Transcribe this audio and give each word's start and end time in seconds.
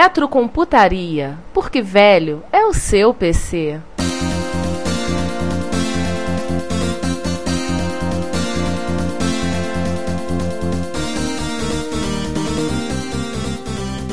Retrocomputaria, 0.00 1.36
porque 1.52 1.82
velho 1.82 2.40
é 2.52 2.64
o 2.64 2.72
seu 2.72 3.12
PC. 3.12 3.80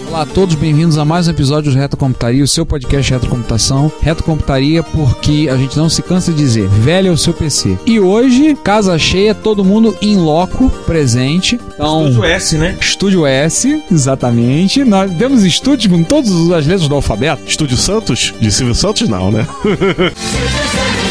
Olá 0.07 0.23
a 0.23 0.25
todos, 0.25 0.55
bem-vindos 0.55 0.97
a 0.97 1.05
mais 1.05 1.27
um 1.27 1.31
episódio 1.31 1.71
do 1.71 1.77
Reto 1.77 1.95
Computaria, 1.95 2.43
o 2.43 2.47
seu 2.47 2.65
podcast 2.65 3.05
de 3.05 3.13
retrocomputação. 3.13 3.91
Reto 4.01 4.23
Computaria 4.23 4.81
porque 5.25 5.49
a 5.49 5.57
gente 5.57 5.75
não 5.75 5.89
se 5.89 6.03
cansa 6.03 6.31
de 6.31 6.37
dizer, 6.37 6.67
velho 6.67 7.07
é 7.07 7.11
o 7.11 7.17
seu 7.17 7.33
PC. 7.33 7.79
E 7.83 7.99
hoje, 7.99 8.55
casa 8.63 8.95
cheia, 8.99 9.33
todo 9.33 9.65
mundo 9.65 9.97
em 9.99 10.17
loco, 10.17 10.69
presente. 10.85 11.59
Então, 11.73 12.07
Estúdio 12.07 12.23
S, 12.23 12.57
né? 12.57 12.77
Estúdio 12.79 13.25
S, 13.25 13.83
exatamente. 13.91 14.83
Nós 14.83 15.11
temos 15.17 15.43
estúdio 15.43 15.89
com 15.89 16.03
todas 16.03 16.29
as 16.51 16.67
letras 16.67 16.87
do 16.87 16.93
alfabeto. 16.93 17.41
Estúdio 17.47 17.75
Santos? 17.75 18.35
De 18.39 18.51
Silvio 18.51 18.75
Santos, 18.75 19.09
não, 19.09 19.31
né? 19.31 19.47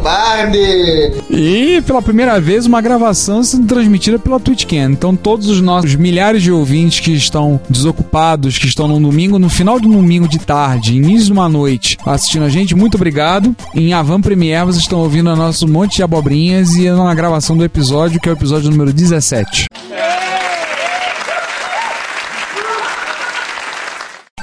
Lombardi! 0.00 1.12
E 1.30 1.82
pela 1.82 2.00
primeira 2.02 2.40
vez 2.40 2.66
uma 2.66 2.80
gravação 2.80 3.42
sendo 3.42 3.66
transmitida 3.66 4.18
pela 4.18 4.40
TwitchCam. 4.40 4.92
Então 4.92 5.14
todos 5.14 5.48
os 5.48 5.60
nossos 5.60 5.94
milhares 5.94 6.42
de 6.42 6.50
ouvintes 6.50 7.00
que 7.00 7.12
estão 7.12 7.60
desocupados, 7.68 8.58
que 8.58 8.66
estão 8.66 8.88
no 8.88 8.98
domingo, 8.98 9.38
no 9.38 9.48
final 9.48 9.78
do 9.78 9.88
domingo 9.88 10.28
de 10.28 10.38
tarde, 10.38 10.96
início 10.96 11.26
de 11.26 11.32
uma 11.32 11.48
noite, 11.48 11.98
assistindo 12.04 12.44
a 12.44 12.48
gente, 12.48 12.74
muito 12.74 12.94
obrigado. 12.94 13.54
Em 13.74 13.92
Avan 13.92 14.20
Premiere 14.20 14.66
vocês 14.66 14.82
estão 14.82 15.00
ouvindo 15.00 15.30
a 15.30 15.36
nosso 15.36 15.68
monte 15.68 15.96
de 15.96 16.02
abobrinhas 16.02 16.74
e 16.76 16.90
na 16.90 17.14
gravação 17.14 17.56
do 17.56 17.64
episódio, 17.64 18.20
que 18.20 18.28
é 18.28 18.32
o 18.32 18.36
episódio 18.36 18.70
número 18.70 18.92
17. 18.92 19.66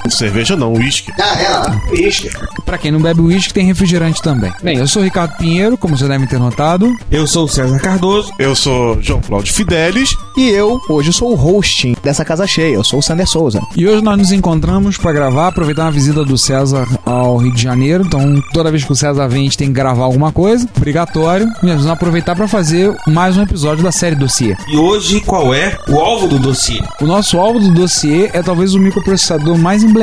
Cerveja 0.09 0.55
não, 0.55 0.73
uísque. 0.73 1.11
Ah, 1.19 1.41
é 1.41 1.49
lá, 1.49 1.81
isca. 1.93 2.47
Pra 2.65 2.77
quem 2.77 2.91
não 2.91 2.99
bebe 2.99 3.21
uísque, 3.21 3.53
tem 3.53 3.65
refrigerante 3.65 4.21
também. 4.21 4.53
Bem, 4.61 4.77
eu 4.77 4.87
sou 4.87 5.01
o 5.01 5.05
Ricardo 5.05 5.37
Pinheiro, 5.37 5.77
como 5.77 5.97
vocês 5.97 6.09
devem 6.09 6.27
ter 6.27 6.39
notado. 6.39 6.95
Eu 7.11 7.27
sou 7.27 7.45
o 7.45 7.47
César 7.47 7.79
Cardoso. 7.79 8.31
Eu 8.39 8.55
sou 8.55 9.01
João 9.01 9.21
Cláudio 9.21 9.53
Fidelis. 9.53 10.15
E 10.35 10.49
eu, 10.49 10.79
hoje, 10.89 11.13
sou 11.13 11.31
o 11.31 11.35
hosting 11.35 11.95
dessa 12.03 12.25
casa 12.25 12.45
cheia. 12.47 12.75
Eu 12.75 12.83
sou 12.83 12.99
o 12.99 13.01
Sander 13.01 13.27
Souza. 13.27 13.61
E 13.75 13.87
hoje 13.87 14.03
nós 14.03 14.17
nos 14.17 14.31
encontramos 14.31 14.97
para 14.97 15.11
gravar, 15.11 15.47
aproveitar 15.47 15.83
uma 15.83 15.91
visita 15.91 16.23
do 16.23 16.37
César 16.37 16.87
ao 17.05 17.37
Rio 17.37 17.53
de 17.53 17.61
Janeiro. 17.61 18.03
Então, 18.05 18.41
toda 18.53 18.71
vez 18.71 18.83
que 18.83 18.91
o 18.91 18.95
César 18.95 19.27
vem, 19.27 19.41
a 19.41 19.43
gente 19.43 19.57
tem 19.57 19.67
que 19.67 19.73
gravar 19.73 20.03
alguma 20.03 20.31
coisa, 20.31 20.67
obrigatório. 20.75 21.47
E 21.61 21.65
nós 21.65 21.75
vamos 21.75 21.91
aproveitar 21.91 22.35
para 22.35 22.47
fazer 22.47 22.95
mais 23.07 23.37
um 23.37 23.43
episódio 23.43 23.83
da 23.83 23.91
série 23.91 24.15
Dossiê. 24.15 24.55
E 24.67 24.77
hoje, 24.77 25.21
qual 25.21 25.53
é 25.53 25.77
o 25.87 25.99
alvo 25.99 26.27
do 26.27 26.39
dossiê? 26.39 26.81
O 27.01 27.05
nosso 27.05 27.37
alvo 27.37 27.59
do 27.59 27.71
dossiê 27.71 28.29
é 28.33 28.41
talvez 28.41 28.73
o 28.73 28.79
microprocessador 28.79 29.57
mais 29.57 29.83
emblemático 29.83 29.96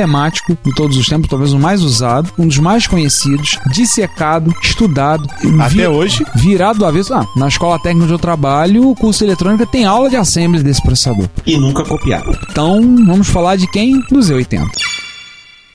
de 0.63 0.73
todos 0.75 0.97
os 0.97 1.07
tempos, 1.07 1.29
talvez 1.29 1.53
o 1.53 1.59
mais 1.59 1.81
usado, 1.81 2.31
um 2.37 2.47
dos 2.47 2.57
mais 2.57 2.85
conhecidos, 2.87 3.57
dissecado, 3.71 4.53
estudado. 4.61 5.27
Até 5.61 5.87
hoje? 5.89 6.25
Virado 6.35 6.79
do 6.79 6.85
avesso. 6.85 7.13
Ah, 7.13 7.25
na 7.35 7.47
escola 7.47 7.79
técnica 7.79 8.03
onde 8.05 8.13
eu 8.13 8.19
trabalho, 8.19 8.89
o 8.89 8.95
curso 8.95 9.19
de 9.19 9.25
eletrônica 9.25 9.65
tem 9.65 9.85
aula 9.85 10.09
de 10.09 10.15
assembly 10.15 10.61
desse 10.63 10.81
processador. 10.81 11.27
E 11.45 11.57
nunca 11.57 11.83
copiado. 11.83 12.37
Então, 12.49 12.81
vamos 13.05 13.27
falar 13.27 13.55
de 13.55 13.67
quem? 13.67 13.99
Do 14.09 14.19
Z80. 14.19 14.67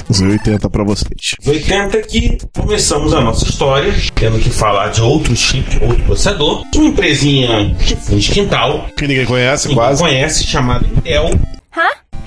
Os 0.09 0.21
80 0.21 0.69
pra 0.69 0.83
vocês. 0.83 1.37
Os 1.41 1.47
80 1.47 2.03
que 2.03 2.37
começamos 2.57 3.15
a 3.15 3.21
nossa 3.21 3.45
história, 3.45 3.95
tendo 4.17 4.41
que 4.41 4.51
falar 4.51 4.89
de 4.89 5.01
outro 5.01 5.37
chip, 5.37 5.79
outro 5.85 6.03
processador, 6.03 6.65
de 6.73 6.79
uma 6.79 6.89
empresinha 6.89 7.75
que 7.79 7.95
foi 7.95 8.19
de 8.19 8.29
quintal, 8.33 8.87
Que 8.97 9.07
ninguém 9.07 9.25
conhece, 9.25 9.69
ninguém 9.69 9.77
quase. 9.85 10.03
conhece, 10.03 10.45
chamada 10.45 10.85
Intel, 10.85 11.31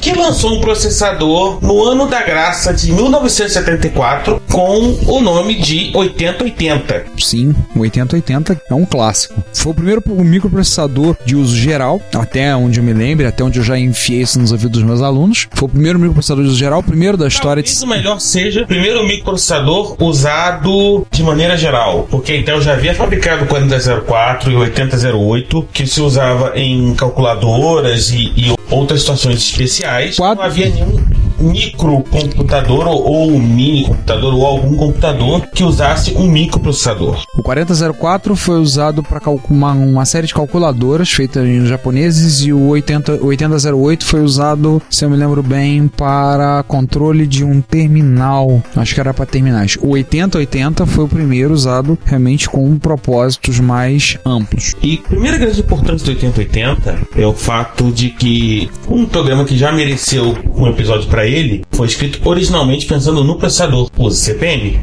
que 0.04 0.12
lançou 0.12 0.58
um 0.58 0.60
processador 0.60 1.60
no 1.62 1.82
ano 1.82 2.08
da 2.08 2.22
graça 2.22 2.74
de 2.74 2.92
1974 2.92 4.42
com 4.52 4.98
o 5.08 5.22
nome 5.22 5.56
de 5.56 5.92
8080. 5.96 7.06
Sim, 7.18 7.56
o 7.74 7.80
8080 7.80 8.62
é 8.70 8.74
um 8.74 8.84
clássico. 8.84 9.42
Foi 9.54 9.72
o 9.72 9.76
primeiro 9.76 10.04
microprocessador 10.06 11.16
de 11.26 11.38
uso 11.38 11.56
geral, 11.56 12.02
até 12.14 12.54
onde 12.54 12.82
eu 12.82 12.84
me 12.84 12.92
lembre, 12.92 13.26
até 13.26 13.46
onde 13.46 13.60
eu 13.60 13.64
já 13.64 13.80
enfiei 13.80 14.22
isso 14.22 14.38
nos 14.38 14.52
ouvidos 14.52 14.74
dos 14.74 14.84
meus 14.84 15.02
alunos. 15.02 15.48
Foi 15.54 15.68
o 15.68 15.72
primeiro 15.72 15.98
microprocessador 15.98 16.44
de 16.44 16.50
uso 16.50 16.60
geral, 16.60 16.80
o 16.80 16.84
primeiro 16.84 17.16
da 17.16 17.28
história 17.28 17.64
de 17.64 17.74
Talvez 17.74 17.84
o 17.84 17.88
melhor 17.88 18.20
seja 18.20 18.64
o 18.64 18.68
primeiro 18.68 19.06
microprocessador 19.06 19.96
usado 20.00 21.08
de 21.10 21.24
maneira 21.24 21.56
geral, 21.56 22.08
porque 22.12 22.36
Intel 22.36 22.62
já 22.62 22.74
havia 22.74 22.94
fabricado 22.94 23.46
o 23.46 23.48
4004 23.48 24.52
e 24.52 24.56
o 24.56 24.60
8008, 24.60 25.70
que 25.72 25.88
se 25.88 26.02
usava 26.02 26.52
em 26.56 26.94
calculadoras 26.94 28.10
e, 28.10 28.34
e 28.36 28.54
outras 28.70 29.00
situações 29.00 29.38
especiais. 29.38 29.83
Quatro- 30.16 30.38
Não 30.38 30.44
havia 30.44 30.70
nenhum 30.70 31.04
microcomputador 31.40 32.88
ou, 32.88 33.04
ou 33.04 33.32
um 33.32 33.40
mini 33.40 33.84
computador 33.86 34.34
ou 34.34 34.46
algum 34.46 34.76
computador 34.78 35.42
que 35.54 35.64
usasse 35.64 36.14
um 36.16 36.28
microprocessador. 36.30 37.22
O 37.38 37.44
4004 37.44 38.36
foi 38.36 38.60
usado 38.60 39.04
para 39.04 39.20
uma, 39.50 39.72
uma 39.74 40.06
série 40.06 40.28
de 40.28 40.34
calculadoras 40.34 41.12
feitas 41.12 41.46
em 41.46 41.66
japoneses 41.66 42.42
e 42.46 42.54
o 42.54 42.68
80, 42.68 43.16
o 43.16 43.26
8008 43.28 44.06
foi 44.06 44.22
usado, 44.22 44.82
se 44.90 45.04
eu 45.04 45.10
me 45.10 45.18
lembro 45.18 45.44
bem, 45.44 45.88
para 45.88 46.64
controle 46.68 47.28
de 47.28 47.44
um 47.44 47.60
terminal. 47.62 48.62
Acho 48.76 48.94
que 48.94 49.00
era 49.00 49.14
para 49.14 49.26
terminais. 49.26 49.78
O 49.82 49.90
8080 49.90 50.86
foi 50.86 51.04
o 51.06 51.08
primeiro 51.10 51.54
usado 51.54 51.98
realmente 52.06 52.50
com 52.50 52.78
propósitos 52.78 53.60
mais 53.60 54.18
amplos. 54.26 54.76
E 54.82 55.02
a 55.06 55.10
primeira 55.10 55.38
grande 55.38 55.60
importância 55.60 56.06
do 56.06 56.12
8080 56.12 57.00
é 57.18 57.26
o 57.28 57.34
fato 57.34 57.92
de 57.92 58.10
que 58.12 58.70
um 58.88 59.06
programa 59.06 59.44
que 59.46 59.58
já 59.58 59.62
mereceu 59.72 60.38
um 60.56 60.68
episódio 60.68 61.07
para 61.07 61.25
ele 61.25 61.63
foi 61.72 61.88
escrito 61.88 62.19
originalmente 62.28 62.85
pensando 62.85 63.24
no 63.24 63.38
processador. 63.38 63.90
Usa 63.97 64.18
CPM? 64.18 64.79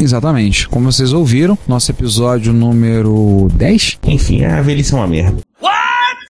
Exatamente. 0.00 0.68
Como 0.68 0.90
vocês 0.90 1.12
ouviram, 1.12 1.56
nosso 1.66 1.90
episódio 1.90 2.52
número 2.52 3.48
10, 3.54 3.98
Enfim, 4.06 4.44
a 4.44 4.60
velhice 4.62 4.92
é 4.92 4.96
uma 4.96 5.06
merda. 5.06 5.38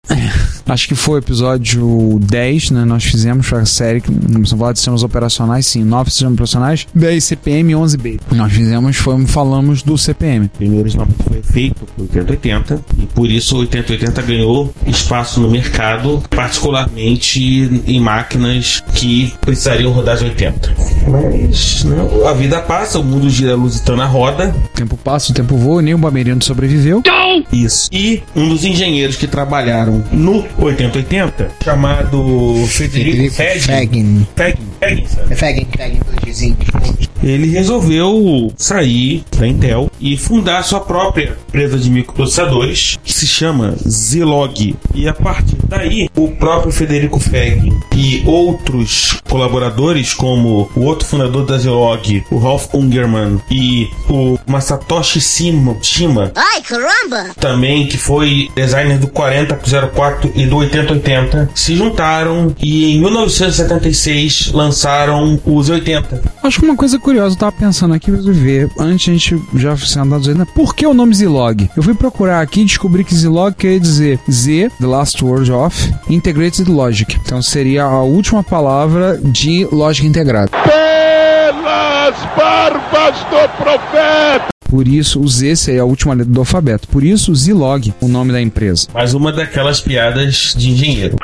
acho 0.69 0.89
que 0.89 0.95
foi 0.95 1.17
o 1.17 1.19
episódio 1.19 2.19
10, 2.23 2.71
né? 2.71 2.85
Nós 2.85 3.05
fizemos 3.05 3.53
a 3.53 3.65
série, 3.65 4.01
que 4.01 4.11
vamos 4.11 4.51
falar 4.51 4.73
de 4.73 4.79
sistemas 4.79 5.03
operacionais, 5.03 5.67
sim, 5.67 5.83
9 5.83 6.11
sistemas 6.11 6.35
operacionais, 6.35 6.87
10 6.95 7.25
CPM 7.25 7.73
e 7.73 7.77
11 7.77 7.97
B. 7.97 8.21
Nós 8.33 8.53
fizemos, 8.53 8.97
foi, 8.97 9.27
falamos 9.27 9.83
do 9.83 9.97
CPM. 9.97 10.49
Primeiro 10.49 10.83
originalmente 10.83 11.23
foi 11.23 11.43
feito 11.43 11.87
por 11.87 12.03
8080 12.03 12.81
e 12.99 13.07
por 13.07 13.31
isso 13.31 13.57
o 13.57 13.61
8080 13.61 14.23
ganhou 14.23 14.75
espaço 14.87 15.41
no 15.41 15.51
mercado, 15.51 16.23
particularmente 16.31 17.83
em 17.87 18.01
máquinas 18.01 18.83
que 18.95 19.33
precisariam 19.41 19.93
rodar 19.93 20.17
de 20.19 20.25
80. 20.25 20.75
Mas 21.09 21.85
né, 21.85 21.97
a 22.29 22.33
vida 22.33 22.61
passa, 22.61 22.99
o 22.99 23.05
mundo 23.05 23.29
gira 23.31 23.55
lusitana 23.55 24.07
roda. 24.07 24.55
O 24.73 24.77
tempo 24.77 24.97
passa, 24.97 25.33
o 25.33 25.35
tempo 25.35 25.57
voa, 25.57 25.83
nem 25.83 25.95
o 25.95 25.99
Bameriano 25.99 26.43
sobreviveu. 26.43 27.03
Isso. 27.53 27.89
E 27.93 28.23
um 28.35 28.49
dos 28.49 28.65
engenheiros 28.65 29.17
que 29.17 29.27
trabalharam 29.27 30.03
no 30.13 30.43
8080, 30.59 31.51
chamado 31.63 32.65
Federico 32.69 33.35
Fegin. 33.35 33.61
Fagin. 33.61 34.27
Fegin, 34.35 35.07
Fegin, 35.37 35.67
ele 37.23 37.51
resolveu 37.51 38.53
sair 38.57 39.25
da 39.37 39.47
Intel 39.47 39.91
e 40.01 40.17
fundar 40.17 40.63
sua 40.63 40.81
própria 40.81 41.37
empresa 41.49 41.79
de 41.79 41.91
microprocessadores, 41.91 42.99
que 43.03 43.13
se 43.13 43.27
chama 43.27 43.75
Zilog. 43.87 44.77
E 44.95 45.09
a 45.09 45.13
partir 45.13 45.57
daí, 45.65 46.09
o 46.17 46.29
próprio 46.29 46.73
Federico 46.73 47.19
Fegg 47.19 47.73
e 47.95 48.23
outros 48.25 49.21
colaboradores, 49.29 50.15
como 50.15 50.71
o 50.75 50.83
outro 50.83 51.07
fundador 51.07 51.45
da 51.45 51.59
Zilog, 51.59 52.25
o 52.31 52.39
Ralph 52.39 52.73
Ungerman, 52.75 53.41
e 53.51 53.89
o 54.09 54.39
Masatoshi 54.47 55.21
Shima, 55.21 55.77
Shima 55.83 56.33
Ai, 56.35 56.63
caramba! 56.63 57.31
também, 57.39 57.87
que 57.87 57.99
foi 57.99 58.49
designer 58.55 58.99
do 58.99 59.09
4004 59.09 60.33
e 60.35 60.47
do 60.49 60.57
8080, 60.57 61.51
se 61.55 61.77
juntaram 61.77 62.55
e 62.61 62.97
em 62.97 63.01
1976 63.01 64.53
lançaram 64.53 65.41
os 65.45 65.69
80. 65.69 66.23
Acho 66.43 66.61
que 66.61 66.65
uma 66.65 66.77
coisa 66.77 66.99
curiosa, 66.99 67.35
eu 67.35 67.39
tava 67.39 67.53
pensando 67.53 67.95
aqui, 67.95 68.11
mas 68.11 68.27
eu 68.27 68.33
ver, 68.33 68.71
antes 68.79 69.09
a 69.09 69.13
gente 69.13 69.43
já 69.55 69.77
sentado 69.77 70.21
dizendo, 70.21 70.47
por 70.47 70.75
que 70.75 70.87
o 70.87 70.95
nome 70.95 71.15
Zilog? 71.15 71.69
Eu 71.77 71.83
fui 71.83 71.95
procurar 71.95 72.41
aqui 72.41 72.63
e 72.63 72.65
descobri 72.65 73.05
que 73.05 73.15
Zilog 73.15 73.55
quer 73.55 73.79
dizer 73.79 74.19
Z, 74.31 74.71
the 74.81 74.87
last 74.87 75.25
word 75.25 75.51
of, 75.53 75.77
integrated 76.09 76.71
logic. 76.71 77.17
Então 77.25 77.43
seria 77.43 77.85
a 77.85 78.03
última 78.03 78.43
palavra 78.43 79.19
de 79.23 79.67
lógica 79.71 80.07
integrada. 80.07 80.51
Pelas 80.65 82.15
barbas 82.37 83.17
do 83.31 83.63
profeta! 83.63 84.58
Por 84.69 84.87
isso, 84.87 85.21
o 85.21 85.27
Z 85.29 85.57
seria 85.57 85.83
a 85.83 85.85
última 85.85 86.15
letra 86.15 86.33
do 86.33 86.41
alfabeto. 86.41 86.87
Por 86.89 87.03
isso, 87.03 87.35
Zilog, 87.35 87.93
o 88.01 88.09
nome 88.09 88.33
da 88.33 88.41
empresa. 88.41 88.89
Mais 88.93 89.15
uma 89.15 89.33
daquelas 89.33 89.81
piadas 89.81 90.55
de 90.57 90.71
engenheiro. 90.71 91.17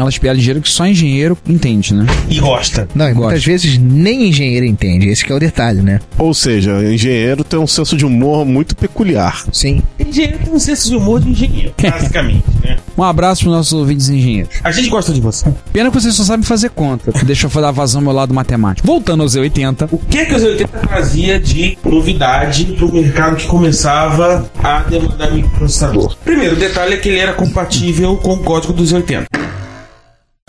Elas 0.00 0.18
piadas 0.18 0.38
de 0.38 0.42
engenheiro 0.44 0.62
que 0.62 0.70
só 0.70 0.86
engenheiro 0.86 1.38
entende, 1.46 1.94
né? 1.94 2.06
E 2.28 2.40
gosta. 2.40 2.88
Não, 2.94 3.08
e 3.08 3.14
muitas 3.14 3.34
Gosto. 3.34 3.46
vezes 3.46 3.78
nem 3.78 4.28
engenheiro 4.28 4.64
entende. 4.66 5.08
Esse 5.08 5.24
que 5.24 5.32
é 5.32 5.34
o 5.34 5.38
detalhe, 5.38 5.82
né? 5.82 6.00
Ou 6.18 6.32
seja, 6.32 6.72
engenheiro 6.92 7.44
tem 7.44 7.58
um 7.58 7.66
senso 7.66 7.96
de 7.96 8.04
humor 8.06 8.44
muito 8.44 8.74
peculiar. 8.76 9.44
Sim. 9.52 9.82
Engenheiro 9.98 10.38
tem 10.44 10.52
um 10.52 10.58
senso 10.58 10.88
de 10.88 10.96
humor 10.96 11.20
de 11.20 11.30
engenheiro, 11.30 11.74
basicamente, 11.80 12.44
né? 12.64 12.76
Um 12.96 13.02
abraço 13.02 13.44
para 13.44 13.52
nossos 13.52 13.72
ouvintes 13.72 14.08
engenheiros. 14.08 14.56
A 14.62 14.70
gente 14.70 14.88
gosta 14.88 15.12
de 15.12 15.20
você. 15.20 15.52
Pena 15.72 15.90
que 15.90 16.00
vocês 16.00 16.14
só 16.14 16.24
sabem 16.24 16.44
fazer 16.44 16.70
conta. 16.70 17.12
Deixa 17.24 17.46
eu 17.46 17.60
dar 17.60 17.70
vazão 17.70 18.00
ao 18.00 18.04
meu 18.04 18.12
lado 18.12 18.32
matemático. 18.34 18.86
Voltando 18.86 19.22
ao 19.22 19.28
Z80, 19.28 19.88
O 19.90 19.98
que 19.98 20.24
que 20.24 20.34
os 20.34 20.42
80 20.42 20.78
trazia 20.78 21.38
de 21.38 21.76
novidade 21.84 22.64
para 22.76 22.86
o 22.86 22.92
mercado 22.92 23.36
que 23.36 23.46
começava 23.46 24.50
a 24.62 24.80
demandar 24.80 25.30
microprocessador? 25.32 26.16
Primeiro, 26.24 26.56
o 26.56 26.58
detalhe 26.58 26.94
é 26.94 26.96
que 26.96 27.08
ele 27.08 27.18
era 27.18 27.32
compatível 27.32 28.16
com 28.16 28.34
o 28.34 28.38
código 28.38 28.72
dos 28.72 28.92
80. 28.92 29.26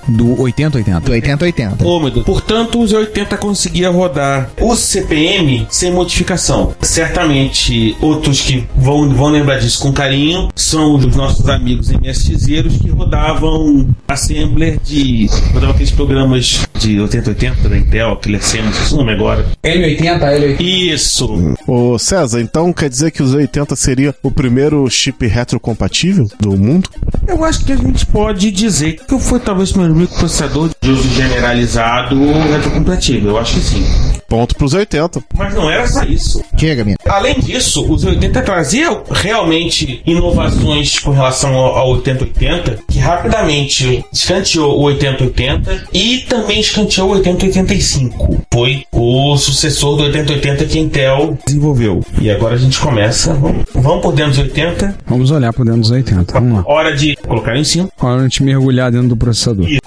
Do 0.07 0.39
8080. 0.41 0.99
Do 1.01 1.11
80 1.11 1.43
a 1.43 1.45
80. 1.45 1.87
Ô, 1.87 1.99
meu 1.99 2.11
Deus. 2.11 2.25
Portanto, 2.25 2.79
os 2.79 2.91
80 2.91 3.37
conseguia 3.37 3.89
rodar 3.89 4.49
o 4.59 4.75
CPM 4.75 5.67
sem 5.69 5.91
modificação. 5.91 6.73
Certamente, 6.81 7.95
outros 8.01 8.41
que 8.41 8.67
vão, 8.75 9.09
vão 9.09 9.29
lembrar 9.29 9.59
disso 9.59 9.79
com 9.79 9.91
carinho 9.91 10.49
são 10.55 10.95
os 10.95 11.15
nossos 11.15 11.47
amigos 11.49 11.89
MSXeiros 11.89 12.77
que 12.77 12.89
rodavam 12.89 13.89
Assembler 14.07 14.79
de. 14.83 15.27
rodavam 15.53 15.71
aqueles 15.71 15.91
programas 15.91 16.65
de 16.77 16.99
8080 16.99 17.69
da 17.69 17.77
Intel, 17.77 18.11
aquele 18.11 18.37
Assembler, 18.37 18.73
não 18.73 18.85
sei 18.85 18.93
o 18.93 18.99
nome 18.99 19.13
agora. 19.13 19.45
L80, 19.63 20.19
L80. 20.19 20.61
Isso! 20.61 21.55
Ô 21.67 21.97
César, 21.97 22.41
então 22.41 22.73
quer 22.73 22.89
dizer 22.89 23.11
que 23.11 23.23
os 23.23 23.33
80 23.33 23.75
seria 23.75 24.15
o 24.21 24.31
primeiro 24.31 24.89
chip 24.89 25.25
retrocompatível 25.27 26.27
do 26.39 26.57
mundo? 26.57 26.89
Eu 27.27 27.43
acho 27.43 27.63
que 27.63 27.71
a 27.71 27.77
gente 27.77 28.05
pode 28.05 28.51
dizer 28.51 28.99
que 29.07 29.19
foi 29.19 29.39
talvez 29.39 29.71
o 29.71 29.79
primeiro 29.91 29.95
microprocessador 29.95 30.69
de 30.81 30.89
uso 30.89 31.09
generalizado 31.09 32.15
retrocompatível. 32.51 33.31
Eu 33.31 33.37
acho 33.37 33.55
que 33.55 33.59
sim. 33.59 33.85
Ponto 34.27 34.55
pros 34.55 34.73
80. 34.73 35.21
Mas 35.35 35.53
não 35.53 35.69
era 35.69 35.85
só 35.87 36.03
isso. 36.03 36.41
Diga, 36.53 36.83
minha. 36.83 36.95
Além 37.05 37.39
disso, 37.39 37.85
os 37.91 38.03
80 38.05 38.41
traziam 38.41 39.03
realmente 39.11 40.01
inovações 40.05 40.99
com 40.99 41.11
relação 41.11 41.53
ao, 41.53 41.75
ao 41.75 41.89
8080, 41.91 42.79
que 42.87 42.97
rapidamente 42.97 44.05
escanteou 44.11 44.79
o 44.79 44.83
8080 44.83 45.87
e 45.93 46.19
também 46.29 46.61
escanteou 46.61 47.09
o 47.09 47.11
8085. 47.13 48.45
Foi 48.53 48.85
o 48.91 49.35
sucessor 49.37 49.97
do 49.97 50.03
8080 50.03 50.65
que 50.65 50.77
a 50.77 50.81
Intel 50.81 51.37
desenvolveu. 51.45 52.01
E 52.21 52.31
agora 52.31 52.55
a 52.55 52.57
gente 52.57 52.79
começa. 52.79 53.33
Vamos, 53.33 53.65
vamos 53.73 54.01
por 54.01 54.13
dentro 54.13 54.31
dos 54.31 54.39
80. 54.39 54.95
Vamos 55.05 55.31
olhar 55.31 55.51
por 55.51 55.65
dentro 55.65 55.81
dos 55.81 55.91
80. 55.91 56.33
Vamos 56.33 56.53
lá. 56.53 56.63
Hora 56.65 56.95
de 56.95 57.17
colocar 57.17 57.57
em 57.57 57.63
cima. 57.65 57.89
Hora 57.99 58.29
de 58.29 58.43
mergulhar 58.43 58.91
dentro 58.91 59.09
do 59.09 59.17
processador. 59.17 59.65
O 59.65 59.80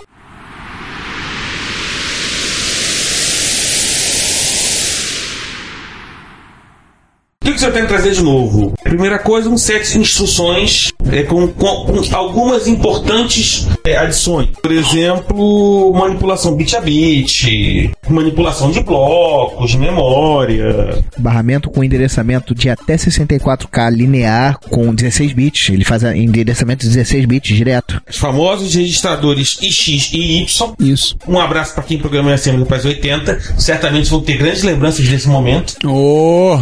que 7.44 7.52
que 7.52 7.60
você 7.60 7.70
tem 7.70 7.82
que 7.82 7.88
trazer 7.88 8.12
de 8.12 8.22
novo? 8.22 8.72
Primeira 8.82 9.18
coisa, 9.18 9.48
um 9.48 9.56
set 9.58 9.92
de 9.92 9.98
instruções 9.98 10.90
é, 11.12 11.22
com, 11.22 11.46
com- 11.48 11.84
com 11.86 12.16
algumas 12.16 12.66
importantes 12.66 13.66
é, 13.84 13.96
adições. 13.96 14.48
Por 14.62 14.72
exemplo, 14.72 15.92
manipulação 15.94 16.56
bit 16.56 16.74
a 16.76 16.80
bit, 16.80 17.90
manipulação 18.08 18.70
de 18.70 18.80
blocos, 18.80 19.70
de 19.72 19.78
memória. 19.78 21.02
Barramento 21.18 21.70
com 21.70 21.84
endereçamento 21.84 22.54
de 22.54 22.68
até 22.70 22.96
64K 22.96 23.90
linear 23.90 24.58
com 24.70 24.94
16 24.94 25.32
bits. 25.32 25.68
Ele 25.70 25.84
faz 25.84 26.02
endereçamento 26.02 26.82
de 26.82 26.88
16 26.94 27.24
bits 27.26 27.56
direto. 27.56 28.00
Os 28.08 28.16
famosos 28.16 28.74
registradores 28.74 29.58
IX 29.60 30.12
e 30.12 30.42
Y. 30.42 30.74
Isso. 30.80 31.16
Um 31.28 31.38
abraço 31.38 31.74
para 31.74 31.82
quem 31.84 31.98
programou 31.98 32.30
em 32.30 32.34
Assembly 32.34 32.64
para 32.64 32.82
80. 32.84 33.38
Certamente 33.58 34.10
vão 34.10 34.20
ter 34.20 34.36
grandes 34.36 34.62
lembranças 34.62 35.06
desse 35.08 35.28
momento. 35.28 35.74
Oh, 35.86 36.56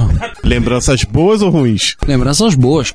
Lembranças 0.73 1.05
boas 1.05 1.43
ou 1.43 1.51
ruins? 1.51 1.97
lembranças 2.07 2.55
boas. 2.55 2.95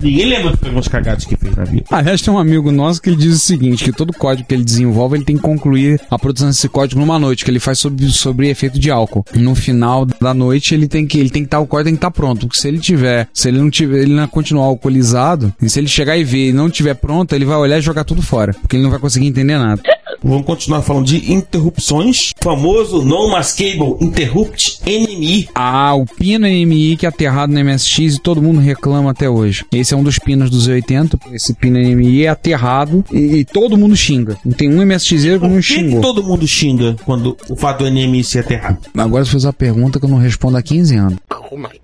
Ninguém 0.00 0.26
lembra 0.26 0.50
dos 0.50 0.60
programas 0.60 0.86
cagados 0.86 1.24
que 1.24 1.36
fez 1.36 1.56
na 1.56 1.64
vida. 1.64 1.84
Aliás, 1.90 2.22
tem 2.22 2.32
um 2.32 2.38
amigo 2.38 2.70
nosso 2.70 3.02
que 3.02 3.10
ele 3.10 3.16
diz 3.16 3.34
o 3.34 3.38
seguinte, 3.40 3.82
que 3.82 3.90
todo 3.90 4.12
código 4.12 4.46
que 4.46 4.54
ele 4.54 4.62
desenvolve, 4.62 5.16
ele 5.16 5.24
tem 5.24 5.34
que 5.34 5.42
concluir 5.42 6.00
a 6.08 6.16
produção 6.16 6.46
desse 6.46 6.68
código 6.68 7.00
numa 7.00 7.18
noite, 7.18 7.44
que 7.44 7.50
ele 7.50 7.58
faz 7.58 7.80
sobre, 7.80 8.08
sobre 8.10 8.48
efeito 8.48 8.78
de 8.78 8.88
álcool. 8.88 9.24
No 9.34 9.56
final 9.56 10.06
da 10.06 10.32
noite, 10.32 10.74
ele 10.74 10.86
tem 10.86 11.04
que 11.04 11.18
ele 11.18 11.28
tem 11.28 11.42
que 11.42 11.48
estar 11.48 11.58
o 11.58 11.66
código 11.66 11.86
tem 11.86 11.94
que 11.94 11.98
estar 11.98 12.12
pronto, 12.12 12.46
porque 12.46 12.60
se 12.60 12.68
ele 12.68 12.78
tiver, 12.78 13.28
se 13.34 13.48
ele 13.48 13.58
não 13.58 13.68
tiver, 13.68 14.02
ele 14.02 14.14
não 14.14 14.28
continuar 14.28 14.66
alcoolizado, 14.66 15.52
e 15.60 15.68
se 15.68 15.80
ele 15.80 15.88
chegar 15.88 16.16
e 16.16 16.22
ver 16.22 16.50
e 16.50 16.52
não 16.52 16.70
tiver 16.70 16.94
pronto, 16.94 17.34
ele 17.34 17.44
vai 17.44 17.56
olhar 17.56 17.78
e 17.78 17.82
jogar 17.82 18.04
tudo 18.04 18.22
fora, 18.22 18.54
porque 18.54 18.76
ele 18.76 18.84
não 18.84 18.90
vai 18.90 19.00
conseguir 19.00 19.26
entender 19.26 19.58
nada. 19.58 19.82
Vamos 20.22 20.46
continuar 20.46 20.82
falando 20.82 21.06
de 21.06 21.32
interrupções. 21.32 22.30
O 22.40 22.44
famoso 22.44 23.04
Non-Maskable 23.04 23.96
Interrupt 24.00 24.80
NMI. 24.84 25.48
Ah, 25.54 25.94
o 25.94 26.04
pino 26.04 26.46
NMI 26.46 26.96
que 26.96 27.06
é 27.06 27.08
aterrado 27.08 27.52
no 27.52 27.64
MSX 27.64 28.16
e 28.16 28.20
todo 28.20 28.42
mundo 28.42 28.60
reclama 28.60 29.10
até 29.10 29.28
hoje. 29.28 29.64
Esse 29.72 29.94
é 29.94 29.96
um 29.96 30.02
dos 30.02 30.18
pinos 30.18 30.50
dos 30.50 30.66
80. 30.66 31.18
Esse 31.32 31.54
pino 31.54 31.78
NMI 31.78 32.24
é 32.24 32.28
aterrado 32.28 33.04
e, 33.12 33.36
e 33.36 33.44
todo 33.44 33.76
mundo 33.76 33.96
xinga. 33.96 34.36
Não 34.44 34.52
tem 34.52 34.68
um 34.68 34.84
MSXero 34.84 35.40
que 35.40 35.48
não 35.48 35.62
xingou. 35.62 36.00
todo 36.00 36.22
mundo 36.22 36.46
xinga 36.46 36.96
quando 37.04 37.36
o 37.48 37.56
fato 37.56 37.84
do 37.84 37.90
NMI 37.90 38.24
ser 38.24 38.40
aterrado? 38.40 38.78
Agora 38.96 39.24
você 39.24 39.32
fez 39.32 39.44
uma 39.44 39.52
pergunta 39.52 39.98
que 39.98 40.04
eu 40.04 40.10
não 40.10 40.18
respondo 40.18 40.56
há 40.56 40.62
15 40.62 40.96
anos. 40.96 41.18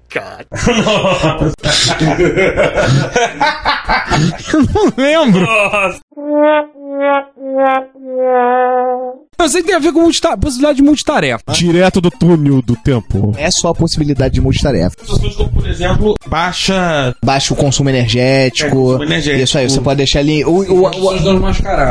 Eu 4.53 4.61
não 4.75 4.93
lembro. 4.97 5.47
Eu 9.41 9.49
sei 9.49 9.61
que 9.63 9.69
tem 9.69 9.77
a 9.77 9.79
ver 9.79 9.93
com 9.93 10.01
multita- 10.01 10.37
possibilidade 10.37 10.79
de 10.79 10.83
multitarefa. 10.83 11.45
Direto 11.53 12.01
do 12.01 12.11
túnel 12.11 12.61
do 12.61 12.75
tempo. 12.75 13.33
É 13.39 13.49
só 13.53 13.69
a 13.69 13.75
possibilidade 13.75 14.35
de 14.35 14.41
multitarefa. 14.41 14.97
Situações 15.01 15.37
como, 15.37 15.49
por 15.51 15.67
exemplo, 15.69 16.15
baixa 16.27 17.15
Baixa 17.25 17.55
o 17.55 17.57
consumo 17.57 17.89
energético. 17.89 18.69
É, 18.69 18.73
consumo 18.73 19.05
energético. 19.05 19.45
Isso 19.45 19.59
aí, 19.59 19.71
você 19.71 19.81
pode 19.81 19.99
deixar 19.99 20.19
ali. 20.21 20.45
O, 20.45 20.51
o, 20.51 20.87
o- 20.87 20.91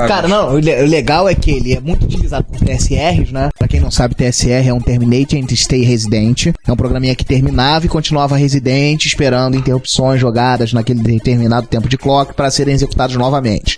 Cara, 0.07 0.27
não, 0.27 0.49
o 0.49 0.53
o 0.57 0.59
legal 0.59 1.29
é 1.29 1.35
que 1.35 1.51
ele 1.51 1.73
é 1.73 1.79
muito 1.79 2.03
utilizado 2.03 2.43
por 2.45 2.59
TSRs, 2.59 3.31
né? 3.31 3.49
Pra 3.57 3.67
quem 3.67 3.79
não 3.79 3.91
sabe, 3.91 4.13
TSR 4.15 4.67
é 4.67 4.73
um 4.73 4.81
Terminate 4.81 5.37
and 5.39 5.47
Stay 5.55 5.83
Resident. 5.83 6.47
É 6.67 6.71
um 6.71 6.75
programinha 6.75 7.15
que 7.15 7.23
terminava 7.23 7.85
e 7.85 7.89
continuava 7.89 8.06
residente, 8.37 9.07
esperando 9.07 9.57
interrupções 9.57 10.19
jogadas 10.19 10.73
naquele 10.73 11.01
determinado 11.01 11.67
tempo 11.67 11.87
de 11.87 11.97
clock 11.97 12.33
para 12.33 12.51
serem 12.51 12.73
executados 12.73 13.15
novamente. 13.15 13.77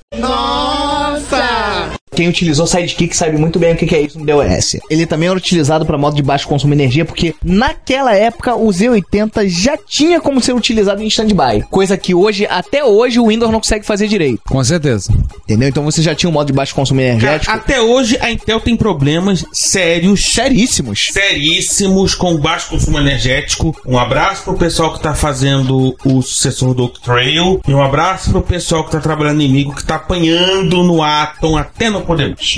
Quem 2.20 2.28
utilizou 2.28 2.68
Sidekick 2.68 3.16
sabe 3.16 3.38
muito 3.38 3.58
bem 3.58 3.72
o 3.72 3.78
que 3.78 3.96
é 3.96 4.02
isso 4.02 4.20
no 4.20 4.26
DOS. 4.26 4.76
Ele 4.90 5.06
também 5.06 5.30
era 5.30 5.38
utilizado 5.38 5.86
para 5.86 5.98
modo 5.98 6.18
de 6.18 6.22
baixo 6.22 6.50
consumo 6.50 6.76
de 6.76 6.82
energia, 6.82 7.06
porque 7.06 7.34
naquela 7.42 8.14
época 8.14 8.58
o 8.58 8.68
Z80 8.68 9.48
já 9.48 9.78
tinha 9.78 10.20
como 10.20 10.42
ser 10.42 10.52
utilizado 10.52 11.02
em 11.02 11.08
standby. 11.08 11.64
Coisa 11.72 11.96
que 11.96 12.14
hoje, 12.14 12.46
até 12.50 12.84
hoje, 12.84 13.22
o 13.22 13.28
Windows 13.28 13.50
não 13.50 13.62
consegue 13.62 13.86
fazer 13.86 14.10
direito. 14.10 14.42
Com 14.46 14.62
certeza. 14.62 15.14
Entendeu? 15.46 15.70
Então 15.70 15.82
você 15.86 16.02
já 16.02 16.14
tinha 16.14 16.30
um 16.30 16.34
modo 16.34 16.48
de 16.48 16.52
baixo 16.52 16.76
consumo 16.76 17.00
Cara, 17.00 17.12
energético. 17.14 17.54
até 17.54 17.80
hoje 17.80 18.18
a 18.20 18.30
Intel 18.30 18.60
tem 18.60 18.76
problemas 18.76 19.46
sérios, 19.54 20.34
Seríssimos. 20.34 21.12
seríssimos 21.14 22.16
com 22.16 22.36
baixo 22.36 22.72
consumo 22.72 23.00
energético. 23.00 23.74
Um 23.86 23.98
abraço 23.98 24.44
pro 24.44 24.58
pessoal 24.58 24.94
que 24.94 25.02
tá 25.02 25.16
fazendo 25.16 25.96
o 26.04 26.22
sucessor 26.22 26.74
do 26.74 26.90
Trail. 26.90 27.62
E 27.66 27.74
um 27.74 27.82
abraço 27.82 28.30
pro 28.32 28.42
pessoal 28.42 28.84
que 28.84 28.92
tá 28.92 29.00
trabalhando 29.00 29.42
inimigo, 29.42 29.74
que 29.74 29.86
tá 29.86 29.96
apanhando 29.96 30.84
no 30.84 31.02
Atom 31.02 31.56
até 31.58 31.90
no 31.90 32.09
podemos. 32.10 32.58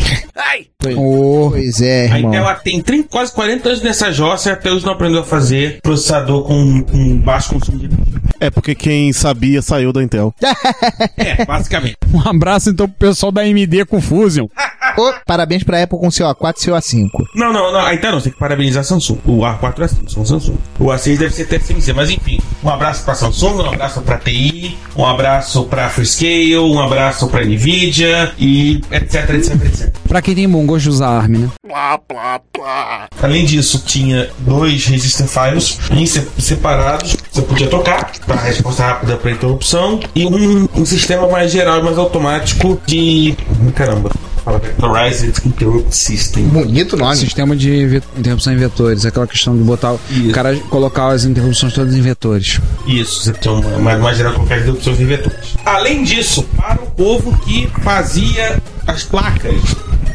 Pois, 0.79 0.96
Ô, 0.98 1.50
pois 1.51 1.81
é, 1.81 2.10
A 2.10 2.15
irmão. 2.15 2.31
Intel 2.31 2.43
ela 2.43 2.55
tem 2.55 2.81
30, 2.81 3.10
quase 3.10 3.34
40 3.34 3.67
anos 3.67 3.81
nessa 3.81 4.12
jossa 4.12 4.50
e 4.50 4.51
até 4.53 4.72
hoje 4.72 4.86
não 4.86 4.93
aprendeu 4.93 5.20
a 5.20 5.24
fazer 5.25 5.81
processador 5.81 6.43
com, 6.43 6.84
com 6.84 7.17
baixo 7.17 7.50
consumo 7.50 7.77
de 7.77 7.86
energia. 7.86 8.22
É 8.39 8.50
porque 8.50 8.74
quem 8.74 9.12
sabia 9.12 9.62
saiu 9.62 9.91
da 9.91 10.01
Intel. 10.01 10.34
É, 11.17 11.43
basicamente. 11.46 11.98
um 12.13 12.27
abraço 12.27 12.70
então 12.70 12.88
pro 12.88 13.10
pessoal 13.10 13.31
da 13.31 13.41
AMD 13.41 13.86
com 13.89 14.01
Fusion. 14.01 14.48
Ô, 14.98 15.13
parabéns 15.25 15.63
pra 15.63 15.81
Apple 15.83 15.98
com 16.00 16.07
o 16.07 16.12
CA4 16.12 16.53
e 16.57 16.65
CA5. 16.71 17.10
Não, 17.36 17.51
não, 17.53 17.71
não. 17.71 17.79
A 17.86 17.93
Intel 17.93 18.12
não, 18.12 18.19
você 18.19 18.25
tem 18.25 18.33
que 18.33 18.39
parabenizar 18.39 18.81
a 18.81 18.83
Samsung. 18.83 19.17
O 19.25 19.39
A4 19.39 19.79
é 19.81 19.83
assim, 19.86 20.07
são 20.07 20.25
Samsung. 20.25 20.57
O 20.79 20.86
A6 20.86 21.17
deve 21.17 21.33
ser 21.33 21.45
TSMC, 21.45 21.93
mas 21.93 22.10
enfim. 22.10 22.39
Um 22.63 22.69
abraço 22.69 23.03
pra 23.03 23.15
Samsung, 23.15 23.53
um 23.63 23.69
abraço 23.69 24.01
pra 24.01 24.17
TI, 24.17 24.77
um 24.95 25.05
abraço 25.05 25.63
pra 25.65 25.89
Freescale, 25.89 26.57
um 26.60 26.79
abraço 26.79 27.27
pra 27.27 27.41
Nvidia 27.43 28.31
e 28.38 28.81
etc, 28.91 29.29
etc, 29.31 29.55
etc. 29.65 29.93
Pra 30.07 30.21
quem 30.21 30.36
tem 30.36 30.48
bom 30.50 30.65
gosto 30.65 30.83
de 30.83 30.89
usar 30.89 31.10
ARM, 31.10 31.38
né? 31.38 31.50
Além 33.21 33.45
disso, 33.45 33.83
tinha 33.86 34.29
dois 34.39 34.86
register 34.86 35.27
files 35.27 35.79
em 35.91 36.05
se- 36.05 36.27
separados. 36.38 37.15
Você 37.31 37.41
podia 37.41 37.67
trocar 37.67 38.12
para 38.25 38.36
resposta 38.41 38.83
rápida 38.83 39.17
para 39.17 39.31
interrupção 39.31 40.00
e 40.15 40.25
um, 40.25 40.67
um 40.75 40.86
sistema 40.86 41.27
mais 41.27 41.51
geral 41.51 41.79
e 41.79 41.83
mais 41.83 41.98
automático 41.98 42.79
de 42.86 43.36
caramba. 43.75 44.12
Fala, 44.43 44.60
Vectorized 44.82 45.46
Interrupt 45.46 45.96
System. 45.96 46.46
Bonito 46.46 46.98
nome. 46.98 47.16
Sistema 47.16 47.56
de 47.56 48.02
interrupção 48.18 48.52
em 48.52 48.58
vetores. 48.58 49.06
Aquela 49.06 49.28
questão 49.28 49.56
de 49.56 49.64
botar 49.64 49.94
o 49.94 50.00
Isso. 50.10 50.32
cara 50.32 50.56
colocar 50.70 51.10
as 51.10 51.24
interrupções 51.24 51.72
todas 51.72 51.96
em 51.96 52.02
vetores. 52.02 52.60
Isso, 52.88 53.22
você 53.22 53.34
tem 53.34 53.52
uma, 53.52 53.78
mais, 53.78 54.00
mais 54.00 54.18
geral 54.18 54.34
colocar 54.34 54.56
as 54.56 54.62
interrupções 54.64 55.00
em 55.00 55.06
vetores. 55.06 55.56
Além 55.64 56.04
disso, 56.04 56.44
para 56.58 56.82
o 56.82 56.88
povo 56.88 57.38
que 57.40 57.70
fazia 57.84 58.60
as 58.88 59.04
placas. 59.04 59.56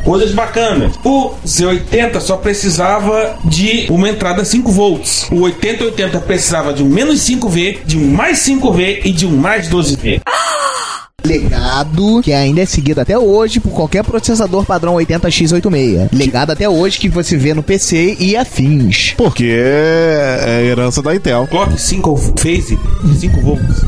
Coisas 0.05 0.33
bacanas. 0.33 0.95
O 1.05 1.35
Z80 1.45 2.21
só 2.21 2.37
precisava 2.37 3.37
de 3.45 3.87
uma 3.91 4.09
entrada 4.09 4.45
5 4.45 4.71
volts. 4.71 5.29
O 5.31 5.43
8080 5.43 6.21
precisava 6.21 6.73
de 6.73 6.83
um 6.83 6.89
menos 6.89 7.21
5V, 7.21 7.79
de 7.85 7.99
um 7.99 8.13
mais 8.13 8.39
5V 8.41 9.01
e 9.05 9.13
de 9.13 9.27
um 9.27 9.37
mais 9.37 9.69
12V. 9.69 10.21
Legado 11.27 12.21
que 12.23 12.33
ainda 12.33 12.61
é 12.61 12.67
seguido 12.67 13.01
até 13.01 13.19
hoje 13.19 13.59
por 13.59 13.73
qualquer 13.73 14.05
processador 14.05 14.65
padrão 14.65 14.95
80x86. 14.95 16.09
Legado 16.13 16.53
até 16.53 16.69
hoje 16.69 16.99
que 16.99 17.09
você 17.09 17.37
vê 17.37 17.53
no 17.53 17.63
PC 17.63 18.17
e 18.21 18.37
afins. 18.37 19.15
Porque 19.17 19.53
é 19.53 20.67
herança 20.71 21.03
da 21.03 21.15
Intel. 21.15 21.47
Clock 21.49 21.81
5 21.81 22.17
phase 22.37 22.79
de 23.05 23.19
5 23.19 23.41
volts. 23.43 23.85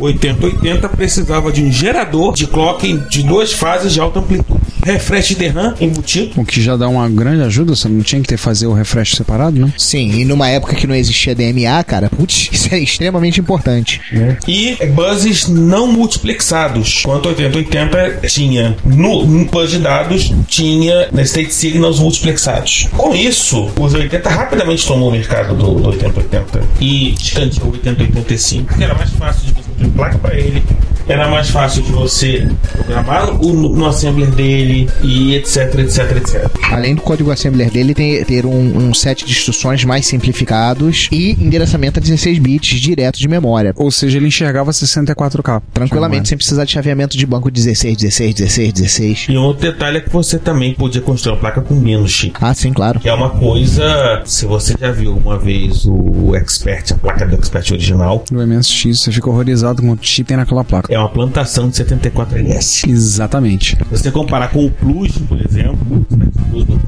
8080 0.00 0.88
precisava 0.90 1.52
de 1.52 1.62
um 1.62 1.70
gerador 1.70 2.34
de 2.34 2.46
clock 2.46 2.98
de 3.08 3.22
duas 3.22 3.52
fases 3.52 3.92
de 3.92 4.00
alta 4.00 4.18
amplitude. 4.18 4.60
Refresh 4.84 5.34
de 5.36 5.48
RAM 5.48 5.74
embutido. 5.80 6.40
O 6.40 6.44
que 6.44 6.60
já 6.60 6.76
dá 6.76 6.88
uma 6.88 7.08
grande 7.08 7.42
ajuda, 7.42 7.74
você 7.74 7.88
não 7.88 8.02
tinha 8.02 8.20
que 8.20 8.28
ter 8.28 8.36
fazer 8.36 8.66
o 8.66 8.72
refresh 8.72 9.16
separado, 9.16 9.58
né? 9.58 9.72
Sim, 9.78 10.10
e 10.20 10.24
numa 10.24 10.48
época 10.48 10.74
que 10.74 10.86
não 10.86 10.94
existia 10.94 11.34
DMA, 11.34 11.82
cara, 11.84 12.10
putz, 12.10 12.50
isso 12.52 12.74
é 12.74 12.78
extremamente 12.78 13.40
importante. 13.40 14.00
e 14.46 14.76
buses 14.86 15.48
não 15.48 15.86
multiplexados. 15.86 17.00
Enquanto 17.00 17.26
8080 17.26 18.20
tinha 18.28 18.76
no, 18.84 19.24
no 19.24 19.44
bus 19.46 19.70
de 19.70 19.78
dados, 19.78 20.32
tinha 20.46 21.08
na 21.12 21.22
state 21.22 21.52
signals 21.52 21.98
multiplexados. 21.98 22.88
Com 22.96 23.14
isso, 23.14 23.70
os 23.78 23.94
80 23.94 24.28
rapidamente 24.28 24.86
tomou 24.86 25.08
o 25.08 25.12
mercado 25.12 25.54
do, 25.54 25.74
do 25.80 25.88
8080 25.88 26.62
e 26.80 27.14
escanteou 27.14 27.68
o 27.68 27.72
8085, 27.72 28.74
que 28.74 28.84
era 28.84 28.94
mais 28.94 29.10
fácil 29.10 29.46
de 29.46 29.52
você 29.52 29.70
ter 29.78 29.88
placa 29.90 30.18
para 30.18 30.38
ele. 30.38 30.62
Era 31.06 31.28
mais 31.28 31.50
fácil 31.50 31.82
de 31.82 31.92
você 31.92 32.48
programar 32.72 33.34
o, 33.42 33.52
no 33.52 33.86
assembler 33.86 34.30
dele 34.30 34.88
e 35.02 35.34
etc, 35.34 35.78
etc, 35.78 36.16
etc. 36.16 36.50
Além 36.70 36.94
do 36.94 37.02
código 37.02 37.30
assembler 37.30 37.70
dele 37.70 37.94
ter, 37.94 38.24
ter 38.24 38.46
um, 38.46 38.88
um 38.88 38.94
set 38.94 39.24
de 39.24 39.32
instruções 39.32 39.84
mais 39.84 40.06
simplificados 40.06 41.08
e 41.12 41.32
endereçamento 41.32 41.98
a 41.98 42.02
16 42.02 42.38
bits 42.38 42.80
direto 42.80 43.18
de 43.18 43.28
memória. 43.28 43.72
Ou 43.76 43.90
seja, 43.90 44.18
ele 44.18 44.28
enxergava 44.28 44.70
64K. 44.70 45.62
Tranquilamente, 45.72 46.28
sem 46.28 46.38
precisar 46.38 46.64
de 46.64 46.72
chaveamento 46.72 47.16
de 47.16 47.26
banco 47.26 47.50
16, 47.50 47.96
16, 47.96 48.34
16, 48.34 48.72
16. 48.72 49.26
E 49.28 49.36
um 49.36 49.42
outro 49.42 49.70
detalhe 49.70 49.98
é 49.98 50.00
que 50.00 50.10
você 50.10 50.38
também 50.38 50.74
podia 50.74 51.00
construir 51.00 51.34
uma 51.34 51.40
placa 51.40 51.60
com 51.60 51.74
menos 51.74 52.10
chip. 52.10 52.34
Ah, 52.40 52.54
sim, 52.54 52.72
claro. 52.72 52.98
Que 52.98 53.08
é 53.08 53.14
uma 53.14 53.30
coisa. 53.30 54.22
Se 54.24 54.46
você 54.46 54.74
já 54.78 54.90
viu 54.90 55.16
uma 55.16 55.38
vez 55.38 55.84
o 55.86 56.34
Expert, 56.34 56.92
a 56.92 56.96
placa 56.96 57.26
do 57.26 57.36
Expert 57.36 57.70
original, 57.72 58.24
No 58.30 58.44
MSX, 58.46 59.00
você 59.00 59.12
fica 59.12 59.28
horrorizado 59.28 59.82
com 59.82 59.92
o 59.92 59.98
chip 60.00 60.24
tem 60.24 60.36
naquela 60.36 60.64
placa. 60.64 60.92
É 60.94 60.98
uma 60.98 61.08
plantação 61.08 61.68
de 61.68 61.76
74LS. 61.76 62.88
Exatamente. 62.88 63.76
Você 63.90 64.10
comparar 64.10 64.48
com 64.48 64.64
o 64.64 64.70
Plus, 64.70 65.12
por 65.28 65.38
exemplo, 65.40 65.76
do- 66.10 66.80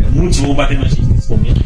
é, 0.00 0.10
muitos 0.14 0.38
vão 0.38 0.54
bater 0.54 0.78
na 0.78 0.84
gente 0.88 1.04
nesse 1.06 1.30
momento. 1.30 1.60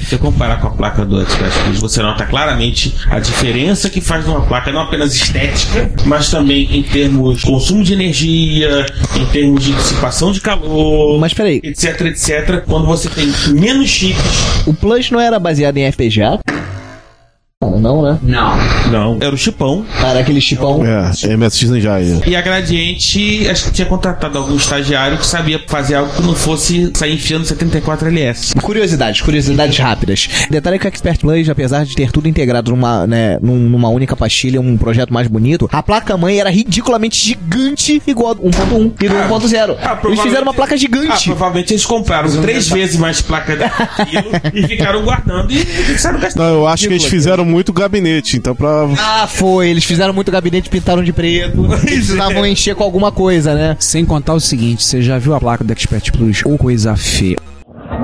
Se 0.00 0.06
você 0.14 0.18
comparar 0.18 0.56
com 0.60 0.68
a 0.68 0.70
placa 0.70 1.04
do 1.04 1.20
Expert 1.20 1.52
Plus, 1.64 1.80
você 1.80 2.00
nota 2.02 2.24
claramente 2.24 2.94
a 3.10 3.18
diferença 3.18 3.90
que 3.90 4.00
faz 4.00 4.24
numa 4.26 4.40
placa, 4.40 4.72
não 4.72 4.80
apenas 4.80 5.14
estética, 5.14 5.90
mas 6.06 6.30
também 6.30 6.78
em 6.78 6.82
termos 6.82 7.40
de 7.40 7.46
consumo 7.46 7.84
de 7.84 7.92
energia, 7.92 8.86
em 9.20 9.26
termos 9.26 9.62
de 9.62 9.72
dissipação 9.72 10.32
de 10.32 10.40
calor, 10.40 11.18
Mas 11.20 11.34
peraí, 11.34 11.60
etc, 11.62 12.00
etc. 12.06 12.64
Quando 12.66 12.86
você 12.86 13.08
tem 13.10 13.26
menos 13.52 13.88
chips 13.90 14.18
o 14.66 14.72
Plus 14.72 15.10
não 15.10 15.20
era 15.20 15.38
baseado 15.38 15.76
em 15.76 15.84
FPGA? 15.92 16.38
Não, 17.62 18.02
né? 18.02 18.18
Não. 18.22 19.18
Era 19.20 19.34
o 19.34 19.36
chipão. 19.38 19.84
Era 20.00 20.20
aquele 20.20 20.40
chipão. 20.40 20.80
É, 20.86 21.36
MSX 21.36 21.62
Engine. 21.64 22.22
E 22.24 22.36
a 22.36 22.40
Gradiente, 22.40 23.48
acho 23.50 23.64
que 23.64 23.70
tinha 23.72 23.86
contratado 23.86 24.38
algum 24.38 24.54
estagiário 24.54 25.18
que 25.18 25.26
sabia 25.26 25.60
fazer 25.66 25.96
algo 25.96 26.12
que 26.14 26.22
não 26.22 26.36
fosse 26.36 26.92
sair 26.94 27.14
enfiando 27.14 27.44
74LS. 27.44 28.60
Curiosidades, 28.62 29.20
curiosidades 29.22 29.76
rápidas. 29.76 30.28
Detalhe 30.48 30.78
que 30.78 30.86
o 30.86 30.88
Expert 30.88 31.18
Plus, 31.18 31.48
apesar 31.48 31.84
de 31.84 31.96
ter 31.96 32.12
tudo 32.12 32.28
integrado 32.28 32.70
numa, 32.70 33.08
né, 33.08 33.38
num- 33.42 33.56
numa 33.68 33.88
única 33.88 34.14
pastilha, 34.14 34.60
um 34.60 34.76
projeto 34.76 35.12
mais 35.12 35.26
bonito, 35.26 35.68
a 35.72 35.82
placa-mãe 35.82 36.38
era 36.38 36.50
ridiculamente 36.50 37.16
gigante, 37.18 38.00
igual 38.06 38.30
a 38.30 38.34
do 38.34 38.42
1.1 38.42 38.92
e 39.02 39.08
do 39.08 39.14
1.0. 39.16 39.76
Ah, 39.82 39.98
Eles 40.04 40.20
fizeram 40.20 40.44
uma 40.44 40.54
placa 40.54 40.74
Ah, 40.74 40.78
gigante. 40.78 41.24
provavelmente 41.24 41.72
eles 41.72 41.84
compraram 41.84 42.30
três 42.40 42.68
vezes 42.68 42.94
mais 42.96 43.20
placa 43.20 43.56
daquilo 43.56 44.30
e 44.54 44.62
ficaram 44.68 45.02
guardando 45.02 45.50
e 45.52 45.64
começaram 45.64 46.18
a 46.18 46.20
gastar. 46.20 46.40
Não, 46.40 46.54
eu 46.54 46.68
acho 46.68 46.86
que 46.86 46.94
eles 46.94 47.04
fizeram 47.04 47.47
muito 47.48 47.72
gabinete, 47.72 48.36
então 48.36 48.54
pra. 48.54 48.86
Ah, 48.98 49.26
foi. 49.26 49.68
Eles 49.68 49.84
fizeram 49.84 50.12
muito 50.12 50.30
gabinete 50.30 50.68
pintaram 50.68 51.02
de 51.02 51.12
preto. 51.12 51.64
Eles 51.66 51.80
precisavam 51.80 52.46
encher 52.46 52.74
com 52.74 52.84
alguma 52.84 53.10
coisa, 53.10 53.54
né? 53.54 53.76
Sem 53.80 54.04
contar 54.04 54.34
o 54.34 54.40
seguinte, 54.40 54.84
você 54.84 55.02
já 55.02 55.18
viu 55.18 55.34
a 55.34 55.40
placa 55.40 55.64
do 55.64 55.72
Expert 55.72 56.12
Plus? 56.12 56.42
Ô, 56.44 56.56
coisa 56.56 56.96
feia. 56.96 57.36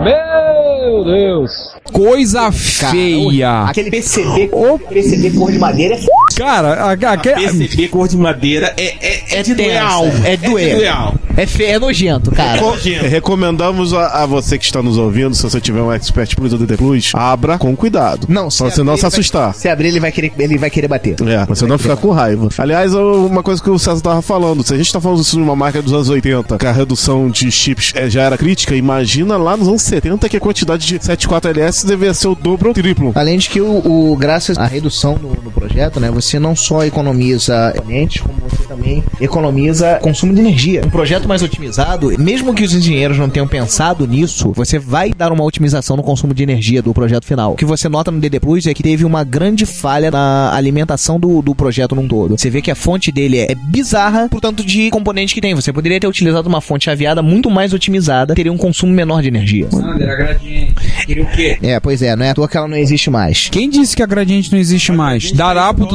Meu 0.02 1.04
Deus! 1.04 1.50
Coisa 1.92 2.50
feia! 2.50 3.64
Aquele 3.64 3.90
PCB, 3.90 4.50
PCB 4.88 5.30
cor 5.30 5.52
de 5.52 5.58
madeira 5.58 5.94
é 5.94 5.98
f... 5.98 6.06
Cara, 6.36 6.74
a, 6.74 6.92
a, 6.92 7.18
PCB 7.18 7.88
cor 7.88 8.08
de 8.08 8.16
madeira 8.16 8.74
é, 8.76 8.94
é, 9.00 9.38
é 9.38 9.42
de 9.42 9.54
doer 9.54 9.76
a 9.76 9.88
alma. 9.88 10.26
É 10.26 10.36
doer. 10.36 10.70
de 10.70 10.74
doer 10.76 10.88
a 10.88 10.96
alma. 10.96 11.20
É 11.36 11.46
feio, 11.46 11.70
é 11.70 11.78
nojento, 11.78 12.30
cara. 12.30 12.58
É 12.58 12.60
nojento. 12.60 13.06
Recomendamos 13.06 13.92
a, 13.92 14.22
a 14.22 14.26
você 14.26 14.56
que 14.58 14.64
está 14.64 14.82
nos 14.82 14.96
ouvindo, 14.98 15.34
se 15.34 15.42
você 15.42 15.60
tiver 15.60 15.80
um 15.82 15.92
Expert 15.92 16.34
Plus 16.36 16.52
ou 16.52 16.58
DT 16.58 16.76
Plus, 16.76 17.10
abra 17.14 17.58
com 17.58 17.74
cuidado. 17.76 18.26
Não, 18.28 18.42
pra 18.48 18.50
você 18.50 18.82
não 18.82 18.96
se 18.96 19.00
ele 19.00 19.00
vai- 19.02 19.08
assustar. 19.08 19.54
Se 19.54 19.68
abrir, 19.68 19.88
ele 19.88 20.00
vai 20.00 20.12
querer, 20.12 20.32
ele 20.38 20.58
vai 20.58 20.70
querer 20.70 20.88
bater. 20.88 21.16
É, 21.26 21.44
pra 21.44 21.54
você 21.54 21.66
não 21.66 21.78
ficar 21.78 21.96
com 21.96 22.10
raiva. 22.10 22.48
Aliás, 22.58 22.94
uma 22.94 23.42
coisa 23.42 23.62
que 23.62 23.70
o 23.70 23.78
César 23.78 24.00
tava 24.00 24.22
falando, 24.22 24.62
se 24.66 24.72
a 24.72 24.76
gente 24.76 24.92
tá 24.92 25.00
falando 25.00 25.20
isso 25.20 25.38
numa 25.38 25.56
marca 25.56 25.82
dos 25.82 25.92
anos 25.92 26.08
80, 26.08 26.56
que 26.58 26.66
a 26.66 26.72
redução 26.72 27.28
de 27.28 27.50
chips 27.50 27.92
é, 27.94 28.08
já 28.08 28.22
era 28.22 28.38
crítica, 28.38 28.74
imagina 28.76 29.36
lá 29.36 29.56
nos 29.56 29.68
anos 29.68 29.82
70 29.82 30.28
que 30.28 30.36
a 30.36 30.40
quantidade 30.40 30.86
de 30.86 30.98
74LS 30.98 31.86
deveria 31.86 32.14
ser 32.14 32.28
o 32.28 32.34
dobro 32.34 32.68
ou 32.68 32.74
triplo. 32.74 33.12
Além 33.14 33.38
de 33.38 33.48
que 33.48 33.60
o, 33.60 34.12
o- 34.12 34.16
graças 34.16 34.56
à 34.58 34.66
redução 34.66 35.18
no, 35.20 35.30
no 35.42 35.50
projeto, 35.50 35.98
né, 35.98 36.10
você 36.10 36.38
não 36.38 36.54
só 36.54 36.84
economiza 36.84 37.72
componentes, 37.76 38.22
como 38.22 38.34
você 38.48 38.62
também 38.68 39.02
economiza 39.20 39.98
consumo 40.02 40.32
de 40.34 40.40
energia. 40.40 40.82
Um 40.84 40.90
projeto 40.90 41.23
mais 41.28 41.42
otimizado, 41.42 42.12
mesmo 42.18 42.54
que 42.54 42.62
os 42.62 42.74
engenheiros 42.74 43.18
não 43.18 43.28
tenham 43.28 43.46
pensado 43.46 44.06
nisso, 44.06 44.52
você 44.52 44.78
vai 44.78 45.12
dar 45.12 45.32
uma 45.32 45.44
otimização 45.44 45.96
no 45.96 46.02
consumo 46.02 46.34
de 46.34 46.42
energia 46.42 46.82
do 46.82 46.92
projeto 46.92 47.24
final. 47.24 47.52
O 47.52 47.56
que 47.56 47.64
você 47.64 47.88
nota 47.88 48.10
no 48.10 48.20
DD 48.20 48.40
Plus 48.40 48.66
é 48.66 48.74
que 48.74 48.82
teve 48.82 49.04
uma 49.04 49.24
grande 49.24 49.66
falha 49.66 50.10
na 50.10 50.54
alimentação 50.54 51.18
do, 51.18 51.42
do 51.42 51.54
projeto 51.54 51.94
num 51.94 52.06
todo. 52.06 52.36
Você 52.38 52.50
vê 52.50 52.60
que 52.60 52.70
a 52.70 52.74
fonte 52.74 53.10
dele 53.10 53.38
é, 53.38 53.52
é 53.52 53.54
bizarra 53.54 54.28
por 54.28 54.40
tanto 54.40 54.64
de 54.64 54.90
componentes 54.90 55.34
que 55.34 55.40
tem. 55.40 55.54
Você 55.54 55.72
poderia 55.72 56.00
ter 56.00 56.06
utilizado 56.06 56.48
uma 56.48 56.60
fonte 56.60 56.84
chaveada 56.84 57.22
muito 57.22 57.50
mais 57.50 57.72
otimizada, 57.72 58.34
teria 58.34 58.52
um 58.52 58.58
consumo 58.58 58.92
menor 58.92 59.22
de 59.22 59.28
energia. 59.28 59.68
Era 60.00 60.16
gradiente. 60.16 60.74
Queria 61.06 61.22
o 61.22 61.30
quê? 61.30 61.58
É, 61.62 61.80
pois 61.80 62.02
é, 62.02 62.14
não 62.16 62.24
é 62.24 62.30
à 62.30 62.34
toa 62.34 62.48
que 62.48 62.56
ela 62.56 62.68
não 62.68 62.76
existe 62.76 63.10
mais. 63.10 63.48
Quem 63.48 63.68
disse 63.68 63.96
que 63.96 64.02
a 64.02 64.06
gradiente 64.06 64.52
não 64.52 64.58
existe 64.58 64.92
mais? 64.92 65.32
Darapo 65.32 65.86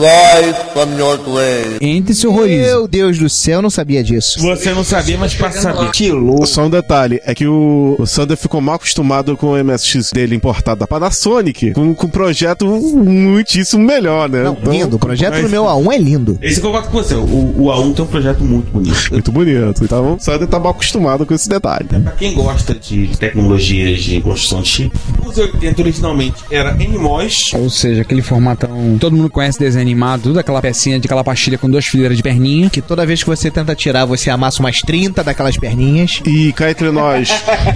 Rise 0.00 0.54
from 0.72 0.98
your 0.98 1.18
grave. 1.18 1.76
Entre 1.80 2.14
se 2.14 2.26
horroriza. 2.26 2.62
Meu 2.66 2.88
Deus 2.88 3.18
do 3.18 3.28
céu, 3.28 3.56
eu 3.58 3.62
não 3.62 3.70
sabia 3.70 4.02
disso. 4.02 4.40
Você 4.40 4.72
não 4.72 4.82
sabia, 4.82 5.18
mas 5.18 5.34
passa 5.34 5.58
a 5.58 5.74
saber. 5.74 5.90
Que 5.90 6.10
louco. 6.10 6.46
Só 6.46 6.64
um 6.64 6.70
detalhe, 6.70 7.20
é 7.24 7.34
que 7.34 7.46
o, 7.46 7.96
o 7.98 8.06
Sander 8.06 8.36
ficou 8.36 8.60
mal 8.60 8.76
acostumado 8.76 9.36
com 9.36 9.48
o 9.52 9.64
MSX 9.64 10.10
dele 10.12 10.34
importado 10.34 10.80
da 10.80 10.86
Panasonic, 10.86 11.72
com, 11.72 11.94
com 11.94 12.06
um 12.06 12.10
projeto 12.10 12.66
muitíssimo 12.66 13.84
melhor, 13.84 14.28
né? 14.28 14.42
Não, 14.44 14.56
Então, 14.60 14.72
lindo. 14.72 14.96
O 14.96 14.98
projeto 14.98 15.32
mas- 15.34 15.42
do 15.42 15.48
meu 15.50 15.64
A1 15.64 15.92
é 15.92 15.98
lindo. 15.98 16.38
Esse 16.40 16.60
concordo 16.60 16.88
com 16.88 16.98
você. 17.02 17.14
O, 17.14 17.18
o 17.58 17.64
A1 17.66 17.94
tem 17.94 18.04
um 18.04 18.08
projeto 18.08 18.40
muito 18.42 18.70
bonito. 18.70 19.08
Muito 19.12 19.32
bonito. 19.32 19.84
Então 19.84 20.14
o 20.14 20.20
Sander 20.20 20.48
tá 20.48 20.58
mal 20.58 20.70
acostumado 20.72 21.26
com 21.26 21.34
esse 21.34 21.48
detalhe. 21.48 21.86
Pra 21.88 22.12
quem 22.12 22.34
gosta 22.34 22.74
de 22.74 23.08
tecnologias 23.18 24.00
de 24.02 24.20
construção 24.20 24.62
de 24.62 24.68
chip, 24.68 24.96
o 25.18 25.30
Z80 25.30 25.78
originalmente 25.80 26.42
era 26.50 26.72
NMOS. 26.74 27.52
Ou 27.54 27.68
seja, 27.68 28.02
aquele 28.02 28.22
formatão. 28.22 28.96
Todo 28.98 29.14
mundo 29.16 29.28
conhece 29.30 29.58
desenho 29.58 29.89
animado, 29.90 30.22
tudo 30.22 30.38
aquela 30.38 30.62
pecinha 30.62 30.98
de 30.98 31.06
aquela 31.06 31.24
pastilha 31.24 31.58
com 31.58 31.68
duas 31.68 31.86
fileiras 31.86 32.16
de 32.16 32.22
perninha. 32.22 32.70
Que 32.70 32.80
toda 32.80 33.04
vez 33.04 33.22
que 33.22 33.28
você 33.28 33.50
tenta 33.50 33.74
tirar, 33.74 34.04
você 34.04 34.30
amassa 34.30 34.60
umas 34.60 34.80
30 34.80 35.22
daquelas 35.24 35.56
perninhas. 35.56 36.20
E 36.26 36.52
cá 36.52 36.70
entre 36.70 36.90
nós, 36.90 37.30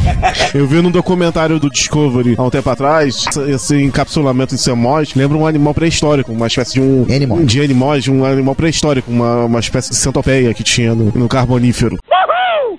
eu 0.55 0.67
vi 0.67 0.81
num 0.81 0.91
documentário 0.91 1.59
do 1.59 1.69
Discovery 1.69 2.35
há 2.39 2.43
um 2.43 2.51
tempo 2.51 2.71
atrás, 2.71 3.25
esse 3.49 3.77
encapsulamento 3.83 4.55
em 4.55 4.59
CMOS 4.59 5.15
lembra 5.15 5.37
um 5.37 5.47
animal 5.47 5.75
pré-histórico, 5.75 6.33
uma 6.33 6.47
espécie 6.47 6.75
de 6.75 6.81
um. 6.81 7.07
Animal. 7.15 7.45
De 7.45 7.61
animais, 7.61 8.09
um 8.09 8.25
animal 8.25 8.55
pré-histórico, 8.55 9.11
uma, 9.11 9.45
uma 9.45 9.61
espécie 9.61 9.91
de 9.91 9.97
centopeia 9.97 10.55
que 10.55 10.63
tinha 10.63 10.95
no, 10.95 11.13
no 11.15 11.29
carbonífero. 11.29 11.99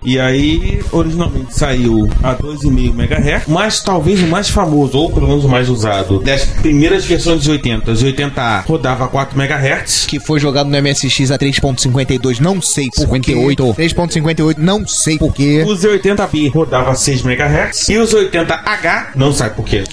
E 0.06 0.20
aí, 0.20 0.84
originalmente 0.92 1.56
saiu 1.56 2.08
a 2.22 2.36
2,5 2.36 2.94
MHz, 2.94 3.44
mas 3.48 3.82
talvez 3.82 4.22
o 4.22 4.28
mais 4.28 4.50
famoso, 4.50 5.00
ou 5.00 5.12
pelo 5.12 5.28
menos 5.28 5.44
o 5.44 5.50
mais 5.50 5.68
usado, 5.68 6.20
das 6.20 6.46
primeiras 6.46 7.06
versões 7.06 7.40
dos 7.40 7.48
80, 7.48 7.92
os 7.92 8.04
80A 8.04 8.66
rodava 8.66 9.08
4 9.08 9.42
MHz. 9.42 10.06
Que 10.08 10.20
foi 10.20 10.40
jogado 10.40 10.70
no 10.70 10.82
MSX 10.82 11.32
a 11.32 11.40
3.52, 11.40 12.40
não 12.40 12.62
sei 12.62 12.90
por 12.90 13.08
58. 13.08 13.74
quê. 13.74 13.84
3.58, 13.84 14.58
não 14.60 14.88
sei 14.88 15.18
por 15.18 15.34
quê. 15.34 15.66
Os 15.68 15.84
80B 15.84 16.52
rodava 16.54 16.94
6 16.94 17.26
MHz. 17.26 17.90
E 17.90 17.98
os 17.98 18.14
80H, 18.14 19.08
não 19.16 19.34
sabe 19.34 19.56
por 19.56 19.66
quê, 19.66 19.84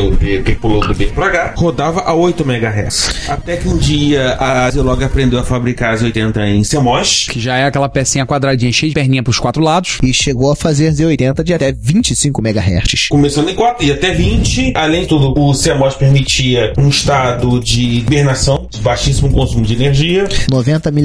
ou 0.00 0.10
D, 0.12 0.42
que 0.42 0.54
pulou 0.56 0.80
do 0.80 0.94
B 0.94 1.06
pro 1.06 1.24
H, 1.24 1.54
rodava 1.56 2.00
a 2.00 2.12
8 2.12 2.42
MHz. 2.42 3.28
Até 3.28 3.56
que 3.56 3.68
um 3.68 3.76
dia 3.76 4.36
a 4.38 4.68
Zilog 4.70 5.02
aprendeu 5.04 5.38
a 5.38 5.44
fabricar 5.44 5.94
as 5.94 6.02
80 6.02 6.48
em 6.48 6.62
CMOS. 6.62 7.28
Que 7.30 7.38
já 7.38 7.56
é 7.56 7.64
aquela 7.64 7.88
pecinha 7.88 8.26
quadradinha 8.26 8.72
cheia 8.72 8.90
de 8.90 8.94
perninha 8.94 9.22
pros 9.22 9.38
quatro 9.38 9.59
lados. 9.60 9.98
E 10.02 10.12
chegou 10.12 10.50
a 10.50 10.56
fazer 10.56 10.92
Z80 10.92 11.42
de 11.42 11.54
até 11.54 11.72
25 11.72 12.40
MHz. 12.40 13.08
Começando 13.08 13.48
em 13.48 13.54
4 13.54 13.86
e 13.86 13.92
até 13.92 14.12
20. 14.12 14.72
Além 14.74 15.02
de 15.02 15.08
tudo, 15.08 15.34
o 15.38 15.52
CMOS 15.52 15.94
permitia 15.94 16.72
um 16.78 16.88
estado 16.88 17.60
de 17.60 17.98
hibernação, 17.98 18.66
de 18.70 18.80
baixíssimo 18.80 19.30
consumo 19.30 19.64
de 19.64 19.74
energia. 19.74 20.28
90 20.50 20.90
mAh. 20.90 21.00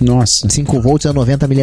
Nossa. 0.00 0.48
5 0.48 0.80
volts 0.80 1.06
a 1.06 1.12
90 1.12 1.46
mAh. 1.48 1.54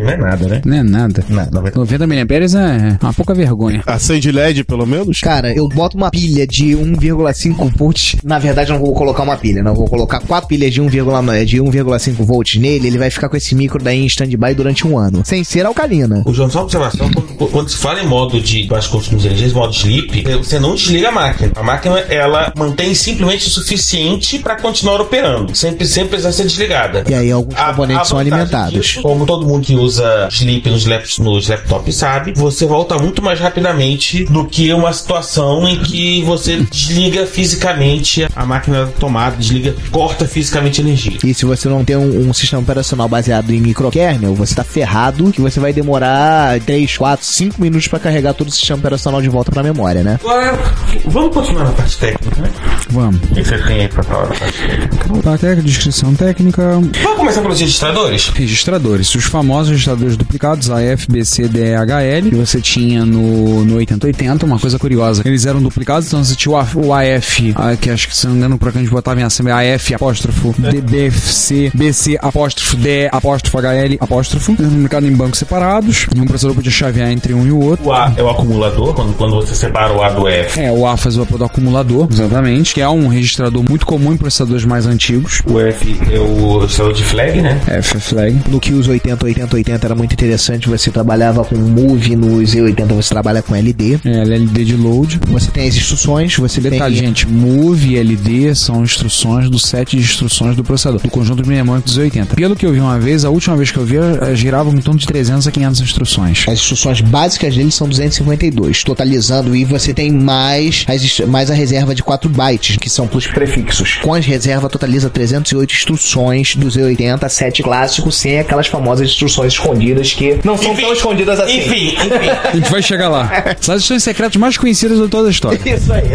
Não 0.00 0.10
é 0.10 0.16
nada, 0.16 0.48
né? 0.48 0.62
Não 0.64 0.76
é 0.76 0.82
nada. 0.82 1.24
Não, 1.28 1.44
90. 1.50 1.78
90 1.78 2.06
mAh 2.06 2.14
é 2.14 2.98
uma 3.00 3.12
pouca 3.12 3.34
vergonha. 3.34 3.82
Acende 3.86 4.30
LED, 4.30 4.64
pelo 4.64 4.86
menos? 4.86 5.20
Cara, 5.20 5.52
eu 5.52 5.68
boto 5.68 5.96
uma 5.96 6.10
pilha 6.10 6.46
de 6.46 6.76
1,5 6.76 7.76
volts. 7.76 8.16
Na 8.22 8.38
verdade, 8.38 8.70
eu 8.70 8.78
não 8.78 8.84
vou 8.84 8.94
colocar 8.94 9.22
uma 9.22 9.36
pilha, 9.36 9.62
não. 9.62 9.74
Vou 9.74 9.88
colocar 9.88 10.20
quatro 10.20 10.48
pilhas 10.48 10.72
de 10.72 10.82
1,9 10.82 11.44
de 11.44 11.58
1,5 11.58 12.12
volts 12.24 12.60
nele. 12.60 12.86
Ele 12.88 12.98
vai 12.98 13.10
ficar 13.10 13.28
com 13.28 13.36
esse 13.36 13.54
micro 13.54 13.82
daí 13.82 14.00
em 14.02 14.06
stand-by 14.06 14.54
durante 14.54 14.86
um 14.86 14.98
ano. 14.98 15.22
Sem 15.24 15.44
ser 15.44 15.66
alcalina. 15.68 16.22
O 16.24 16.32
João, 16.34 16.50
só 16.50 16.58
uma 16.58 16.64
observação, 16.64 17.10
quando, 17.12 17.50
quando 17.50 17.68
se 17.70 17.76
fala 17.76 18.00
em 18.02 18.06
modo 18.06 18.40
de 18.40 18.64
baixo 18.66 18.90
consumo 18.90 19.18
de 19.18 19.26
energia, 19.26 19.48
modo 19.54 19.72
sleep, 19.74 20.22
você 20.38 20.58
não 20.58 20.74
desliga 20.74 21.08
a 21.08 21.12
máquina. 21.12 21.52
A 21.56 21.62
máquina, 21.62 21.98
ela 22.00 22.52
mantém 22.56 22.94
simplesmente 22.94 23.46
o 23.46 23.50
suficiente 23.50 24.38
para 24.38 24.56
continuar 24.56 25.00
operando, 25.00 25.54
sempre, 25.54 25.86
sempre 25.86 26.10
precisar 26.10 26.32
ser 26.32 26.44
desligada. 26.44 27.04
E 27.08 27.14
aí 27.14 27.30
alguns 27.30 27.54
A- 27.56 27.66
componentes 27.70 28.02
a 28.02 28.04
são 28.04 28.18
vantagem 28.18 28.32
alimentados. 28.42 28.72
disso, 28.74 29.02
como 29.02 29.24
todo 29.26 29.46
mundo 29.46 29.64
que 29.64 29.74
usa 29.74 30.28
sleep 30.30 30.68
nos, 30.68 30.86
nos 31.18 31.48
laptops 31.48 31.96
sabe, 31.96 32.32
você 32.34 32.66
volta 32.66 32.96
muito 32.98 33.22
mais 33.22 33.40
rapidamente 33.40 34.24
do 34.24 34.44
que 34.44 34.72
uma 34.72 34.92
situação 34.92 35.66
em 35.68 35.78
que 35.78 36.22
você 36.22 36.56
desliga 36.70 37.26
fisicamente 37.26 38.26
a 38.34 38.44
máquina 38.44 38.86
da 38.86 38.92
tomada, 38.92 39.36
desliga, 39.36 39.74
corta 39.90 40.26
fisicamente 40.26 40.80
a 40.80 40.84
energia. 40.84 41.18
E 41.24 41.32
se 41.34 41.44
você 41.44 41.68
não 41.68 41.84
tem 41.84 41.96
um, 41.96 42.28
um 42.28 42.32
sistema 42.32 42.62
operacional 42.62 43.08
baseado 43.08 43.50
em 43.52 43.60
microkernel, 43.60 44.34
você 44.34 44.54
tá 44.54 44.62
ferrado 44.64 45.32
que 45.32 45.40
você 45.40 45.47
vai 45.56 45.72
demorar 45.72 46.60
3, 46.60 46.96
4, 46.96 47.26
5 47.26 47.60
minutos 47.60 47.88
pra 47.88 47.98
carregar 47.98 48.34
todo 48.34 48.48
o 48.48 48.50
sistema 48.50 48.78
operacional 48.78 49.22
de 49.22 49.28
volta 49.28 49.50
pra 49.50 49.62
memória, 49.62 50.02
né? 50.02 50.18
Agora, 50.20 50.58
vamos 51.06 51.34
continuar 51.34 51.64
na 51.64 51.72
parte 51.72 51.98
técnica, 51.98 52.42
né? 52.42 52.50
Vamos. 52.90 53.20
O 53.30 53.34
que 53.34 53.44
você 53.44 53.58
tem 53.58 53.80
aí 53.80 53.88
pra 53.88 54.02
falar 54.02 54.26
da 54.26 54.34
parte 54.34 54.58
técnica? 54.58 55.22
Tá, 55.22 55.38
técnica, 55.38 55.62
descrição 55.62 56.14
técnica. 56.14 56.62
Vamos 57.02 57.16
começar 57.16 57.42
pelos 57.42 57.60
registradores? 57.60 58.28
Registradores. 58.28 59.14
Os 59.14 59.24
famosos 59.24 59.70
registradores 59.70 60.16
duplicados, 60.16 60.70
AF, 60.70 61.06
BC, 61.10 61.48
DE, 61.48 61.74
HL, 61.74 62.28
que 62.30 62.34
você 62.34 62.60
tinha 62.60 63.04
no, 63.04 63.64
no 63.64 63.76
8080. 63.76 64.46
Uma 64.46 64.58
coisa 64.58 64.78
curiosa, 64.78 65.22
eles 65.24 65.46
eram 65.46 65.60
duplicados, 65.60 66.08
então 66.08 66.24
você 66.24 66.34
tinha 66.34 66.52
o, 66.52 66.92
AF, 66.94 67.54
que 67.80 67.90
acho 67.90 68.08
que 68.08 68.16
se 68.16 68.26
não 68.26 68.32
me 68.32 68.38
engano, 68.38 68.58
pra 68.58 68.72
que 68.72 68.78
a 68.78 68.80
gente 68.80 68.90
botava 68.90 69.20
em 69.20 69.24
assembleia, 69.24 69.74
AF, 69.74 69.94
apóstrofo, 69.94 70.54
DBC, 70.58 71.70
BC, 71.74 72.18
apóstrofo, 72.20 72.76
DE, 72.76 73.08
apóstrofo, 73.10 73.58
HL, 73.58 73.96
apóstrofo, 74.00 74.52
duplicado 74.52 75.06
em 75.06 75.12
bancos 75.12 75.37
separados. 75.38 76.06
E 76.14 76.20
um 76.20 76.26
processador 76.26 76.56
podia 76.56 76.70
chavear 76.70 77.10
entre 77.10 77.34
um 77.34 77.46
e 77.46 77.50
o 77.50 77.60
outro. 77.60 77.86
O 77.86 77.92
A 77.92 78.12
é 78.16 78.22
o 78.22 78.28
acumulador, 78.28 78.94
quando, 78.94 79.16
quando 79.16 79.34
você 79.36 79.54
separa 79.54 79.92
o 79.92 80.02
A 80.02 80.10
do 80.10 80.28
F. 80.28 80.60
É, 80.60 80.70
o 80.70 80.86
A 80.86 80.96
faz 80.96 81.16
o 81.16 81.20
papel 81.20 81.38
do 81.38 81.44
acumulador, 81.44 82.08
exatamente, 82.10 82.74
que 82.74 82.80
é 82.80 82.88
um 82.88 83.08
registrador 83.08 83.64
muito 83.68 83.86
comum 83.86 84.12
em 84.12 84.16
processadores 84.16 84.64
mais 84.64 84.86
antigos. 84.86 85.42
O 85.46 85.58
F 85.60 85.98
é 86.12 86.18
o 86.18 86.60
registrador 86.60 86.92
de 86.92 87.04
flag, 87.04 87.40
né? 87.40 87.60
F 87.66 88.00
flag. 88.00 88.38
No 88.48 88.60
que 88.60 88.72
os 88.72 88.88
80, 88.88 89.24
80, 89.24 89.56
80 89.56 89.86
era 89.86 89.94
muito 89.94 90.12
interessante, 90.12 90.68
você 90.68 90.90
trabalhava 90.90 91.44
com 91.44 91.56
Move, 91.56 92.16
no 92.16 92.38
Z80 92.38 92.86
você 92.86 93.08
trabalha 93.10 93.42
com 93.42 93.54
LD. 93.54 94.00
É, 94.04 94.22
LLD 94.22 94.64
de 94.64 94.76
load. 94.76 95.20
Você 95.28 95.50
tem 95.50 95.68
as 95.68 95.76
instruções, 95.76 96.36
você 96.36 96.60
Detalhe, 96.60 96.96
tem... 96.96 97.06
gente, 97.06 97.26
MOVE 97.26 97.94
e 97.94 97.98
LD 97.98 98.54
são 98.54 98.82
instruções 98.82 99.48
do 99.48 99.58
set 99.58 99.96
de 99.96 100.02
instruções 100.02 100.56
do 100.56 100.64
processador, 100.64 101.00
do 101.00 101.10
conjunto 101.10 101.46
mnemônico 101.46 101.86
dos 101.86 101.96
80. 101.96 102.34
Pelo 102.34 102.56
que 102.56 102.66
eu 102.66 102.72
vi 102.72 102.80
uma 102.80 102.98
vez, 102.98 103.24
a 103.24 103.30
última 103.30 103.56
vez 103.56 103.70
que 103.70 103.78
eu 103.78 103.84
vi, 103.84 103.96
eh, 103.96 104.34
girava 104.34 104.70
em 104.70 104.80
torno 104.80 104.98
de 104.98 105.06
300 105.06 105.27
a 105.28 105.50
500 105.50 105.80
instruções. 105.80 106.44
As 106.48 106.54
instruções 106.54 107.00
básicas 107.00 107.54
dele 107.54 107.70
são 107.70 107.88
252, 107.88 108.82
totalizando 108.82 109.54
e 109.54 109.64
você 109.64 109.92
tem 109.92 110.10
mais, 110.10 110.84
as 110.88 111.20
mais 111.20 111.50
a 111.50 111.54
reserva 111.54 111.94
de 111.94 112.02
4 112.02 112.30
bytes, 112.30 112.76
que 112.76 112.88
são 112.88 113.06
plus 113.06 113.26
prefixos. 113.26 113.96
Com 113.96 114.14
as 114.14 114.24
reservas 114.24 114.72
totaliza 114.72 115.10
308 115.10 115.74
instruções 115.74 116.56
do 116.56 116.68
Z80, 116.68 117.28
7 117.28 117.62
clássico, 117.62 118.10
sem 118.10 118.38
aquelas 118.38 118.66
famosas 118.66 119.08
instruções 119.10 119.52
escondidas 119.52 120.14
que 120.14 120.38
não 120.44 120.56
são 120.56 120.74
tão 120.74 120.92
escondidas 120.92 121.40
assim. 121.40 121.58
Enfim, 121.58 121.86
enfim. 121.88 122.30
A 122.44 122.56
gente 122.56 122.70
vai 122.70 122.82
chegar 122.82 123.08
lá. 123.08 123.30
São 123.60 123.74
as 123.74 123.82
instruções 123.82 124.02
secretas 124.02 124.36
mais 124.36 124.56
conhecidas 124.56 124.98
de 124.98 125.08
toda 125.08 125.28
a 125.28 125.30
história. 125.30 125.60
Isso 125.64 125.92
aí. 125.92 126.08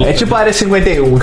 É 0.00 0.12
tipo 0.12 0.34
a 0.34 0.40
área 0.40 0.52
51. 0.52 1.18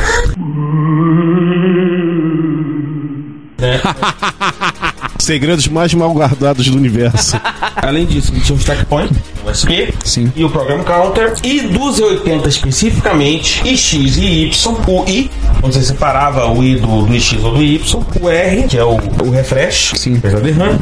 Segredos 5.19 5.67
mais 5.67 5.93
mal 5.93 6.11
guardados 6.13 6.67
do 6.67 6.77
universo. 6.77 7.39
Além 7.75 8.05
disso, 8.05 8.31
ele 8.33 8.41
tinha 8.41 8.55
um 8.55 8.59
stack 8.59 8.85
point, 8.85 9.11
USB, 9.45 9.93
Sim. 10.03 10.31
e 10.35 10.43
o 10.43 10.49
program 10.49 10.83
counter. 10.83 11.33
E 11.43 11.61
do 11.61 11.79
Z80 11.79 12.47
especificamente, 12.47 13.61
e 13.65 13.77
X 13.77 14.17
e 14.17 14.43
Y, 14.45 14.75
o 14.87 15.05
I, 15.09 15.29
quando 15.59 15.73
você 15.73 15.83
separava 15.83 16.47
o 16.51 16.63
I 16.63 16.75
do, 16.75 17.03
do 17.05 17.19
X 17.19 17.43
ou 17.43 17.53
do 17.55 17.61
Y, 17.63 17.79
o 18.21 18.29
R, 18.29 18.63
que 18.67 18.77
é 18.77 18.83
o, 18.83 18.97
o 19.25 19.29
refresh, 19.29 19.93
Sim. 19.95 20.17
apesar 20.17 20.39
de 20.41 20.51
RAM. 20.51 20.77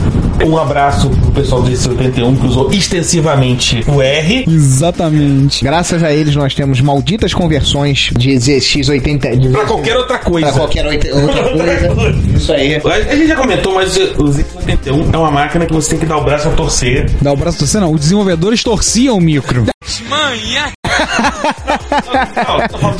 Um 0.46 0.58
abraço 0.58 1.10
pro 1.10 1.32
pessoal 1.32 1.62
do 1.62 1.70
Z81 1.72 2.40
que 2.40 2.48
usou 2.48 2.72
extensivamente 2.72 3.84
o 3.88 4.02
R. 4.02 4.46
Exatamente. 4.48 5.64
Graças 5.64 6.04
a 6.04 6.12
eles 6.14 6.36
nós 6.36 6.54
temos 6.54 6.82
malditas 6.82 7.34
conversões 7.34 8.10
de 8.18 8.32
ZX80 8.32 9.38
de 9.40 9.50
Pra 9.50 9.66
qualquer 9.66 9.96
outra 9.98 10.18
coisa. 10.20 10.48
pra 10.48 10.58
qualquer 10.58 10.86
outra 10.86 11.96
coisa. 11.96 12.20
Isso 12.36 12.52
aí. 12.54 12.76
A 12.76 12.80
a 13.16 13.16
gente 13.16 13.28
já 13.28 13.36
comentou, 13.36 13.76
mas 13.76 13.96
o 14.26 14.30
Z81 14.34 15.14
é 15.14 15.18
uma 15.18 15.32
máquina 15.32 15.66
que 15.66 15.74
você 15.74 15.92
tem 15.92 16.00
que 16.00 16.06
dar 16.06 16.18
o 16.18 16.24
braço 16.24 16.48
a 16.48 16.52
torcer. 16.52 17.10
Dá 17.22 17.32
o 17.32 17.38
braço 17.38 17.58
a 17.58 17.60
torcer, 17.60 17.80
não. 17.82 17.92
Os 17.94 18.00
desenvolvedores 18.02 18.64
torciam 18.64 19.18
o 19.18 19.22
micro. 19.22 19.66
Falando- 20.10 20.85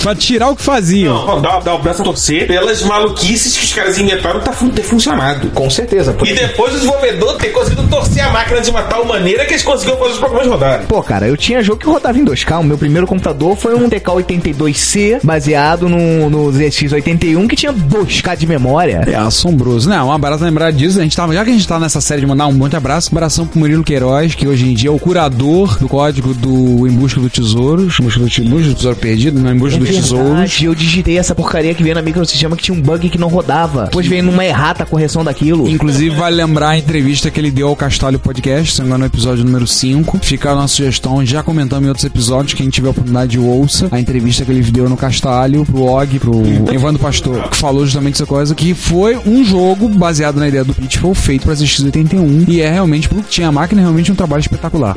pra 0.02 0.16
tirar 0.16 0.50
o 0.50 0.56
que 0.56 0.62
faziam. 0.64 1.26
não, 1.26 1.42
dá, 1.42 1.60
dá 1.60 1.76
o 1.76 1.80
braço 1.82 2.02
a 2.02 2.06
torcer 2.06 2.48
pelas 2.48 2.82
maluquices 2.84 3.58
que 3.58 3.66
os 3.66 3.74
caras 3.74 3.98
inventaram 3.98 4.40
tá 4.42 4.52
fun- 4.52 4.70
ter 4.70 4.84
funcionado. 4.84 5.50
Com 5.52 5.70
certeza. 5.70 6.16
E 6.24 6.34
depois 6.34 6.74
o 6.74 6.76
desenvolvedor 6.76 7.36
ter 7.38 7.50
conseguido 7.50 7.88
torcer 7.88 8.24
a 8.24 8.30
máquina 8.32 8.62
de 8.62 8.70
uma 8.70 8.84
tal 8.84 9.06
maneira 9.06 9.46
que 9.46 9.52
eles 9.54 9.64
conseguiram 9.64 9.98
fazer 9.98 10.12
os 10.14 10.18
programas 10.20 10.48
rodarem. 10.48 10.86
Pô, 10.88 11.02
cara, 11.02 11.28
eu 11.28 11.38
tinha 11.38 11.64
jogo 11.64 11.80
que 11.80 11.88
rodava 11.88 12.18
em 12.18 12.26
2K. 12.26 12.60
O 12.60 12.64
meu 12.64 12.78
primeiro 12.78 13.08
computador 13.08 13.56
foi 13.56 13.76
um 13.76 13.90
TK82C 13.90 15.20
baseado 15.24 15.88
no, 15.90 16.30
no 16.30 16.52
ZX81 16.52 17.48
que 17.48 17.56
tinha 17.56 17.74
2K 17.74 18.36
de 18.38 18.48
memória. 18.48 19.04
É 19.08 19.16
assombroso. 19.16 19.90
Não, 19.90 20.08
um 20.08 20.12
abraço 20.12 20.44
lembrar 20.44 20.72
disso. 20.72 21.00
A 21.00 21.04
gente 21.04 21.16
tava, 21.16 21.34
já 21.34 21.44
que 21.44 21.50
a 21.50 21.54
gente 21.54 21.68
tá 21.68 21.80
nessa 21.80 22.02
série 22.02 22.22
de 22.22 22.28
mandar 22.28 22.48
um 22.48 22.54
monte 22.54 22.72
de 22.72 22.78
abraço, 22.78 23.10
abração 23.12 23.46
pro 23.48 23.60
Murilo 23.60 23.84
Queiroz, 23.84 24.36
que 24.36 24.48
hoje 24.48 24.70
em 24.70 24.74
dia 24.74 24.90
é 24.90 24.92
o 24.94 25.00
curador 25.00 25.78
do 25.78 25.88
código 25.88 26.34
do 26.34 26.88
Em 26.88 26.92
Busca 26.92 27.20
do 27.20 27.30
Tesouro. 27.30 27.85
Tesouros. 27.86 27.98
Busca 28.00 28.20
do, 28.20 28.50
busca 28.50 28.68
do 28.70 28.76
tesouro 28.76 28.96
perdido, 28.98 29.40
não 29.40 29.56
dos 29.58 29.74
tesouros. 29.74 30.30
verdade, 30.30 30.66
eu 30.66 30.76
digitei 30.76 31.18
essa 31.18 31.36
porcaria 31.36 31.74
que 31.74 31.84
veio 31.84 31.96
na 31.96 32.02
microsistema 32.02 32.56
que 32.56 32.64
tinha 32.64 32.78
um 32.78 32.82
bug 32.82 33.10
que 33.10 33.18
não 33.18 33.28
rodava. 33.28 33.86
Depois 33.86 34.08
veio 34.08 34.24
numa 34.24 34.46
errata 34.46 34.84
a 34.84 34.86
correção 34.86 35.24
daquilo. 35.24 35.68
Inclusive, 35.70 36.16
vale 36.16 36.36
lembrar 36.36 36.70
a 36.70 36.78
entrevista 36.78 37.30
que 37.30 37.40
ele 37.40 37.52
deu 37.52 37.68
ao 37.68 37.76
Castalho 37.76 38.20
Podcast, 38.20 38.74
se 38.74 38.80
não 38.80 38.86
me 38.86 38.90
engano, 38.90 39.00
no 39.02 39.06
episódio 39.06 39.44
número 39.44 39.68
5. 39.68 40.20
Fica 40.22 40.52
a 40.52 40.56
nossa 40.56 40.76
sugestão, 40.76 41.26
já 41.26 41.44
comentamos 41.44 41.86
em 41.86 41.90
outros 41.90 42.06
episódios, 42.06 42.54
quem 42.54 42.70
tiver 42.70 42.88
a 42.88 42.92
oportunidade 42.92 43.38
ouça 43.38 43.88
a 43.92 44.00
entrevista 44.00 44.46
que 44.46 44.52
ele 44.52 44.62
deu 44.62 44.90
no 44.90 44.98
Castalho, 44.98 45.66
pro 45.66 45.84
Og, 45.84 46.20
pro 46.20 46.34
Evandro 46.74 47.02
Pastor, 47.02 47.50
que 47.50 47.58
falou 47.58 47.86
justamente 47.86 48.16
essa 48.16 48.26
coisa, 48.26 48.56
que 48.56 48.74
foi 48.74 49.18
um 49.26 49.44
jogo 49.44 49.88
baseado 49.90 50.38
na 50.38 50.48
ideia 50.48 50.64
do 50.64 50.74
Pitfall, 50.74 51.14
feito 51.14 51.44
pra 51.44 51.54
ZX81, 51.54 52.48
e 52.48 52.62
é 52.62 52.72
realmente, 52.72 53.08
pro 53.08 53.22
que 53.22 53.30
tinha 53.30 53.48
a 53.48 53.52
máquina, 53.52 53.82
é 53.82 53.84
realmente 53.84 54.12
um 54.12 54.16
trabalho 54.16 54.42
espetacular. 54.42 54.96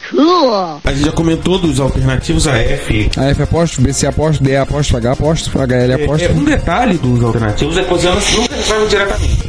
A 0.85 0.92
gente 0.92 1.05
já 1.05 1.12
comentou 1.12 1.59
dos 1.59 1.81
alternativos 1.81 2.46
AF. 2.74 3.11
A 3.16 3.24
F 3.31 3.42
aposto, 3.42 3.81
BC 3.81 4.07
aposto, 4.07 4.42
D 4.42 4.57
aposto, 4.57 4.96
H 4.96 5.12
aposto, 5.12 5.50
HL 5.50 6.02
aposto. 6.02 6.24
É, 6.24 6.31
um 6.31 6.44
detalhe 6.44 6.98
dos 6.98 7.22
alternativos 7.22 7.76
é 7.76 7.83
que 7.83 7.90
você 7.90 8.09
nunca 8.09 8.57
entrava 8.57 8.87
diretamente. 8.87 9.48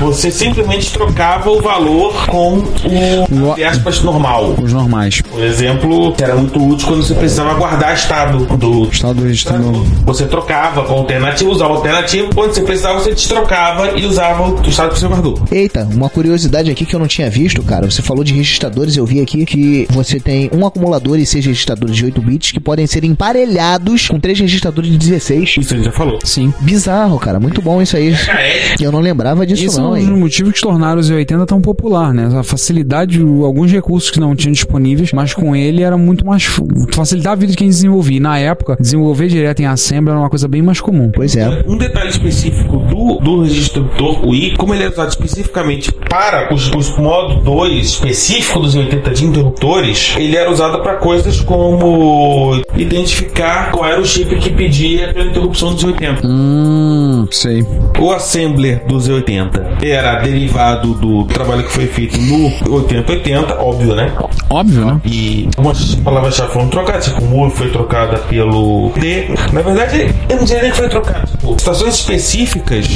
Você 0.00 0.30
simplesmente 0.30 0.92
trocava 0.92 1.50
o 1.50 1.60
valor 1.60 2.26
com 2.26 2.58
o, 2.58 3.64
aspas, 3.68 4.00
normal. 4.02 4.54
Os 4.62 4.72
normais. 4.72 5.20
Por 5.20 5.42
exemplo, 5.42 6.14
era 6.20 6.36
muito 6.36 6.64
útil 6.64 6.86
quando 6.88 7.02
você 7.02 7.14
precisava 7.14 7.54
guardar 7.54 7.94
estado 7.94 8.44
do 8.56 8.84
Estado 8.84 9.22
registrando. 9.22 9.84
Você 10.04 10.24
trocava 10.26 10.84
com 10.84 10.94
alternativo, 10.94 11.50
usava 11.50 11.74
alternativo. 11.74 12.32
Quando 12.34 12.54
você 12.54 12.62
precisava, 12.62 13.00
você 13.00 13.10
destrocava 13.10 13.98
e 13.98 14.06
usava 14.06 14.48
o 14.48 14.68
estado 14.68 14.92
que 14.92 15.00
você 15.00 15.08
guardou. 15.08 15.42
Eita, 15.50 15.88
uma 15.92 16.08
curiosidade 16.08 16.70
aqui 16.70 16.86
que 16.86 16.94
eu 16.94 17.00
não 17.00 17.08
tinha 17.08 17.28
visto, 17.28 17.62
cara. 17.62 17.90
Você 17.90 18.00
falou 18.00 18.22
de 18.22 18.32
registradores, 18.32 18.96
eu 18.96 19.04
vi 19.04 19.20
aqui 19.20 19.44
que 19.44 19.86
você 19.90 20.20
tem 20.20 20.48
um 20.52 20.64
acumulador 20.64 21.18
e 21.18 21.26
seis 21.26 21.44
registradores 21.44 21.96
de 21.96 22.04
8 22.04 22.22
bits 22.22 22.52
que 22.58 22.64
podem 22.64 22.86
ser 22.86 23.04
emparelhados 23.04 24.08
com 24.08 24.18
três 24.18 24.38
registradores 24.38 24.90
de 24.90 24.98
16. 24.98 25.56
Isso 25.58 25.72
a 25.74 25.76
gente 25.76 25.86
já 25.86 25.92
falou. 25.92 26.18
Sim. 26.24 26.52
Bizarro, 26.60 27.18
cara. 27.18 27.38
Muito 27.38 27.62
bom 27.62 27.80
isso 27.80 27.96
aí. 27.96 28.12
Eu 28.80 28.90
não 28.92 29.00
lembrava 29.00 29.46
disso, 29.46 29.64
Isso 29.64 29.78
é 29.78 29.82
não, 29.82 29.92
um 29.92 29.98
dos 30.10 30.18
motivos 30.18 30.52
que 30.54 30.60
tornaram 30.60 31.00
os 31.00 31.08
80 31.08 31.46
tão 31.46 31.60
popular, 31.60 32.12
né? 32.12 32.28
A 32.38 32.42
facilidade, 32.42 33.20
alguns 33.20 33.70
recursos 33.70 34.10
que 34.10 34.18
não 34.20 34.34
tinham 34.34 34.52
disponíveis, 34.52 35.12
mas 35.12 35.32
com 35.34 35.54
ele 35.54 35.82
era 35.82 35.96
muito 35.96 36.26
mais. 36.26 36.42
f- 36.44 36.62
facilitava 36.92 37.34
a 37.34 37.36
vida 37.36 37.52
de 37.52 37.58
quem 37.58 37.68
desenvolvia. 37.68 38.16
E 38.16 38.20
na 38.20 38.38
época, 38.38 38.76
desenvolver 38.80 39.28
direto 39.28 39.60
em 39.60 39.66
Assembly 39.66 40.10
era 40.10 40.18
uma 40.20 40.30
coisa 40.30 40.48
bem 40.48 40.62
mais 40.62 40.80
comum. 40.80 41.10
Pois 41.14 41.36
é. 41.36 41.62
Um 41.66 41.76
detalhe 41.76 42.10
específico 42.10 42.78
do, 42.78 43.18
do 43.18 43.42
registrador 43.42 44.26
UI, 44.26 44.54
como 44.56 44.74
ele 44.74 44.84
é 44.84 44.88
usado 44.88 45.08
especificamente 45.10 45.92
para 45.92 46.52
os, 46.52 46.70
os 46.72 46.96
modo 46.98 47.40
2 47.42 47.86
específico 47.86 48.60
dos 48.60 48.74
80 48.74 49.10
de 49.10 49.24
interruptores, 49.24 50.14
ele 50.18 50.36
era 50.36 50.50
usado 50.50 50.80
para 50.82 50.96
coisas 50.96 51.40
como 51.40 52.47
identificar 52.76 53.70
qual 53.70 53.86
era 53.86 54.00
o 54.00 54.04
chip 54.04 54.34
que 54.36 54.50
pedia 54.50 55.12
pela 55.12 55.26
interrupção 55.26 55.74
dos 55.74 55.84
80. 55.84 56.26
Hum, 56.26 57.26
sei. 57.30 57.64
O 57.98 58.12
assembler 58.12 58.84
do 58.86 58.96
Z80 58.96 59.82
era 59.82 60.20
derivado 60.20 60.94
do 60.94 61.24
trabalho 61.24 61.64
que 61.64 61.72
foi 61.72 61.86
feito 61.86 62.18
no 62.20 62.74
8080, 62.74 63.54
óbvio, 63.60 63.94
né? 63.94 64.12
Óbvio, 64.50 64.84
né? 64.84 65.00
E 65.04 65.48
algumas 65.56 65.94
palavras-chave 65.96 66.52
foram 66.52 66.68
trocadas, 66.68 67.04
tipo, 67.06 67.22
o 67.22 67.26
muro 67.26 67.50
foi 67.50 67.70
trocada 67.70 68.18
pelo 68.18 68.90
D. 68.98 69.28
Na 69.52 69.62
verdade, 69.62 70.14
eu 70.28 70.36
não 70.36 70.46
sei 70.46 70.62
nem 70.62 70.70
que 70.70 70.76
foi 70.76 70.88
trocado. 70.88 71.26
Tipo, 71.30 71.52
situações 71.58 71.94
específicas, 71.94 72.86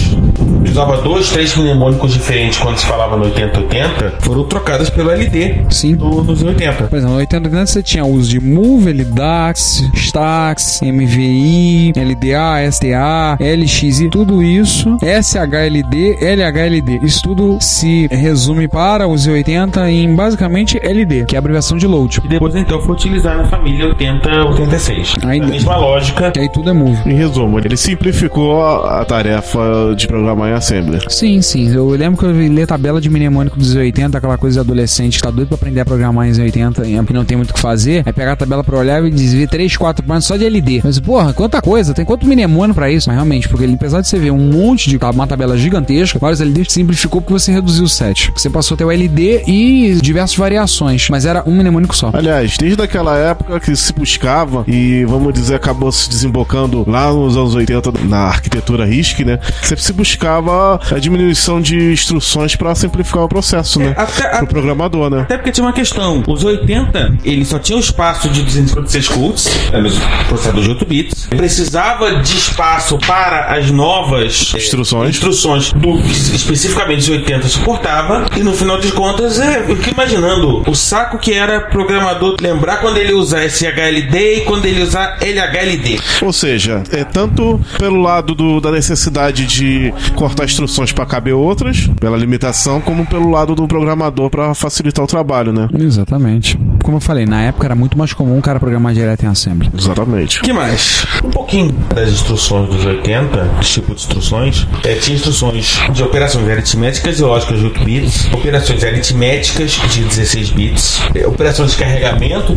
usava 0.72 1.00
dois, 1.02 1.30
três 1.30 1.54
mnemônicos 1.56 2.12
diferentes 2.12 2.58
quando 2.58 2.78
se 2.78 2.86
falava 2.86 3.16
no 3.16 3.24
8080, 3.24 4.14
foram 4.20 4.44
trocadas 4.44 4.90
pelo 4.90 5.10
LD 5.10 5.66
Sim. 5.70 5.94
do, 5.94 6.22
dos 6.22 6.42
80. 6.42 6.84
Por 6.84 6.96
exemplo, 6.96 7.14
no 7.14 7.20
80 7.20 7.66
você 7.66 7.82
tinha 7.82 8.04
uso 8.04 8.28
de 8.30 8.40
Move, 8.40 8.92
LDAX, 8.92 9.84
Stax, 9.94 10.80
MVI, 10.82 11.92
LDA, 11.96 12.66
STA, 12.70 13.38
LXI, 13.40 14.08
tudo 14.10 14.42
isso, 14.42 14.96
SHLD, 15.02 16.18
LHLD. 16.20 17.00
Isso 17.02 17.22
tudo 17.22 17.58
se 17.60 18.06
resume 18.10 18.68
para 18.68 19.06
o 19.06 19.12
Z80 19.14 19.88
em 19.88 20.14
basicamente 20.14 20.78
LD, 20.82 21.24
que 21.26 21.34
é 21.34 21.38
a 21.38 21.40
abreviação 21.40 21.76
de 21.76 21.86
load. 21.86 22.20
E 22.24 22.28
depois 22.28 22.54
então 22.54 22.80
foi 22.80 22.94
utilizar 22.94 23.36
na 23.36 23.44
família 23.44 23.86
8086. 23.88 25.14
Ainda- 25.24 25.46
A 25.46 25.48
mesma 25.50 25.76
lógica. 25.76 26.30
Que 26.30 26.40
aí 26.40 26.48
tudo 26.48 26.70
é 26.70 26.72
Move. 26.72 26.98
Em 27.10 27.14
resumo, 27.14 27.58
ele 27.58 27.76
simplificou 27.76 28.62
a, 28.62 29.00
a 29.00 29.04
tarefa 29.04 29.94
de 29.96 30.06
programar 30.06 30.48
em 30.62 30.78
Assembler. 30.78 31.04
Sim, 31.08 31.42
sim. 31.42 31.74
Eu 31.74 31.88
lembro 31.90 32.18
que 32.18 32.24
eu 32.24 32.32
li 32.32 32.62
a 32.62 32.66
tabela 32.66 33.00
de 33.00 33.10
mnemônico 33.10 33.58
dos 33.58 33.74
80, 33.74 34.16
aquela 34.16 34.38
coisa 34.38 34.54
de 34.54 34.60
adolescente 34.60 35.16
que 35.16 35.22
tá 35.22 35.30
doido 35.30 35.48
pra 35.48 35.56
aprender 35.56 35.80
a 35.80 35.84
programar 35.84 36.28
em 36.28 36.40
80 36.40 36.86
e 36.86 36.94
não 37.12 37.24
tem 37.24 37.36
muito 37.36 37.50
o 37.50 37.54
que 37.54 37.60
fazer. 37.60 38.02
Aí 38.06 38.12
pegar 38.12 38.32
a 38.32 38.36
tabela 38.36 38.62
pra 38.62 38.78
olhar 38.78 39.04
e 39.04 39.10
dizer 39.10 39.48
3, 39.48 39.76
4 39.76 40.04
pontos 40.04 40.24
só 40.24 40.36
de 40.36 40.44
LD. 40.44 40.80
Mas, 40.84 40.98
porra, 41.00 41.32
quanta 41.32 41.60
coisa, 41.60 41.92
tem 41.92 42.04
quanto 42.04 42.26
mnemônico 42.26 42.76
pra 42.76 42.90
isso? 42.90 43.08
Mas 43.08 43.16
realmente, 43.16 43.48
porque 43.48 43.64
ele, 43.64 43.74
apesar 43.74 44.00
de 44.00 44.08
você 44.08 44.18
ver 44.18 44.30
um 44.30 44.38
monte 44.38 44.88
de 44.88 44.98
uma 45.02 45.26
tabela 45.26 45.58
gigantesca, 45.58 46.18
vários 46.18 46.40
LDs 46.40 46.72
simplificou 46.72 47.20
porque 47.20 47.32
você 47.32 47.52
reduziu 47.52 47.84
o 47.84 47.88
set. 47.88 48.32
Você 48.34 48.48
passou 48.48 48.74
a 48.76 48.78
ter 48.78 48.84
o 48.84 48.90
LD 48.90 49.42
e 49.46 49.98
diversas 50.00 50.36
variações, 50.36 51.08
mas 51.10 51.26
era 51.26 51.42
um 51.46 51.54
mnemônico 51.54 51.94
só. 51.94 52.10
Aliás, 52.12 52.56
desde 52.56 52.80
aquela 52.80 53.16
época 53.18 53.58
que 53.58 53.74
se 53.74 53.92
buscava 53.92 54.64
e, 54.66 55.04
vamos 55.04 55.32
dizer, 55.34 55.56
acabou 55.56 55.90
se 55.90 56.08
desembocando 56.08 56.84
lá 56.88 57.12
nos 57.12 57.36
anos 57.36 57.54
80 57.54 57.92
na 58.08 58.18
arquitetura 58.18 58.84
RISC, 58.84 59.24
né? 59.24 59.38
Sempre 59.62 59.84
se 59.84 59.92
buscava 59.92 60.51
a 60.52 60.98
diminuição 60.98 61.60
de 61.60 61.92
instruções 61.92 62.54
para 62.56 62.74
simplificar 62.74 63.22
o 63.24 63.28
processo, 63.28 63.78
né? 63.80 63.94
Até, 63.96 64.28
Pro 64.38 64.46
programador, 64.46 65.10
né? 65.10 65.20
Até 65.22 65.36
porque 65.36 65.52
tinha 65.52 65.64
uma 65.66 65.72
questão. 65.72 66.22
Os 66.26 66.44
80, 66.44 67.18
ele 67.24 67.44
só 67.44 67.58
tinha 67.58 67.76
o 67.76 67.80
espaço 67.80 68.28
de 68.28 68.42
256 68.42 69.08
cults, 69.08 69.48
era 69.72 69.86
o 69.86 70.24
processador 70.28 70.62
de 70.62 70.68
8 70.70 70.86
bits. 70.86 71.26
Precisava 71.26 72.16
de 72.20 72.36
espaço 72.36 72.98
para 73.06 73.54
as 73.54 73.70
novas 73.70 74.52
eh, 74.54 74.58
Instruções. 74.58 75.10
instruções 75.10 75.72
do 75.72 76.00
que 76.02 76.10
especificamente 76.12 77.00
os 77.00 77.08
80 77.08 77.48
suportava. 77.48 78.26
E 78.36 78.40
no 78.40 78.52
final 78.52 78.78
de 78.80 78.90
contas, 78.92 79.38
é, 79.38 79.64
eu 79.68 79.76
fico 79.76 79.90
imaginando 79.90 80.62
o 80.68 80.74
saco 80.74 81.18
que 81.18 81.32
era 81.32 81.60
programador 81.60 82.36
lembrar 82.40 82.78
quando 82.78 82.96
ele 82.98 83.12
usar 83.12 83.44
SHLD 83.44 84.36
e 84.36 84.40
quando 84.42 84.66
ele 84.66 84.82
usar 84.82 85.18
LHLD. 85.20 85.98
Ou 86.22 86.32
seja, 86.32 86.82
é 86.90 87.04
tanto 87.04 87.60
pelo 87.78 88.00
lado 88.00 88.34
do- 88.34 88.60
da 88.60 88.70
necessidade 88.70 89.46
de 89.46 89.92
cortar 90.14 90.41
instruções 90.50 90.92
para 90.92 91.06
caber 91.06 91.34
outras, 91.34 91.88
pela 92.00 92.16
limitação, 92.16 92.80
como 92.80 93.06
pelo 93.06 93.30
lado 93.30 93.54
do 93.54 93.66
programador 93.66 94.30
para 94.30 94.54
facilitar 94.54 95.04
o 95.04 95.08
trabalho, 95.08 95.52
né? 95.52 95.68
Exatamente. 95.78 96.58
Como 96.82 96.96
eu 96.96 97.00
falei, 97.00 97.26
na 97.26 97.42
época 97.42 97.66
era 97.66 97.74
muito 97.74 97.96
mais 97.96 98.12
comum 98.12 98.38
o 98.38 98.42
cara 98.42 98.58
programar 98.58 98.92
direto 98.92 99.24
em 99.24 99.28
Assembly. 99.28 99.70
Exatamente. 99.76 100.40
O 100.40 100.42
que 100.42 100.52
mais? 100.52 101.06
Um 101.24 101.30
pouquinho 101.30 101.72
das 101.94 102.08
instruções 102.08 102.68
dos 102.68 102.84
80, 102.84 103.50
tipo 103.60 103.94
de 103.94 104.00
instruções. 104.00 104.66
É, 104.84 104.94
tinha 104.96 105.16
instruções 105.16 105.78
de 105.92 106.02
operações 106.02 106.48
aritméticas 106.48 107.18
e 107.18 107.22
lógicas 107.22 107.58
de 107.58 107.64
8 107.66 107.84
bits, 107.84 108.32
operações 108.32 108.84
aritméticas 108.84 109.72
de 109.90 110.04
16 110.04 110.50
bits, 110.50 111.00
é, 111.14 111.26
operações 111.26 111.72
de 111.72 111.76
carregamento 111.76 112.56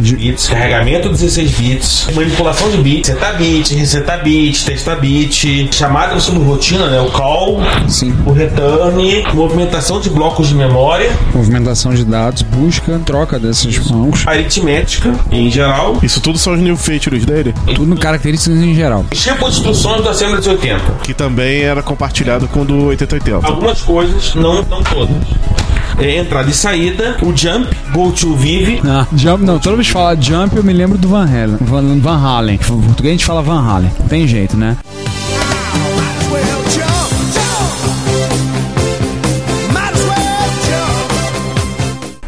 de 0.00 0.14
8 0.14 0.16
bits, 0.16 0.48
carregamento 0.48 1.08
de 1.08 1.14
16 1.14 1.50
bits, 1.52 2.06
manipulação 2.14 2.70
de 2.70 2.78
bits, 2.78 3.06
setar 3.10 3.36
bit, 3.36 3.74
resetar 3.74 4.22
bit, 4.22 4.64
testar 4.64 4.96
bit, 4.96 5.68
chamada 5.72 6.18
subrotina, 6.18 6.86
né? 6.88 7.00
O 7.00 7.10
call, 7.10 7.58
Sim. 7.88 8.14
o 8.26 8.32
return, 8.32 9.24
movimentação 9.34 10.00
de 10.00 10.10
blocos 10.10 10.48
de 10.48 10.54
memória, 10.54 11.10
Movimentação 11.34 11.92
de 11.94 12.04
dados, 12.04 12.42
busca, 12.42 12.98
troca 13.04 13.38
desses 13.38 13.78
bancos. 13.78 14.26
aritmética 14.26 15.12
em 15.30 15.50
geral, 15.50 15.98
Isso 16.02 16.20
tudo 16.20 16.38
são 16.38 16.54
os 16.54 16.60
new 16.60 16.76
features 16.76 17.24
dele, 17.24 17.54
Tudo 17.74 17.94
características 17.96 18.58
em 18.58 18.74
geral. 18.74 19.04
tipo 19.10 19.48
de 19.50 19.56
instruções 19.56 20.02
do 20.02 20.08
Assembly 20.08 20.36
dos 20.38 20.46
80. 20.46 20.80
que 21.02 21.14
também 21.14 21.62
era 21.62 21.82
compartilhado 21.82 22.48
com 22.48 22.62
o 22.62 22.64
do 22.64 22.86
8080. 22.86 23.46
Algumas 23.46 23.80
coisas, 23.82 24.34
não, 24.34 24.62
não 24.62 24.82
todas. 24.82 25.16
É, 25.98 26.18
entrada 26.18 26.50
e 26.50 26.52
saída, 26.52 27.16
o 27.22 27.34
jump, 27.36 27.68
go 27.92 28.10
to 28.12 28.34
vive, 28.34 28.80
Ah, 28.84 29.06
jump, 29.14 29.44
não, 29.44 29.58
toda 29.58 29.76
vez 29.76 29.86
que 29.86 29.92
fala 29.92 30.20
jump 30.20 30.56
eu 30.56 30.64
me 30.64 30.72
lembro 30.72 30.98
do 30.98 31.08
Van 31.08 31.24
Halen. 31.24 31.56
Van, 31.60 31.98
Van 32.00 32.16
Halen. 32.18 32.54
Em 32.56 32.58
português 32.58 33.12
a 33.12 33.16
gente 33.16 33.24
fala 33.24 33.42
Van 33.42 33.60
Halen. 33.62 33.90
Tem 34.08 34.26
jeito, 34.26 34.56
né? 34.56 34.76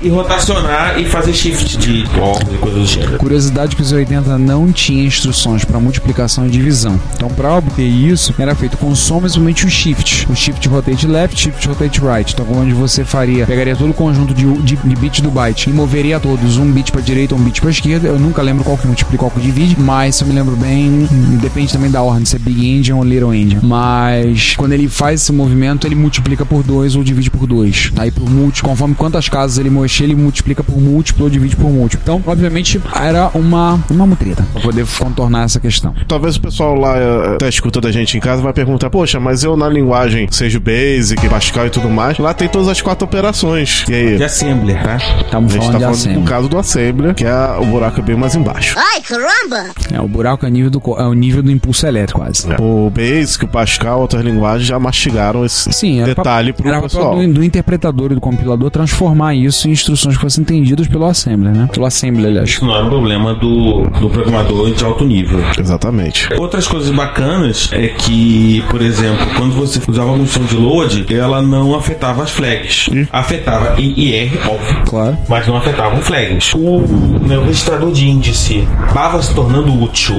e 0.06 0.08
rotacionar 0.08 1.00
e 1.00 1.04
fazer 1.04 1.32
shift 1.32 1.76
de 1.76 2.04
corpos 2.10 2.54
e 2.54 2.58
coisas 2.58 2.80
do 2.80 2.86
gênero. 2.86 3.18
Curiosidade 3.18 3.74
que 3.74 3.82
o 3.82 3.86
os 3.86 3.92
80 3.92 4.36
não 4.38 4.72
tinha 4.72 5.04
instruções 5.04 5.64
para 5.64 5.78
multiplicação 5.78 6.46
e 6.46 6.50
divisão. 6.50 7.00
Então, 7.14 7.28
para 7.28 7.54
obter 7.54 7.86
isso, 7.86 8.34
era 8.38 8.54
feito 8.54 8.76
com 8.76 8.94
soma 8.94 9.28
somente 9.28 9.64
o 9.64 9.70
shift. 9.70 10.26
O 10.28 10.34
shift 10.34 10.68
rotate 10.68 11.06
left, 11.06 11.38
shift 11.38 11.68
rotate 11.68 12.00
right. 12.00 12.32
Então, 12.32 12.46
onde 12.52 12.72
você 12.72 13.04
faria, 13.04 13.46
pegaria 13.46 13.76
todo 13.76 13.90
o 13.90 13.94
conjunto 13.94 14.34
de, 14.34 14.44
de, 14.62 14.76
de 14.76 14.96
bits 14.96 15.20
do 15.20 15.30
byte 15.30 15.70
e 15.70 15.72
moveria 15.72 16.18
todos, 16.18 16.56
um 16.56 16.70
bit 16.70 16.90
para 16.90 17.00
direita, 17.00 17.34
um 17.34 17.38
bit 17.38 17.60
para 17.60 17.70
esquerda. 17.70 18.08
Eu 18.08 18.18
nunca 18.18 18.42
lembro 18.42 18.64
qual 18.64 18.76
que 18.76 18.86
multiplica, 18.86 19.18
qual 19.18 19.30
que 19.30 19.40
divide, 19.40 19.76
mas 19.78 20.16
se 20.16 20.24
eu 20.24 20.28
me 20.28 20.34
lembro 20.34 20.56
bem, 20.56 21.08
depende 21.40 21.72
também 21.72 21.90
da 21.90 22.02
ordem, 22.02 22.24
se 22.24 22.36
é 22.36 22.38
Big 22.38 22.66
Engine 22.66 22.98
ou 22.98 23.04
Little 23.04 23.34
Engine. 23.34 23.60
Mas 23.62 24.56
quando 24.56 24.72
ele 24.72 24.88
faz 24.88 25.22
esse 25.22 25.32
movimento, 25.32 25.86
ele 25.86 25.94
multiplica 25.94 26.44
por 26.44 26.62
2 26.62 26.96
ou 26.96 27.04
divide 27.04 27.30
por 27.30 27.46
2. 27.46 27.92
Aí 27.96 28.10
por 28.10 28.28
multi, 28.28 28.62
conforme 28.62 28.94
quantas 28.94 29.28
casas 29.28 29.58
ele 29.58 29.70
mostra 29.70 29.95
ele 30.02 30.14
multiplica 30.14 30.62
por 30.62 30.80
múltiplo 30.80 31.24
ou 31.24 31.30
divide 31.30 31.56
por 31.56 31.70
múltiplo. 31.70 32.02
Então, 32.02 32.22
obviamente, 32.26 32.80
era 32.94 33.30
uma, 33.34 33.78
uma 33.90 34.06
mutreta 34.06 34.46
pra 34.52 34.62
poder 34.62 34.86
contornar 34.98 35.44
essa 35.44 35.60
questão. 35.60 35.94
Talvez 36.06 36.36
o 36.36 36.40
pessoal 36.40 36.74
lá 36.74 36.96
eh, 36.96 37.36
tá 37.38 37.48
escutando 37.48 37.86
a 37.86 37.92
gente 37.92 38.16
em 38.16 38.20
casa 38.20 38.42
vai 38.42 38.52
perguntar: 38.52 38.90
Poxa, 38.90 39.18
mas 39.18 39.44
eu 39.44 39.56
na 39.56 39.68
linguagem, 39.68 40.28
seja 40.30 40.58
o 40.58 40.60
Basic, 40.60 41.28
Pascal 41.28 41.66
e 41.66 41.70
tudo 41.70 41.88
mais, 41.88 42.18
lá 42.18 42.34
tem 42.34 42.48
todas 42.48 42.68
as 42.68 42.80
quatro 42.80 43.04
operações. 43.04 43.84
E 43.88 43.94
aí? 43.94 44.16
De 44.16 44.24
Assembler, 44.24 44.84
né? 44.84 44.98
Estamos 45.24 45.52
a 45.52 45.54
gente 45.54 45.66
falando, 45.66 45.80
tá 45.80 45.92
falando 45.92 46.20
do 46.20 46.28
caso 46.28 46.48
do 46.48 46.58
Assembler, 46.58 47.14
que 47.14 47.24
é 47.24 47.56
o 47.60 47.66
buraco 47.66 48.02
bem 48.02 48.16
mais 48.16 48.34
embaixo. 48.34 48.76
Ai, 48.78 49.00
caramba! 49.00 49.70
É, 49.92 50.00
o 50.00 50.08
buraco 50.08 50.46
é, 50.46 50.50
nível 50.50 50.70
do, 50.70 50.80
é 50.98 51.04
o 51.04 51.14
nível 51.14 51.42
do 51.42 51.50
impulso 51.50 51.86
elétrico, 51.86 52.20
quase. 52.20 52.50
É. 52.50 52.56
O 52.60 52.90
Basic, 52.90 53.44
o 53.44 53.48
Pascal, 53.48 54.00
outras 54.00 54.24
linguagens 54.24 54.66
já 54.66 54.78
mastigaram 54.78 55.44
esse 55.44 55.72
Sim, 55.72 56.02
detalhe 56.02 56.52
pra, 56.52 56.62
pro 56.62 56.72
era 56.72 56.82
pessoal. 56.82 57.18
Era 57.18 57.28
do, 57.28 57.34
do 57.34 57.44
interpretador 57.44 58.12
e 58.12 58.14
do 58.14 58.20
compilador 58.20 58.70
transformar 58.70 59.34
isso 59.34 59.68
em 59.68 59.72
instruções 59.86 60.16
que 60.16 60.22
fossem 60.22 60.42
entendidas 60.42 60.88
pelo 60.88 61.04
assembler, 61.04 61.52
né? 61.52 61.68
Pelo 61.72 61.86
assembler, 61.86 62.26
aliás. 62.26 62.50
Isso 62.50 62.64
não 62.64 62.74
era 62.74 62.84
um 62.84 62.88
problema 62.88 63.34
do, 63.34 63.82
do 64.00 64.10
programador 64.10 64.70
de 64.72 64.84
alto 64.84 65.04
nível. 65.04 65.40
Exatamente. 65.58 66.28
Outras 66.38 66.66
coisas 66.66 66.90
bacanas 66.90 67.70
é 67.72 67.88
que, 67.88 68.64
por 68.68 68.82
exemplo, 68.82 69.26
quando 69.36 69.54
você 69.54 69.80
usava 69.86 70.14
a 70.14 70.18
função 70.18 70.44
de 70.44 70.56
load, 70.56 71.06
ela 71.14 71.40
não 71.40 71.74
afetava 71.74 72.22
as 72.22 72.30
flags. 72.30 72.88
Ih. 72.88 73.08
Afetava 73.12 73.80
IR, 73.80 74.32
óbvio. 74.48 74.82
Claro. 74.86 75.18
Mas 75.28 75.46
não 75.46 75.56
afetavam 75.56 76.00
flags. 76.02 76.52
O, 76.54 76.80
né, 77.26 77.38
o 77.38 77.44
registrador 77.44 77.92
de 77.92 78.08
índice 78.08 78.66
estava 78.88 79.22
se 79.22 79.34
tornando 79.34 79.72
útil 79.82 80.16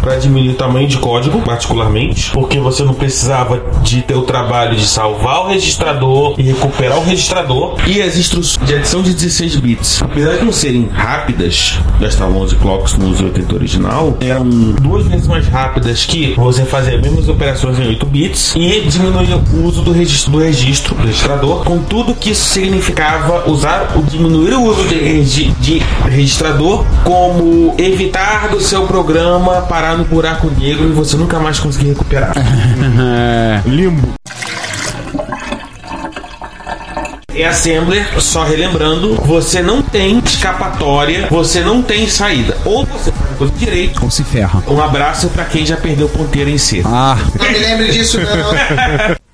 para 0.00 0.16
diminuir 0.16 0.50
o 0.50 0.54
tamanho 0.54 0.86
de 0.86 0.98
código, 0.98 1.40
particularmente, 1.42 2.30
porque 2.30 2.58
você 2.58 2.82
não 2.84 2.94
precisava 2.94 3.62
de 3.82 4.02
ter 4.02 4.14
o 4.14 4.22
trabalho 4.22 4.76
de 4.76 4.86
salvar 4.86 5.40
o 5.40 5.48
registrador 5.48 6.34
e 6.38 6.42
recuperar 6.42 6.98
o 6.98 7.04
registrador 7.04 7.76
e 7.86 8.00
as 8.00 8.16
instruções 8.16 8.66
de 8.66 8.74
adição 8.74 8.95
de 9.02 9.14
16 9.14 9.56
bits. 9.56 10.02
Apesar 10.02 10.36
de 10.36 10.44
não 10.44 10.52
serem 10.52 10.88
rápidas, 10.92 11.78
gastavam 12.00 12.38
11 12.38 12.56
clocks 12.56 12.94
no 12.96 13.08
uso 13.10 13.24
80 13.24 13.54
original, 13.54 14.16
eram 14.20 14.48
duas 14.48 15.06
vezes 15.06 15.26
mais 15.26 15.46
rápidas 15.48 16.04
que 16.04 16.34
você 16.34 16.64
fazer 16.64 16.96
as 16.96 17.02
mesmas 17.02 17.28
operações 17.28 17.78
em 17.78 17.86
8 17.88 18.06
bits 18.06 18.54
e 18.56 18.80
diminuir 18.88 19.34
o 19.52 19.64
uso 19.64 19.82
do 19.82 19.92
registro 19.92 20.32
do 20.32 20.38
registro 20.38 20.94
do 20.94 21.02
registrador, 21.06 21.64
com 21.64 21.78
tudo 21.78 22.14
que 22.14 22.30
isso 22.30 22.48
significava 22.48 23.48
usar 23.50 23.92
o 23.96 24.02
diminuir 24.02 24.54
o 24.54 24.62
uso 24.62 24.84
de, 24.88 24.94
regi- 24.96 25.54
de 25.60 25.78
registrador 26.04 26.84
como 27.04 27.74
evitar 27.78 28.48
do 28.48 28.60
seu 28.60 28.86
programa 28.86 29.62
parar 29.62 29.96
no 29.96 30.04
buraco 30.04 30.50
negro 30.58 30.88
e 30.88 30.92
você 30.92 31.16
nunca 31.16 31.38
mais 31.38 31.58
conseguir 31.58 31.88
recuperar. 31.88 32.32
Limbo. 33.66 34.08
É 37.36 37.44
assembler, 37.44 38.06
só 38.20 38.44
relembrando, 38.44 39.14
você 39.16 39.60
não 39.60 39.82
tem 39.82 40.18
escapatória, 40.24 41.28
você 41.30 41.60
não 41.60 41.82
tem 41.82 42.08
saída. 42.08 42.56
Ou 42.64 42.86
você 42.86 43.12
faz 43.12 43.32
a 43.32 43.34
coisa 43.34 43.52
direito. 43.56 44.02
Ou 44.02 44.10
se 44.10 44.24
ferra. 44.24 44.62
Um 44.66 44.80
abraço 44.80 45.28
pra 45.28 45.44
quem 45.44 45.64
já 45.66 45.76
perdeu 45.76 46.08
ponteiro 46.08 46.48
em 46.48 46.56
C. 46.58 46.82
Ah, 46.84 47.16
Não 47.38 47.50
me 47.50 47.58
lembre 47.58 47.90
disso, 47.92 48.18
não. 48.20 49.16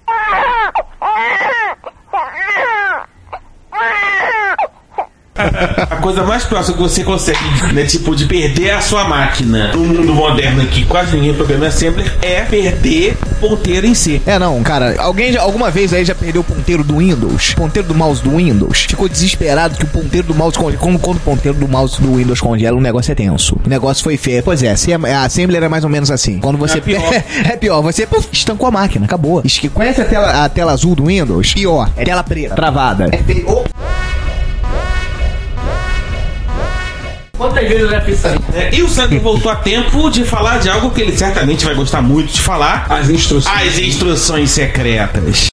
coisa 6.02 6.22
mais 6.24 6.44
próxima 6.44 6.76
que 6.76 6.82
você 6.82 7.04
consegue, 7.04 7.38
né, 7.72 7.84
tipo, 7.84 8.14
de 8.14 8.26
perder 8.26 8.72
a 8.72 8.80
sua 8.80 9.04
máquina 9.04 9.72
no 9.72 9.80
mundo 9.84 10.12
moderno 10.14 10.66
que 10.66 10.84
quase 10.84 11.16
ninguém 11.16 11.32
programa 11.34 11.64
em 11.64 11.68
assembler 11.68 12.12
é 12.20 12.42
perder 12.42 13.16
o 13.40 13.48
ponteiro 13.48 13.86
em 13.86 13.94
C. 13.94 14.20
É, 14.26 14.38
não, 14.38 14.62
cara, 14.62 14.94
alguém 15.00 15.32
já- 15.32 15.40
alguma 15.42 15.70
vez 15.70 15.92
aí 15.94 16.04
já 16.04 16.14
perdeu 16.14 16.40
o 16.42 16.44
ponteiro 16.44 16.82
do 16.84 16.98
Windows? 16.98 17.54
Ponteiro 17.54 17.86
do 17.88 17.94
mouse 17.94 18.22
do 18.22 18.36
Windows? 18.36 18.86
Ficou 18.88 19.08
desesperado 19.08 19.76
que 19.78 19.84
o 19.84 19.86
ponteiro 19.86 20.26
do 20.26 20.34
mouse 20.34 20.58
congela. 20.58 20.82
Quando, 20.82 20.98
quando 20.98 21.16
o 21.18 21.20
ponteiro 21.20 21.56
do 21.58 21.68
mouse 21.68 22.00
do 22.00 22.16
Windows 22.16 22.40
congela, 22.40 22.76
o 22.76 22.80
negócio 22.80 23.12
é 23.12 23.14
tenso. 23.14 23.56
O 23.64 23.68
negócio 23.68 24.02
foi 24.02 24.16
feio. 24.16 24.42
Pois 24.42 24.62
é, 24.62 24.74
se 24.76 24.92
a 24.92 25.22
Assembler 25.24 25.62
é 25.62 25.68
mais 25.68 25.84
ou 25.84 25.90
menos 25.90 26.10
assim. 26.10 26.38
Quando 26.40 26.58
você. 26.58 26.78
É 26.78 26.80
pior. 26.82 27.12
é 27.44 27.56
pior, 27.56 27.80
você 27.80 28.06
puf, 28.06 28.28
estancou 28.32 28.66
a 28.68 28.70
máquina, 28.72 29.04
acabou. 29.04 29.40
Esque- 29.44 29.68
Conhece 29.68 30.00
a 30.00 30.04
tela, 30.04 30.44
a 30.44 30.48
tela 30.48 30.72
azul 30.72 30.94
do 30.94 31.06
Windows? 31.06 31.54
Pior, 31.54 31.88
é 31.96 32.04
tela 32.04 32.22
preta, 32.24 32.54
travada. 32.54 33.08
É 33.12 33.18
feio. 33.18 33.48
Ô, 33.48 33.64
Quantas 37.42 37.68
vezes 37.68 37.82
eu 37.82 37.90
já 37.90 38.00
fiz 38.00 38.18
isso 38.18 38.28
aí? 38.28 38.38
É, 38.54 38.74
e 38.74 38.82
o 38.82 38.88
Sandro 38.88 39.18
voltou 39.18 39.50
a 39.50 39.56
tempo 39.56 40.08
de 40.08 40.24
falar 40.24 40.58
de 40.58 40.68
algo 40.68 40.90
que 40.92 41.00
ele 41.00 41.16
certamente 41.16 41.64
vai 41.64 41.74
gostar 41.74 42.00
muito 42.00 42.32
de 42.32 42.40
falar: 42.40 42.86
as 42.88 43.10
instruções. 43.10 43.66
as 43.66 43.78
instruções 43.78 44.50
secretas. 44.50 45.51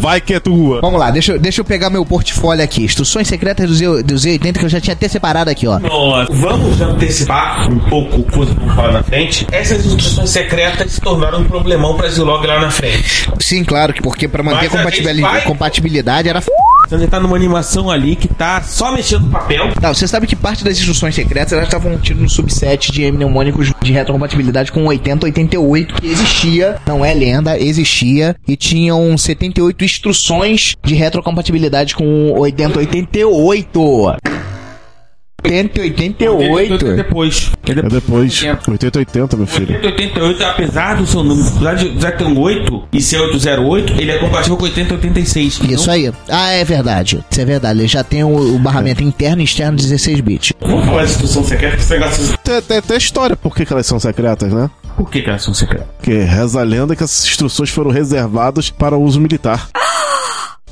Vai 0.00 0.20
que 0.20 0.34
é 0.34 0.40
tua. 0.40 0.80
Vamos 0.80 0.98
lá, 0.98 1.10
deixa, 1.10 1.32
eu- 1.32 1.38
deixa 1.38 1.60
eu 1.60 1.64
pegar 1.64 1.90
meu 1.90 2.04
portfólio 2.06 2.64
aqui. 2.64 2.82
Instruções 2.84 3.28
secretas 3.28 3.68
do, 3.68 3.74
Z, 3.74 4.02
do 4.02 4.14
Z80 4.14 4.58
que 4.58 4.64
eu 4.64 4.68
já 4.68 4.80
tinha 4.80 4.94
até 4.94 5.06
separado 5.08 5.50
aqui, 5.50 5.66
ó. 5.66 5.78
Nossa, 5.78 6.32
vamos 6.32 6.80
antecipar 6.80 7.70
um 7.70 7.78
pouco 7.80 8.20
o 8.20 8.24
que 8.24 8.74
falar 8.74 8.92
na 8.92 9.02
frente. 9.02 9.46
Essas 9.52 9.84
instruções 9.84 10.30
secretas 10.30 10.92
se 10.92 11.00
tornaram 11.00 11.40
um 11.40 11.44
problemão 11.44 11.96
para 11.96 12.08
Zilog 12.08 12.46
lá 12.46 12.60
na 12.60 12.70
frente. 12.70 13.30
Sim, 13.38 13.62
claro, 13.64 13.92
que 13.92 14.00
porque 14.02 14.26
pra 14.26 14.42
manter 14.42 14.68
compatibilidade, 14.70 15.34
vai- 15.34 15.42
compatibilidade 15.44 16.28
era 16.28 16.38
f... 16.40 16.50
Você 16.90 17.06
tá 17.06 17.20
numa 17.20 17.36
animação 17.36 17.88
ali 17.88 18.16
que 18.16 18.26
tá 18.26 18.60
só 18.62 18.90
mexendo 18.90 19.26
no 19.26 19.30
papel. 19.30 19.68
Não, 19.80 19.94
você 19.94 20.08
sabe 20.08 20.26
que 20.26 20.34
parte 20.34 20.64
das 20.64 20.76
instruções 20.76 21.14
secretas 21.14 21.52
elas 21.52 21.66
estavam 21.66 21.96
tido 21.98 22.20
no 22.20 22.28
subset 22.28 22.90
de 22.90 23.12
mnemônicos 23.12 23.72
de 23.80 23.92
retrocompatibilidade 23.92 24.72
com 24.72 24.84
8088 24.84 25.94
que 25.94 26.08
existia, 26.08 26.78
não 26.84 27.04
é 27.04 27.14
lenda, 27.14 27.56
existia 27.56 28.34
e 28.46 28.56
tinham 28.56 29.16
78 29.16 29.84
instruções 29.84 30.74
de 30.84 30.96
retrocompatibilidade 30.96 31.94
com 31.94 32.32
8088. 32.32 34.16
8088. 35.44 36.96
Depois. 36.96 37.52
É 37.66 37.74
depois. 37.74 38.42
8080, 38.68 39.36
meu 39.36 39.46
filho. 39.46 39.74
8088, 39.74 40.44
apesar 40.44 40.96
do 40.96 41.06
seu 41.06 41.22
número, 41.22 41.48
apesar 41.48 41.74
de 41.74 42.00
já 42.00 42.12
ter 42.12 42.24
um 42.24 42.38
8 42.38 42.82
e 42.92 43.00
ser 43.00 43.18
808, 43.20 44.00
ele 44.00 44.10
é 44.10 44.18
compatível 44.18 44.56
com 44.56 44.64
8086. 44.64 45.60
Isso 45.68 45.90
aí. 45.90 46.12
Ah, 46.28 46.50
é 46.50 46.64
verdade. 46.64 47.24
Isso 47.30 47.40
é 47.40 47.44
verdade. 47.44 47.80
Ele 47.80 47.88
já 47.88 48.04
tem 48.04 48.24
o, 48.24 48.54
o 48.54 48.58
barramento 48.58 49.02
interno 49.02 49.42
e 49.42 49.44
externo 49.44 49.76
16 49.76 50.20
bits. 50.20 50.52
Vamos 50.60 50.86
falar 50.86 51.04
de 51.04 51.10
instrução 51.10 51.44
secreta, 51.44 51.76
que 51.76 51.82
esse 51.82 51.92
negócio. 51.92 52.38
Tem, 52.38 52.62
tem 52.62 52.78
até 52.78 52.96
história 52.96 53.36
por 53.36 53.54
que 53.54 53.64
que 53.64 53.72
elas 53.72 53.86
são 53.86 53.98
secretas, 53.98 54.52
né? 54.52 54.70
Por 54.96 55.08
que, 55.10 55.22
que 55.22 55.30
elas 55.30 55.42
são 55.42 55.54
secretas? 55.54 55.88
Porque 55.96 56.18
reza 56.18 56.60
a 56.60 56.62
lenda 56.62 56.94
que 56.94 57.02
essas 57.02 57.24
instruções 57.24 57.70
foram 57.70 57.90
reservadas 57.90 58.68
para 58.70 58.98
uso 58.98 59.20
militar. 59.20 59.68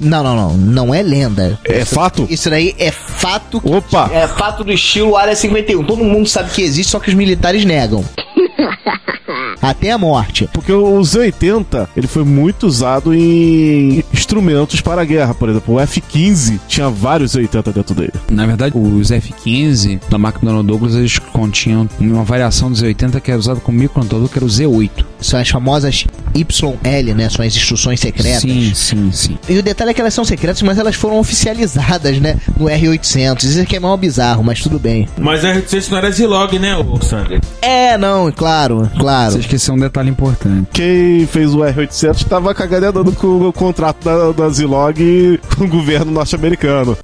Não, 0.01 0.23
não, 0.23 0.37
não. 0.37 0.57
Não 0.57 0.95
é 0.95 1.03
lenda. 1.03 1.59
É 1.65 1.85
fato? 1.85 2.27
Isso 2.31 2.49
daí 2.49 2.75
é 2.79 2.91
fato. 2.91 3.61
Opa! 3.65 4.11
É 4.13 4.27
fato 4.29 4.65
do 4.65 4.73
estilo 4.73 5.17
Área 5.17 5.35
51. 5.35 5.85
Todo 5.85 6.05
mundo 6.05 6.29
sabe 6.29 6.51
que 6.51 6.63
existe, 6.63 6.91
só 6.91 7.01
que 7.01 7.09
os 7.09 7.15
militares 7.15 7.65
negam. 7.65 8.05
Até 9.61 9.91
a 9.91 9.99
morte. 9.99 10.49
Porque 10.53 10.73
o 10.73 11.01
Z80 11.01 11.89
ele 11.97 12.07
foi 12.07 12.25
muito 12.25 12.67
usado 12.67 13.15
em 13.15 14.05
instrumentos 14.13 14.81
para 14.81 15.03
a 15.03 15.05
guerra. 15.05 15.35
Por 15.35 15.49
exemplo, 15.49 15.75
o 15.75 15.81
F-15 15.81 16.61
tinha 16.69 16.89
vários 16.89 17.33
Z80 17.33 17.73
dentro 17.73 17.95
dele. 17.95 18.13
Na 18.31 18.47
verdade, 18.47 18.77
os 18.77 19.11
F-15 19.11 20.01
da 20.09 20.19
marca 20.19 20.39
Donald 20.43 20.67
Douglas, 20.67 20.95
eles 20.95 21.19
continham 21.19 21.89
uma 22.01 22.25
variação 22.25 22.71
dos 22.71 22.83
80 22.83 23.21
que 23.21 23.31
era 23.31 23.39
usada 23.39 23.61
como 23.61 23.79
microcontrolador, 23.79 24.31
que 24.31 24.39
era 24.39 24.45
o 24.45 24.49
Z8. 24.49 25.05
São 25.20 25.38
as 25.40 25.48
famosas 25.48 26.04
YL, 26.35 27.14
né? 27.14 27.28
São 27.28 27.44
as 27.44 27.54
instruções 27.57 28.00
secretas. 28.00 28.42
Sim, 28.42 28.72
sim, 28.74 29.12
sim. 29.12 29.38
E 29.48 29.59
o 29.59 29.62
detalhe 29.62 29.90
é 29.90 29.94
que 29.94 30.00
elas 30.00 30.14
são 30.14 30.24
secretas, 30.24 30.62
mas 30.62 30.78
elas 30.78 30.94
foram 30.94 31.18
oficializadas, 31.18 32.18
né? 32.20 32.37
No 32.57 32.66
R800. 32.66 33.44
Isso 33.44 33.61
aqui 33.61 33.76
é 33.76 33.81
mal 33.81 33.96
bizarro, 33.96 34.44
mas 34.44 34.61
tudo 34.61 34.78
bem. 34.78 35.09
Mas 35.18 35.44
a 35.44 35.54
R800 35.54 35.90
não 35.90 35.98
era 35.98 36.11
Zilog, 36.11 36.59
né, 36.59 36.76
ô 36.76 37.00
Sander? 37.00 37.40
É, 37.61 37.96
não, 37.96 38.31
claro, 38.31 38.90
claro. 38.98 39.33
Você 39.33 39.40
esqueceu 39.40 39.74
um 39.74 39.78
detalhe 39.78 40.11
importante. 40.11 40.68
Quem 40.72 41.26
fez 41.26 41.54
o 41.54 41.59
R800 41.59 42.16
estava 42.16 42.54
cagando 42.54 43.12
com 43.12 43.48
o 43.48 43.52
contrato 43.52 44.04
da, 44.04 44.33
da 44.33 44.48
Zilog 44.50 45.40
com 45.57 45.64
o 45.64 45.68
governo 45.68 46.12
norte-americano. 46.12 46.96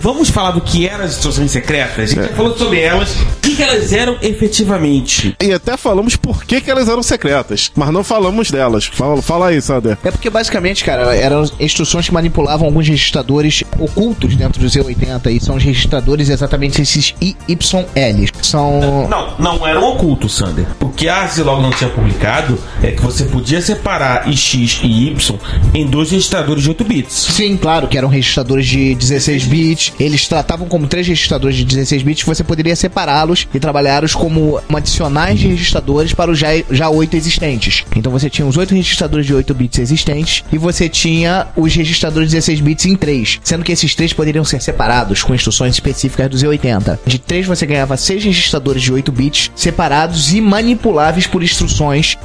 Vamos 0.00 0.30
falar 0.30 0.52
do 0.52 0.60
que 0.60 0.86
eram 0.86 1.04
as 1.04 1.16
instruções 1.16 1.50
secretas? 1.50 2.10
A 2.10 2.14
gente 2.14 2.28
já 2.28 2.36
falou 2.36 2.56
sobre 2.56 2.80
elas. 2.80 3.14
O 3.14 3.40
que, 3.40 3.56
que 3.56 3.62
elas 3.62 3.92
eram 3.92 4.16
efetivamente? 4.22 5.36
E 5.42 5.52
até 5.52 5.76
falamos 5.76 6.16
por 6.16 6.44
que, 6.44 6.60
que 6.60 6.70
elas 6.70 6.88
eram 6.88 7.02
secretas, 7.02 7.72
mas 7.74 7.90
não 7.90 8.04
falamos 8.04 8.50
delas. 8.50 8.86
Fala, 8.86 9.20
fala 9.22 9.48
aí, 9.48 9.60
Sander. 9.60 9.96
É 10.04 10.10
porque 10.10 10.30
basicamente, 10.30 10.84
cara, 10.84 11.14
eram 11.14 11.48
instruções 11.58 12.06
que 12.06 12.14
manipulavam 12.14 12.66
alguns 12.66 12.88
registradores 12.88 13.62
ocultos 13.78 14.36
dentro 14.36 14.60
do 14.60 14.66
Z80 14.66 15.34
e 15.34 15.40
são 15.40 15.56
os 15.56 15.62
registradores 15.62 16.28
exatamente 16.28 16.80
esses 16.82 17.14
IYL. 17.20 18.28
São. 18.42 19.08
Não, 19.08 19.34
não 19.38 19.66
eram 19.66 19.84
ocultos, 19.84 20.36
Sander. 20.36 20.66
O 20.80 20.88
que 20.88 21.08
a 21.08 21.26
Zilog 21.26 21.62
não 21.62 21.70
tinha 21.70 21.90
publicado 21.90 22.58
é 22.82 22.90
que 22.90 23.02
você 23.02 23.24
podia 23.24 23.60
separar 23.60 24.30
X 24.32 24.80
e 24.82 25.08
Y 25.08 25.38
em 25.74 25.86
dois 25.86 26.10
registradores 26.10 26.62
de 26.62 26.68
8 26.70 26.84
bits. 26.84 27.14
Sim, 27.14 27.56
claro, 27.56 27.88
que 27.88 27.96
eram 27.96 28.08
registradores 28.08 28.66
de 28.66 28.94
16 28.94 29.44
bits 29.44 29.85
eles 29.98 30.26
tratavam 30.26 30.68
como 30.68 30.86
três 30.86 31.06
registradores 31.06 31.56
de 31.56 31.64
16 31.64 32.02
bits 32.02 32.24
você 32.24 32.44
poderia 32.44 32.76
separá-los 32.76 33.46
e 33.54 33.60
trabalhá-los 33.60 34.14
como 34.14 34.60
adicionais 34.74 35.38
de 35.38 35.48
registradores 35.48 36.12
para 36.12 36.30
os 36.30 36.38
já, 36.38 36.48
já 36.70 36.88
8 36.88 37.16
existentes. 37.16 37.84
Então 37.94 38.12
você 38.12 38.28
tinha 38.28 38.46
os 38.46 38.56
8 38.56 38.74
registradores 38.74 39.26
de 39.26 39.34
8 39.34 39.54
bits 39.54 39.78
existentes 39.78 40.44
e 40.52 40.58
você 40.58 40.88
tinha 40.88 41.46
os 41.56 41.74
registradores 41.74 42.30
de 42.30 42.36
16 42.36 42.60
bits 42.60 42.86
em 42.86 42.96
3, 42.96 43.40
sendo 43.42 43.64
que 43.64 43.72
esses 43.72 43.94
três 43.94 44.12
poderiam 44.12 44.44
ser 44.44 44.60
separados 44.60 45.22
com 45.22 45.34
instruções 45.34 45.74
específicas 45.74 46.28
do 46.28 46.36
Z80. 46.36 46.98
De 47.06 47.18
3 47.18 47.46
você 47.46 47.66
ganhava 47.66 47.96
6 47.96 48.24
registradores 48.24 48.82
de 48.82 48.92
8 48.92 49.12
bits 49.12 49.50
separados 49.54 50.32
e 50.32 50.40
manipuláveis 50.40 51.26
por 51.26 51.42
instruções 51.42 52.16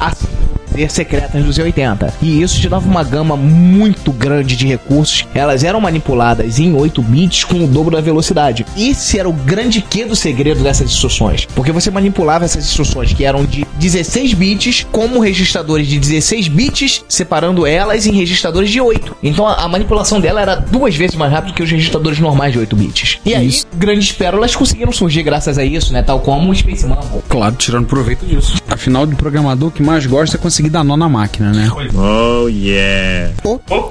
ser 0.71 0.89
secretas 0.89 1.43
do 1.43 1.52
Z80. 1.52 2.13
E 2.21 2.41
isso 2.41 2.60
te 2.60 2.69
dava 2.69 2.88
uma 2.88 3.04
gama 3.04 3.36
muito 3.36 4.12
grande 4.12 4.56
de 4.56 4.65
recursos. 4.65 5.26
Elas 5.34 5.63
eram 5.63 5.82
manipuladas 5.82 6.60
em 6.60 6.74
8 6.74 7.02
bits 7.02 7.43
com 7.51 7.65
o 7.65 7.67
dobro 7.67 7.95
da 7.95 8.01
velocidade. 8.01 8.65
Esse 8.77 9.19
era 9.19 9.27
o 9.27 9.33
grande 9.33 9.81
que 9.81 10.05
do 10.05 10.15
segredo 10.15 10.63
dessas 10.63 10.89
instruções. 10.89 11.45
Porque 11.53 11.71
você 11.71 11.91
manipulava 11.91 12.45
essas 12.45 12.63
instruções 12.63 13.11
que 13.11 13.25
eram 13.25 13.43
de 13.43 13.67
16 13.77 14.33
bits 14.33 14.87
como 14.89 15.19
registradores 15.19 15.85
de 15.85 15.99
16 15.99 16.47
bits, 16.47 17.03
separando 17.09 17.67
elas 17.67 18.07
em 18.07 18.13
registradores 18.13 18.69
de 18.69 18.79
8. 18.79 19.17
Então 19.21 19.45
a, 19.45 19.55
a 19.55 19.67
manipulação 19.67 20.21
dela 20.21 20.41
era 20.41 20.55
duas 20.55 20.95
vezes 20.95 21.17
mais 21.17 21.31
rápida 21.31 21.53
que 21.53 21.61
os 21.61 21.69
registradores 21.69 22.19
normais 22.19 22.53
de 22.53 22.59
8 22.59 22.75
bits. 22.75 23.19
E 23.25 23.35
aí, 23.35 23.47
Isso. 23.47 23.67
grandes 23.75 24.13
pérolas 24.13 24.55
conseguiram 24.55 24.93
surgir 24.93 25.23
graças 25.23 25.57
a 25.57 25.65
isso, 25.65 25.91
né? 25.91 26.01
Tal 26.01 26.21
como 26.21 26.51
o 26.51 26.55
Space 26.55 26.85
Mumble. 26.85 27.21
Claro, 27.27 27.55
tirando 27.55 27.85
proveito 27.85 28.25
disso. 28.25 28.55
Afinal, 28.69 29.05
do 29.05 29.15
programador, 29.17 29.67
o 29.67 29.71
que 29.71 29.83
mais 29.83 30.05
gosta 30.05 30.37
é 30.37 30.39
conseguir 30.39 30.69
dar 30.69 30.83
nó 30.83 30.95
na 30.95 31.09
máquina, 31.09 31.51
né? 31.51 31.69
Oh 31.93 32.47
yeah. 32.47 33.33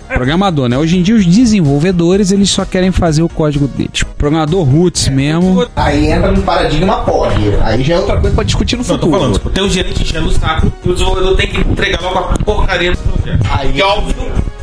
Programador, 0.09 0.69
né? 0.69 0.79
Hoje 0.79 0.97
em 0.97 1.03
dia, 1.03 1.15
os 1.15 1.27
desenvolvedores, 1.27 2.33
eles 2.33 2.49
só 2.49 2.65
querem 2.65 2.91
fazer 2.91 3.23
o 3.23 3.29
código 3.29 3.50
deles. 3.59 4.03
Programador 4.17 4.65
roots 4.65 5.09
mesmo. 5.09 5.67
Aí 5.77 6.11
entra 6.11 6.31
no 6.33 6.43
paradigma 6.43 7.03
POG. 7.05 7.57
Aí 7.63 7.83
já 7.83 7.95
é 7.95 7.99
outra 7.99 8.17
coisa 8.21 8.35
pra 8.35 8.45
discutir 8.45 8.77
no 8.77 8.83
Não, 8.83 8.87
tô 8.89 8.95
futuro. 8.95 9.13
falando, 9.19 9.33
tipo, 9.35 9.51
tem 9.51 9.65
o 9.65 9.69
gerente 9.71 10.03
enchendo 10.03 10.29
o 10.29 10.33
saco 10.33 10.73
e 10.85 10.89
o 10.91 10.93
desenvolvedor 10.93 11.37
tem 11.37 11.47
que 11.49 11.61
entregar 11.61 12.01
logo 12.03 12.19
a 12.19 12.23
porcaria 12.45 12.93
do 12.93 12.99
projeto. 12.99 13.47
Aí- 13.51 13.73
Que 13.73 13.81
é 13.81 13.85
óbvio, 13.87 14.15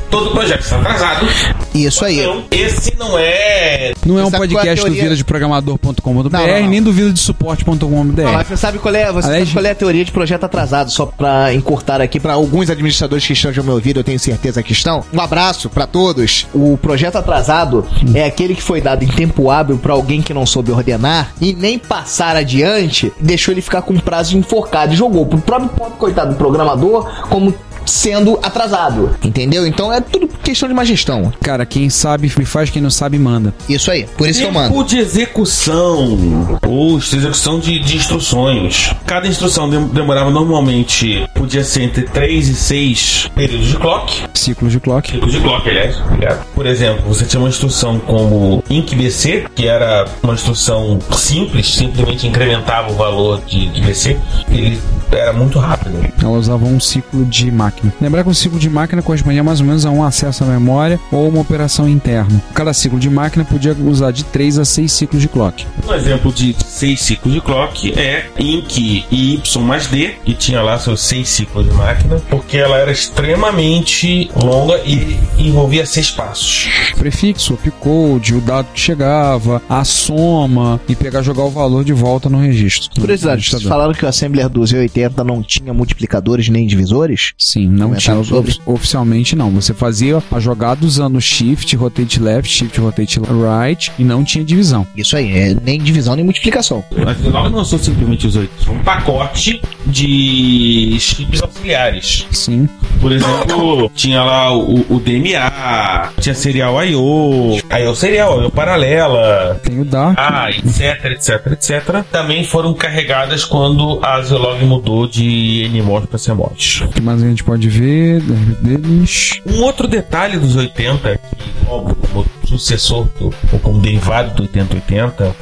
todo 0.10 0.32
projeto 0.32 0.62
está 0.62 0.78
atrasado. 0.78 1.28
Isso 1.74 2.04
aí. 2.06 2.20
Então, 2.20 2.44
esse 2.52 2.96
não 2.98 3.18
é. 3.18 3.94
Não 4.06 4.18
é 4.20 4.26
um 4.26 4.32
qual 4.32 4.44
é 4.44 4.46
a 4.46 4.50
podcast 4.50 4.76
do 4.80 4.84
teoria? 4.86 5.04
vida 5.04 5.16
de 5.16 5.24
programador.com.br, 5.24 6.38
nem 6.70 6.82
do 6.82 6.92
vida 6.92 7.12
de 7.12 7.20
suporte.com.br. 7.20 8.22
Mas 8.24 8.48
você 8.48 8.58
sabe 8.58 8.80
qual 8.80 8.94
é, 8.96 9.12
você 9.12 9.28
Aliás- 9.28 9.44
sabe 9.50 9.54
qual 9.54 9.66
é 9.66 9.72
a 9.72 9.76
teoria 9.76 10.06
de 10.06 10.12
projeto 10.12 10.44
atrasado, 10.46 10.90
só 10.92 11.06
pra 11.06 11.54
encurtar 11.54 12.02
aqui 12.02 12.20
pra 12.20 12.34
alguns 12.34 12.70
administradores 12.70 13.26
que 13.26 13.34
estão 13.34 13.52
já 13.54 13.62
me 13.62 13.70
ouvindo, 13.70 14.00
eu 14.00 14.04
tenho 14.04 14.20
certeza 14.20 14.64
que 14.64 14.72
estão. 14.72 15.04
Um 15.14 15.20
abraço 15.22 15.70
pra 15.70 15.86
todos. 15.86 16.48
O 16.54 16.78
projeto 16.82 17.18
atrasado 17.18 17.86
é 18.14 18.26
aquele 18.26 18.56
que 18.56 18.62
foi 18.64 18.82
dado 18.82 19.04
em 19.04 19.08
tempo 19.08 19.50
hábil 19.52 19.78
pra 19.78 19.94
alguém 19.94 20.22
que 20.22 20.34
não 20.34 20.46
soube 20.46 20.72
ordenar 20.72 21.32
e 21.40 21.54
nem 21.54 21.78
passar 21.78 22.36
adiante, 22.36 23.12
deixou 23.20 23.54
ele 23.54 23.62
ficar 23.62 23.82
com 23.82 23.94
um 23.94 24.00
prazo 24.00 24.38
enforcado 24.38 24.94
e 24.94 24.96
jogou 24.98 25.26
pro 25.26 25.40
próprio 25.40 25.70
pobre 25.70 25.98
coitado 25.98 26.32
do 26.32 26.36
programador 26.38 27.28
como 27.30 27.54
sendo 27.88 28.40
atrasado, 28.44 29.16
entendeu? 29.24 29.66
Então 29.66 29.92
é 29.92 30.00
tudo 30.02 30.28
questão 30.28 30.68
de 30.70 30.76
má 30.76 30.84
gestão. 30.84 31.32
Cara, 31.42 31.66
quem 31.66 31.90
sabe 31.90 32.30
faz, 32.30 32.70
quem 32.70 32.82
não 32.82 32.90
sabe 32.90 33.18
manda. 33.18 33.54
Isso 33.68 33.90
aí, 33.92 34.06
por 34.18 34.28
isso 34.30 34.40
que 34.42 34.46
eu 34.46 34.52
mando. 34.52 34.70
Tempo 34.70 34.84
de 34.84 34.98
execução 35.00 36.60
ou 36.66 36.98
execução 36.98 37.60
de, 37.60 37.80
de 37.80 37.98
instruções. 37.98 38.92
Cada 39.06 39.28
instrução 39.28 39.70
dem- 39.70 39.88
demorava 39.88 40.30
normalmente, 40.30 41.26
podia 41.34 41.64
ser 41.64 41.84
entre 41.84 42.04
3 42.04 42.50
e 42.50 42.56
6 42.56 43.32
períodos 43.36 43.68
de 43.68 43.76
clock. 43.78 44.24
Ciclo 44.34 44.70
de 44.70 44.80
clock. 44.80 45.12
Tipo 45.12 45.28
de 45.30 45.40
clock, 45.40 45.70
aliás. 45.70 46.00
obrigado. 46.02 46.46
Por 46.54 46.66
exemplo, 46.66 47.04
você 47.08 47.26
tinha 47.26 47.40
uma 47.40 47.50
instrução 47.50 48.00
como 48.00 48.64
IncBC, 48.70 49.46
que 49.56 49.68
era 49.68 50.06
uma 50.24 50.34
instrução 50.34 51.00
simples, 51.16 51.74
simplesmente 51.74 52.28
incrementava 52.28 52.92
o 52.92 52.96
valor 52.96 53.42
de, 53.46 53.68
de 53.70 53.82
BC. 53.82 54.18
Ele 54.50 54.80
era 55.12 55.32
muito 55.34 55.58
rápido. 55.60 55.98
Ela 56.22 56.32
usava 56.38 56.66
um 56.66 56.80
ciclo 56.80 57.24
de 57.26 57.50
máquina. 57.78 57.94
Lembrar 58.02 58.24
que 58.24 58.30
um 58.30 58.34
ciclo 58.34 58.60
de 58.60 58.70
máquina 58.70 59.02
correspondia 59.02 59.44
mais 59.44 59.60
ou 59.60 59.66
menos 59.66 59.86
a 59.86 59.92
um 59.92 60.04
acesso 60.04 60.44
à 60.44 60.48
memória 60.48 61.00
ou 61.12 61.28
uma 61.30 61.42
operação 61.42 61.88
interna. 61.88 62.42
Cada 62.54 62.74
ciclo 62.74 63.00
de 63.00 63.10
máquina 63.10 63.46
podia 63.46 63.76
usar 63.86 64.12
de 64.12 64.24
3 64.26 64.60
a 64.60 64.66
6 64.66 64.92
ciclos 64.92 65.22
de 65.22 65.28
clock. 65.28 65.66
Um 65.88 65.94
exemplo 65.94 66.32
de 66.32 66.56
seis 66.66 67.02
ciclos 67.02 67.34
de 67.34 67.42
clock 67.42 67.94
é 67.98 68.26
Inc 68.40 68.78
e 68.78 69.06
Y 69.12 69.62
mais 69.64 69.88
D, 69.88 70.16
que 70.26 70.34
tinha 70.34 70.62
lá 70.62 70.78
seus 70.80 71.02
seis 71.02 71.30
ciclos 71.30 71.68
de 71.68 71.74
máquina, 71.74 72.22
porque 72.30 72.58
ela 72.58 72.78
era 72.78 72.92
extremamente 72.92 74.30
longa 74.36 74.78
e 74.86 75.18
envolvia 75.38 75.86
seis 75.86 76.12
passos. 76.12 76.68
Prefixo, 76.98 77.54
opcode, 77.54 78.34
o 78.34 78.42
dado 78.42 78.68
que 78.74 78.80
chegava, 78.80 79.62
a 79.70 79.84
soma 79.84 80.80
e 80.88 80.96
pegar 80.96 81.22
jogar 81.22 81.44
o 81.44 81.50
valor 81.50 81.84
de 81.84 81.94
volta 81.94 82.30
no 82.30 82.40
registro. 82.40 82.90
Curiosidade, 83.00 83.50
vocês 83.50 83.64
falaram 83.64 83.94
que 83.94 84.06
o 84.06 84.08
Assembler 84.08 84.50
do 84.50 84.62
Z80 84.62 85.24
não 85.24 85.42
tinha 85.42 85.74
multiplicadores 85.74 86.50
nem 86.50 86.68
divisores? 86.68 87.34
Sim, 87.38 87.67
não 87.68 87.90
Comentaram 87.90 88.22
tinha. 88.24 88.36
sobre? 88.36 88.52
of- 88.52 88.62
Oficialmente 88.66 89.36
não. 89.36 89.50
Você 89.52 89.74
fazia 89.74 90.22
a 90.32 90.40
jogada 90.40 90.86
usando 90.86 91.20
Shift, 91.20 91.76
Rotate 91.76 92.20
Left, 92.20 92.52
Shift, 92.52 92.80
Rotate 92.80 93.20
Right 93.20 93.92
e 93.98 94.04
não 94.04 94.24
tinha 94.24 94.44
divisão. 94.44 94.86
Isso 94.96 95.16
aí, 95.18 95.32
é 95.38 95.56
nem 95.64 95.80
divisão 95.80 96.16
nem 96.16 96.24
multiplicação. 96.24 96.84
Mas 97.04 97.22
logo 97.24 97.50
não 97.50 97.66
são 97.66 97.78
simplesmente 97.80 98.28
os 98.28 98.36
oito, 98.36 98.52
são 98.64 98.74
um 98.76 98.80
pacote 98.80 99.62
de 99.86 100.98
chips 101.00 101.42
auxiliares. 101.42 102.26
Sim. 102.32 102.68
Por 103.02 103.12
exemplo, 103.12 103.92
tinha 103.96 104.24
lá 104.24 104.56
o, 104.56 104.86
o 104.90 105.00
DMA, 105.00 106.12
tinha 106.20 106.36
serial 106.36 106.84
I.O., 106.84 107.58
I.O. 107.72 107.96
serial, 107.96 108.42
I.O. 108.44 108.52
paralela, 108.52 109.60
Tem 109.64 109.80
o 109.80 109.86
Dark. 109.86 110.18
ah, 110.20 110.50
etc, 110.52 111.06
etc, 111.12 111.48
etc. 111.54 112.04
Também 112.12 112.44
foram 112.44 112.74
carregadas 112.74 113.44
quando 113.46 114.00
a 114.04 114.22
Zilog 114.22 114.64
mudou 114.66 115.08
de 115.08 115.70
NMOS 115.74 116.06
para 116.06 116.20
CMOS. 116.20 116.82
O 116.82 116.88
que 116.90 117.02
mais 117.02 117.22
a 117.24 117.28
gente 117.28 117.44
pode 117.48 117.70
ver 117.70 118.22
deles? 118.62 119.40
Um 119.46 119.62
outro 119.62 119.88
detalhe 119.88 120.38
dos 120.38 120.58
80, 120.58 121.18
que, 121.18 121.66
óbvio, 121.66 121.96
como 121.96 122.26
sucessor 122.46 123.08
do, 123.18 123.34
ou 123.54 123.60
como 123.60 123.80
derivado 123.80 124.36
do 124.36 124.42
8080, 124.44 125.36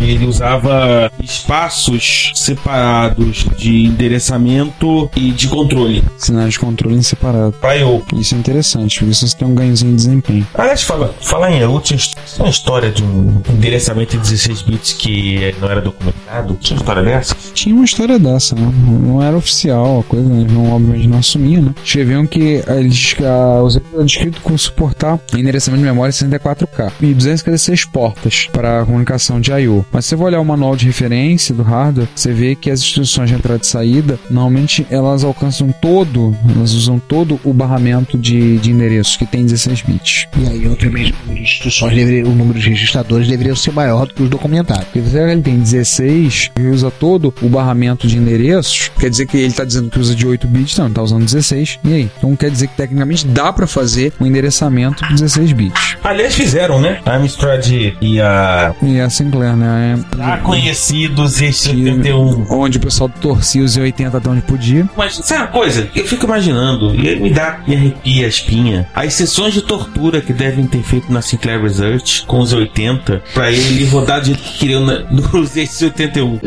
ele 0.00 0.26
usava 0.26 1.12
espaços 1.22 2.32
separados 2.34 3.46
de 3.58 3.84
endereçamento 3.84 5.10
e 5.14 5.30
de 5.30 5.48
controle 5.48 6.02
Sinais 6.16 6.54
de 6.54 6.58
controle 6.58 6.96
em 6.96 7.02
separado. 7.02 7.52
para 7.60 7.76
I.O. 7.76 8.02
Isso 8.14 8.34
é 8.34 8.38
interessante, 8.38 8.98
porque 8.98 9.12
isso 9.12 9.36
tem 9.36 9.46
um 9.46 9.54
ganhozinho 9.54 9.90
de 9.90 9.96
desempenho. 9.96 10.46
Aliás, 10.54 10.82
fala, 10.82 11.14
falar 11.20 11.50
em 11.50 11.60
I.O., 11.60 11.80
tinha 11.80 11.98
uma 12.38 12.48
história 12.48 12.90
de 12.90 13.02
um 13.02 13.42
endereçamento 13.50 14.16
em 14.16 14.20
16 14.20 14.62
bits 14.62 14.92
que 14.94 15.54
não 15.60 15.70
era 15.70 15.80
documentado. 15.80 16.56
Tinha 16.60 16.76
uma 16.76 16.82
história 16.82 17.02
dessa? 17.02 17.36
Tinha 17.52 17.74
uma 17.74 17.84
história 17.84 18.18
dessa, 18.18 18.54
né? 18.54 18.72
Não 18.86 19.22
era 19.22 19.36
oficial 19.36 20.00
a 20.00 20.04
coisa, 20.04 20.28
né? 20.28 20.40
eles 20.40 20.52
não, 20.52 20.72
obviamente 20.72 21.08
não 21.08 21.18
assumiam, 21.18 21.49
né? 21.58 21.74
Escreviam 21.84 22.26
que 22.26 22.62
eles, 22.66 23.16
a, 23.20 23.62
os 23.62 23.80
era 23.92 24.04
descrito 24.04 24.40
com 24.40 24.56
suportar 24.56 25.18
endereçamento 25.34 25.82
de 25.82 25.88
memória 25.88 26.12
64K 26.12 26.92
e 27.00 27.14
256 27.14 27.84
portas 27.86 28.48
para 28.52 28.84
comunicação 28.84 29.40
de 29.40 29.52
I.O. 29.52 29.84
Mas 29.92 30.04
se 30.04 30.10
você 30.10 30.16
for 30.16 30.24
olhar 30.24 30.40
o 30.40 30.44
manual 30.44 30.76
de 30.76 30.86
referência 30.86 31.54
do 31.54 31.62
hardware, 31.62 32.08
você 32.14 32.32
vê 32.32 32.54
que 32.54 32.70
as 32.70 32.80
instruções 32.80 33.28
de 33.28 33.36
entrada 33.36 33.62
e 33.62 33.66
saída, 33.66 34.18
normalmente 34.30 34.86
elas 34.90 35.24
alcançam 35.24 35.72
todo, 35.80 36.36
elas 36.54 36.72
usam 36.72 36.98
todo 36.98 37.40
o 37.44 37.52
barramento 37.52 38.16
de, 38.18 38.58
de 38.58 38.70
endereços 38.70 39.16
que 39.16 39.26
tem 39.26 39.44
16 39.44 39.82
bits. 39.82 40.26
E 40.38 40.48
aí, 40.48 40.68
obviamente, 40.68 41.14
as 41.28 41.38
instruções, 41.38 42.26
o 42.26 42.30
número 42.30 42.58
de 42.58 42.68
registradores 42.68 43.28
deveria 43.28 43.54
ser 43.56 43.72
maior 43.72 44.06
do 44.06 44.14
que 44.14 44.22
os 44.22 44.28
documentados. 44.28 44.84
Porque 44.84 45.02
se 45.02 45.16
ele 45.16 45.42
tem 45.42 45.58
16 45.58 46.50
e 46.58 46.66
usa 46.66 46.90
todo 46.90 47.34
o 47.42 47.48
barramento 47.48 48.06
de 48.06 48.16
endereços, 48.16 48.90
quer 48.98 49.10
dizer 49.10 49.26
que 49.26 49.36
ele 49.36 49.46
está 49.46 49.64
dizendo 49.64 49.90
que 49.90 49.98
usa 49.98 50.14
de 50.14 50.26
8 50.26 50.46
bits, 50.46 50.76
não, 50.78 50.86
ele 50.86 50.92
está 50.92 51.02
usando 51.02 51.24
16. 51.24 51.39
E 51.84 51.92
aí? 51.92 52.10
Então 52.18 52.34
quer 52.36 52.50
dizer 52.50 52.68
que 52.68 52.76
tecnicamente 52.76 53.26
dá 53.26 53.52
para 53.52 53.66
fazer 53.66 54.12
um 54.20 54.26
endereçamento 54.26 55.04
de 55.06 55.14
16 55.14 55.52
bits. 55.52 55.96
Aliás, 56.02 56.34
fizeram, 56.34 56.80
né? 56.80 57.00
A 57.04 57.16
Amstrad 57.16 57.66
e 58.00 58.20
a 58.20 58.74
E 58.82 59.00
a 59.00 59.10
Sinclair, 59.10 59.56
né? 59.56 59.98
já 60.16 60.36
conhecidos 60.38 61.40
E- 61.40 61.52
71 61.52 62.46
onde 62.50 62.78
o 62.78 62.80
pessoal 62.80 63.08
torcia 63.20 63.62
os 63.62 63.76
80 63.76 64.16
até 64.16 64.28
onde 64.28 64.42
podia. 64.42 64.88
Mas 64.96 65.14
sabe 65.16 65.42
uma 65.42 65.48
coisa? 65.48 65.88
Eu 65.94 66.06
fico 66.06 66.24
imaginando, 66.26 66.94
e 66.94 67.16
me 67.16 67.30
dá, 67.30 67.60
me 67.66 67.74
arrepia 67.76 68.26
a 68.26 68.28
espinha, 68.28 68.88
as 68.94 69.14
sessões 69.14 69.54
de 69.54 69.62
tortura 69.62 70.20
que 70.20 70.32
devem 70.32 70.66
ter 70.66 70.82
feito 70.82 71.12
na 71.12 71.20
Sinclair 71.22 71.60
Research 71.62 72.24
com 72.26 72.40
os 72.40 72.52
80 72.52 73.22
pra 73.34 73.50
ele 73.50 73.84
rodar 73.86 74.24
jeito 74.24 74.42
que 74.42 74.58
queriam 74.58 74.80
no 74.84 75.22
Z81. 75.22 76.40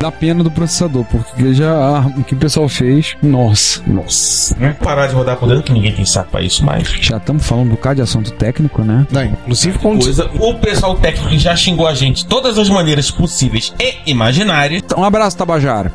Dá 0.00 0.10
pena 0.10 0.42
do 0.42 0.50
processador, 0.50 1.04
porque 1.04 1.52
já 1.52 1.70
ah, 1.70 2.06
o 2.16 2.24
que 2.24 2.32
o 2.32 2.38
pessoal 2.38 2.66
fez, 2.70 3.18
nossa. 3.22 3.82
Nossa. 3.86 4.56
Vamos 4.58 4.78
parar 4.78 5.06
de 5.08 5.14
rodar 5.14 5.36
por 5.36 5.46
dentro 5.46 5.62
que 5.62 5.72
ninguém 5.74 5.92
tem 5.92 6.06
saco 6.06 6.30
pra 6.30 6.40
isso 6.40 6.64
mais. 6.64 6.88
Já 6.88 7.18
estamos 7.18 7.46
falando 7.46 7.66
um 7.66 7.70
bocado 7.72 7.96
de 7.96 8.02
assunto 8.02 8.30
técnico, 8.30 8.82
né? 8.82 9.06
Não, 9.10 9.22
inclusive 9.22 9.78
com 9.78 9.98
Coisa, 9.98 10.30
o 10.38 10.54
pessoal 10.54 10.96
técnico 10.96 11.36
já 11.38 11.54
xingou 11.54 11.86
a 11.86 11.92
gente 11.92 12.22
de 12.22 12.26
todas 12.26 12.58
as 12.58 12.70
maneiras 12.70 13.10
possíveis 13.10 13.74
e 13.78 14.10
imaginárias. 14.10 14.82
Então, 14.82 15.00
um 15.00 15.04
abraço, 15.04 15.36
Tabajara. 15.36 15.92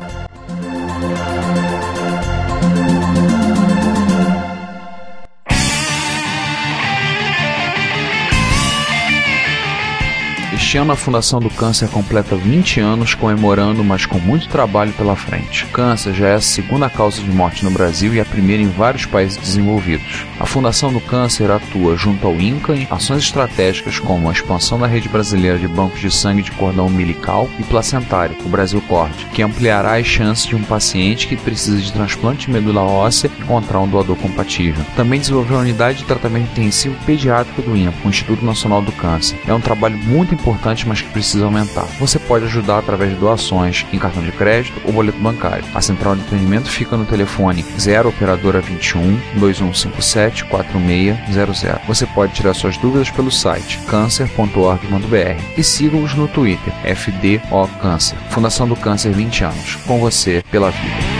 Este 10.66 10.78
ano 10.78 10.90
a 10.90 10.96
Fundação 10.96 11.38
do 11.38 11.48
Câncer 11.48 11.88
completa 11.88 12.34
20 12.34 12.80
anos 12.80 13.14
comemorando, 13.14 13.84
mas 13.84 14.04
com 14.04 14.18
muito 14.18 14.48
trabalho 14.48 14.92
pela 14.94 15.14
frente. 15.14 15.64
Câncer 15.66 16.12
já 16.12 16.26
é 16.26 16.34
a 16.34 16.40
segunda 16.40 16.90
causa 16.90 17.22
de 17.22 17.30
morte 17.30 17.64
no 17.64 17.70
Brasil 17.70 18.12
e 18.12 18.18
a 18.18 18.24
primeira 18.24 18.60
em 18.60 18.68
vários 18.68 19.06
países 19.06 19.36
desenvolvidos. 19.36 20.26
A 20.40 20.44
Fundação 20.44 20.92
do 20.92 21.00
Câncer 21.00 21.52
atua 21.52 21.96
junto 21.96 22.26
ao 22.26 22.34
INCA 22.34 22.74
em 22.74 22.86
ações 22.90 23.22
estratégicas 23.22 24.00
como 24.00 24.28
a 24.28 24.32
expansão 24.32 24.76
da 24.76 24.88
rede 24.88 25.08
brasileira 25.08 25.56
de 25.56 25.68
bancos 25.68 26.00
de 26.00 26.10
sangue 26.10 26.42
de 26.42 26.50
cordão 26.50 26.88
umbilical 26.88 27.48
e 27.60 27.62
placentário, 27.62 28.36
o 28.44 28.48
Brasil 28.48 28.82
Cord, 28.88 29.14
que 29.32 29.42
ampliará 29.42 29.96
as 29.96 30.06
chances 30.06 30.46
de 30.46 30.56
um 30.56 30.64
paciente 30.64 31.28
que 31.28 31.36
precisa 31.36 31.80
de 31.80 31.92
transplante 31.92 32.46
de 32.46 32.52
medula 32.52 32.82
óssea 32.82 33.30
encontrar 33.38 33.78
um 33.78 33.88
doador 33.88 34.16
compatível. 34.16 34.84
Também 34.96 35.20
desenvolveu 35.20 35.58
a 35.58 35.60
unidade 35.60 35.98
de 35.98 36.04
tratamento 36.06 36.50
intensivo 36.50 36.96
pediátrico 37.06 37.62
do 37.62 37.76
INCA, 37.76 37.94
o 38.04 38.08
Instituto 38.08 38.44
Nacional 38.44 38.82
do 38.82 38.90
Câncer. 38.90 39.38
É 39.46 39.54
um 39.54 39.60
trabalho 39.60 39.96
muito 39.96 40.34
importante, 40.34 40.55
mas 40.84 41.00
que 41.00 41.10
precisa 41.10 41.44
aumentar. 41.44 41.86
Você 41.98 42.18
pode 42.18 42.44
ajudar 42.46 42.78
através 42.78 43.10
de 43.10 43.16
doações 43.16 43.86
em 43.92 43.98
cartão 43.98 44.22
de 44.22 44.32
crédito 44.32 44.80
ou 44.84 44.92
boleto 44.92 45.18
bancário. 45.18 45.64
A 45.74 45.80
central 45.80 46.16
de 46.16 46.22
atendimento 46.22 46.68
fica 46.68 46.96
no 46.96 47.04
telefone 47.04 47.64
0 47.78 48.08
operadora 48.08 48.60
21 48.60 49.16
2157 49.34 50.44
4600. 50.46 51.86
Você 51.86 52.06
pode 52.06 52.32
tirar 52.32 52.54
suas 52.54 52.76
dúvidas 52.76 53.10
pelo 53.10 53.30
site 53.30 53.78
cancer.org.br 53.88 55.42
e 55.56 55.62
siga-os 55.62 56.14
no 56.14 56.28
Twitter 56.28 56.72
FDO 56.94 57.68
Câncer. 57.80 58.16
Fundação 58.30 58.68
do 58.68 58.76
Câncer 58.76 59.12
20 59.12 59.44
anos. 59.44 59.76
Com 59.86 59.98
você 59.98 60.42
pela 60.50 60.70
vida. 60.70 61.15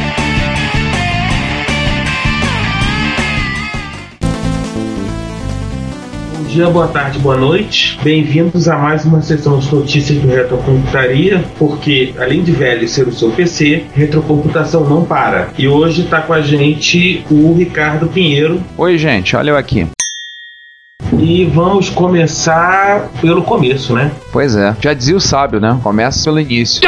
Dia, 6.56 6.70
boa 6.70 6.88
tarde, 6.88 7.18
boa 7.18 7.36
noite. 7.36 7.98
Bem-vindos 8.02 8.66
a 8.66 8.78
mais 8.78 9.04
uma 9.04 9.20
sessão 9.20 9.58
de 9.58 9.70
notícias 9.74 10.18
do 10.18 10.26
Retrocomputaria, 10.26 11.44
porque 11.58 12.14
além 12.18 12.42
de 12.42 12.50
velho 12.50 12.88
ser 12.88 13.06
o 13.06 13.12
seu 13.12 13.30
PC, 13.30 13.84
retrocomputação 13.92 14.88
não 14.88 15.04
para. 15.04 15.50
E 15.58 15.68
hoje 15.68 16.04
está 16.04 16.22
com 16.22 16.32
a 16.32 16.40
gente 16.40 17.22
o 17.30 17.52
Ricardo 17.52 18.06
Pinheiro. 18.06 18.62
Oi, 18.78 18.96
gente, 18.96 19.36
olha 19.36 19.50
eu 19.50 19.56
aqui. 19.58 19.86
E 21.18 21.44
vamos 21.44 21.90
começar 21.90 23.10
pelo 23.20 23.42
começo, 23.42 23.92
né? 23.92 24.10
Pois 24.32 24.56
é, 24.56 24.74
já 24.80 24.94
dizia 24.94 25.16
o 25.16 25.20
sábio, 25.20 25.60
né? 25.60 25.78
Começa 25.82 26.24
pelo 26.24 26.40
início. 26.40 26.80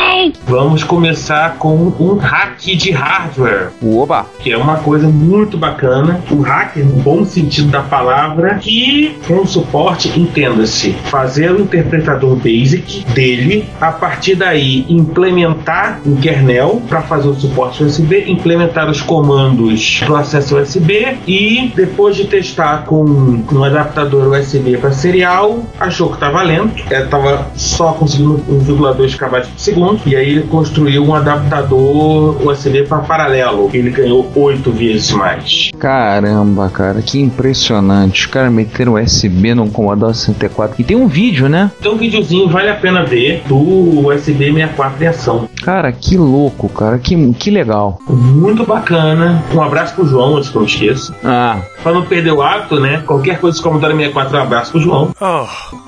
Vamos 0.47 0.85
começar 0.85 1.57
com 1.57 1.93
um 1.99 2.17
hack 2.17 2.61
de 2.61 2.91
hardware. 2.91 3.71
O 3.81 3.99
Oba! 3.99 4.27
que 4.39 4.53
é 4.53 4.57
uma 4.57 4.77
coisa 4.77 5.09
muito 5.09 5.59
bacana. 5.59 6.21
O 6.31 6.41
hacker, 6.41 6.85
no 6.85 7.03
bom 7.03 7.25
sentido 7.25 7.69
da 7.69 7.83
palavra, 7.83 8.55
que 8.57 9.19
com 9.27 9.45
suporte, 9.47 10.09
entenda-se, 10.19 10.93
fazer 11.05 11.53
o 11.53 11.61
interpretador 11.61 12.37
basic 12.37 13.05
dele, 13.13 13.69
a 13.81 13.93
partir 13.93 14.35
daí 14.37 14.87
implementar 14.89 16.01
o 16.07 16.17
kernel 16.17 16.83
para 16.89 17.03
fazer 17.03 17.29
o 17.29 17.35
suporte 17.35 17.83
USB, 17.83 18.25
implementar 18.29 18.89
os 18.89 19.01
comandos 19.01 20.01
do 20.07 20.17
acesso 20.17 20.59
USB 20.59 21.19
e 21.27 21.73
depois 21.75 22.17
de 22.17 22.25
testar 22.25 22.85
com 22.85 23.05
um 23.05 23.65
adaptador 23.65 24.29
USB 24.29 24.77
para 24.79 24.93
serial, 24.93 25.65
achou 25.79 26.09
que 26.09 26.15
estava 26.15 26.43
lento, 26.43 26.83
estava 26.91 27.47
só 27.55 27.93
conseguindo 27.93 28.43
1,2 28.49 29.17
KB 29.17 29.49
por 29.49 29.59
segundo 29.59 30.01
e 30.07 30.17
aí 30.19 30.31
ele 30.31 30.43
construiu 30.43 31.05
um 31.05 31.15
adaptador 31.15 32.37
USB 32.47 32.83
para 32.85 32.99
paralelo. 32.99 33.71
Ele 33.73 33.91
ganhou 33.91 34.31
oito 34.35 34.71
vezes 34.71 35.11
mais. 35.13 35.71
Caramba, 35.79 36.69
cara, 36.71 37.01
que 37.03 37.21
impressionante. 37.21 38.21
Os 38.21 38.27
caras 38.27 38.53
meteram 38.53 38.95
USB 38.95 39.55
num 39.55 39.69
Commodore 39.69 40.15
64. 40.15 40.77
E 40.81 40.85
tem 40.85 40.97
um 40.97 41.07
vídeo, 41.09 41.49
né? 41.49 41.71
Tem 41.81 41.91
um 41.91 41.97
videozinho, 41.97 42.49
vale 42.49 42.69
a 42.71 42.75
pena 42.75 43.05
ver, 43.05 43.43
do 43.47 43.57
USB 43.57 44.53
64 44.53 45.05
em 45.05 45.07
ação. 45.07 45.49
Cara, 45.63 45.93
que 45.93 46.17
louco, 46.17 46.69
cara. 46.69 46.99
Que, 46.99 47.33
que 47.35 47.51
legal. 47.51 47.99
Muito 48.09 48.65
bacana. 48.65 49.43
Um 49.55 49.63
abraço 49.63 49.95
pro 49.95 50.07
João, 50.07 50.37
antes 50.37 50.49
que 50.51 50.57
eu 50.57 50.61
não 50.61 50.67
esqueça. 50.69 51.15
Ah, 51.25 51.59
Pra 51.83 51.93
não 51.93 52.03
perder 52.05 52.33
o 52.33 52.43
hábito, 52.43 52.81
né? 52.81 53.03
Qualquer 53.07 53.39
coisa 53.39 53.57
do 53.59 53.63
Commodore 53.63 53.95
64, 53.95 54.37
um 54.37 54.43
abraço 54.43 54.73
pro 54.73 54.81
João. 54.81 55.11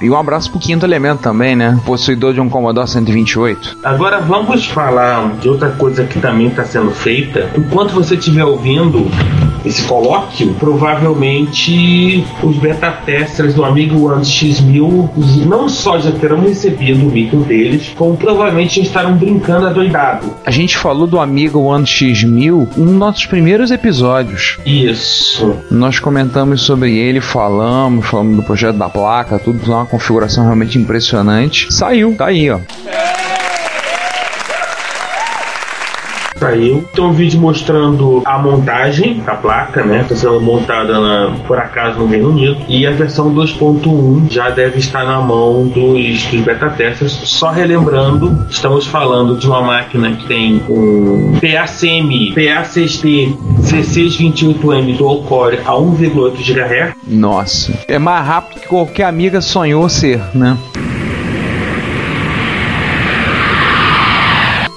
e 0.01 0.09
um 0.09 0.17
abraço 0.17 0.51
pro 0.51 0.61
quinto 0.61 0.87
elemento 0.87 1.21
também, 1.21 1.57
né? 1.57 1.79
Possuidor 1.85 2.33
de 2.33 2.41
um 2.41 2.49
Commodore 2.49 2.89
128. 2.89 3.79
Agora 3.83 4.20
vamos 4.27 4.67
falar 4.67 5.37
de 5.41 5.49
outra 5.49 5.71
coisa 5.71 6.05
que 6.05 6.21
também 6.21 6.49
está 6.49 6.65
sendo 6.65 6.91
feita. 6.91 7.51
Enquanto 7.57 7.93
você 7.93 8.15
estiver 8.15 8.45
ouvindo 8.45 9.11
esse 9.65 9.83
colóquio, 9.83 10.55
provavelmente 10.55 12.25
os 12.43 12.57
beta 12.57 12.91
testers 13.05 13.55
do 13.55 13.65
Amigo 13.65 14.11
One 14.11 14.23
X1000 14.23 15.11
não 15.47 15.69
só 15.69 15.99
já 15.99 16.11
terão 16.13 16.41
recebido 16.41 17.07
o 17.07 17.11
micro 17.11 17.41
deles, 17.41 17.93
como 17.97 18.17
provavelmente 18.17 18.77
já 18.77 18.83
estarão 18.83 19.17
brincando 19.17 19.67
adoidado. 19.67 20.35
A 20.45 20.51
gente 20.51 20.77
falou 20.77 21.07
do 21.07 21.19
Amiga 21.19 21.59
One 21.59 21.85
X1000 21.85 22.77
nos 22.77 22.93
nossos 22.93 23.27
primeiros 23.27 23.71
episódios. 23.71 24.59
Isso. 24.65 25.57
Nós 25.71 25.99
comentamos 25.99 26.63
sobre 26.63 26.97
ele, 26.97 27.21
falamos, 27.21 28.07
falamos 28.07 28.37
do 28.37 28.43
projeto 28.43 28.77
da 28.77 28.89
placa, 28.89 29.39
tudo 29.39 29.61
uma 29.71 29.87
configuração 29.87 30.45
realmente 30.45 30.79
impressionante. 30.79 31.73
Saiu, 31.73 32.15
tá 32.17 32.27
aí, 32.27 32.51
ó. 32.51 32.59
Saiu. 36.51 36.85
Tem 36.93 37.05
um 37.05 37.13
vídeo 37.13 37.41
mostrando 37.41 38.23
a 38.25 38.39
montagem 38.39 39.21
da 39.21 39.35
placa, 39.35 39.85
né? 39.85 40.01
Está 40.03 40.17
sendo 40.17 40.41
montada 40.41 40.99
na- 41.01 41.35
por 41.47 41.59
acaso 41.59 41.99
no 42.01 42.07
Reino 42.07 42.31
Unido. 42.31 42.57
E 42.69 42.87
a 42.87 42.91
versão 42.91 43.33
2.1 43.33 44.27
já 44.31 44.51
deve 44.51 44.79
estar 44.79 45.05
na 45.05 45.21
mão 45.21 45.67
dos, 45.69 46.25
dos 46.27 46.41
beta 46.41 46.69
testers. 46.71 47.13
Só 47.25 47.51
relembrando, 47.51 48.47
estamos 48.51 48.87
falando 48.87 49.39
de 49.39 49.47
uma 49.47 49.63
máquina 49.63 50.11
que 50.13 50.27
tem 50.27 50.61
um 50.69 51.39
PA-SEMI, 51.41 52.33
PA-6T, 52.35 53.37
C628M 53.63 54.97
dual 54.97 55.23
core 55.23 55.59
a 55.65 55.73
1,8 55.75 56.37
GHz. 56.43 56.95
Nossa. 57.07 57.73
É 57.87 57.99
mais 57.99 58.27
rápido 58.27 58.61
que 58.61 58.67
qualquer 58.69 59.05
amiga 59.05 59.41
sonhou 59.41 59.89
ser, 59.89 60.21
né? 60.35 60.57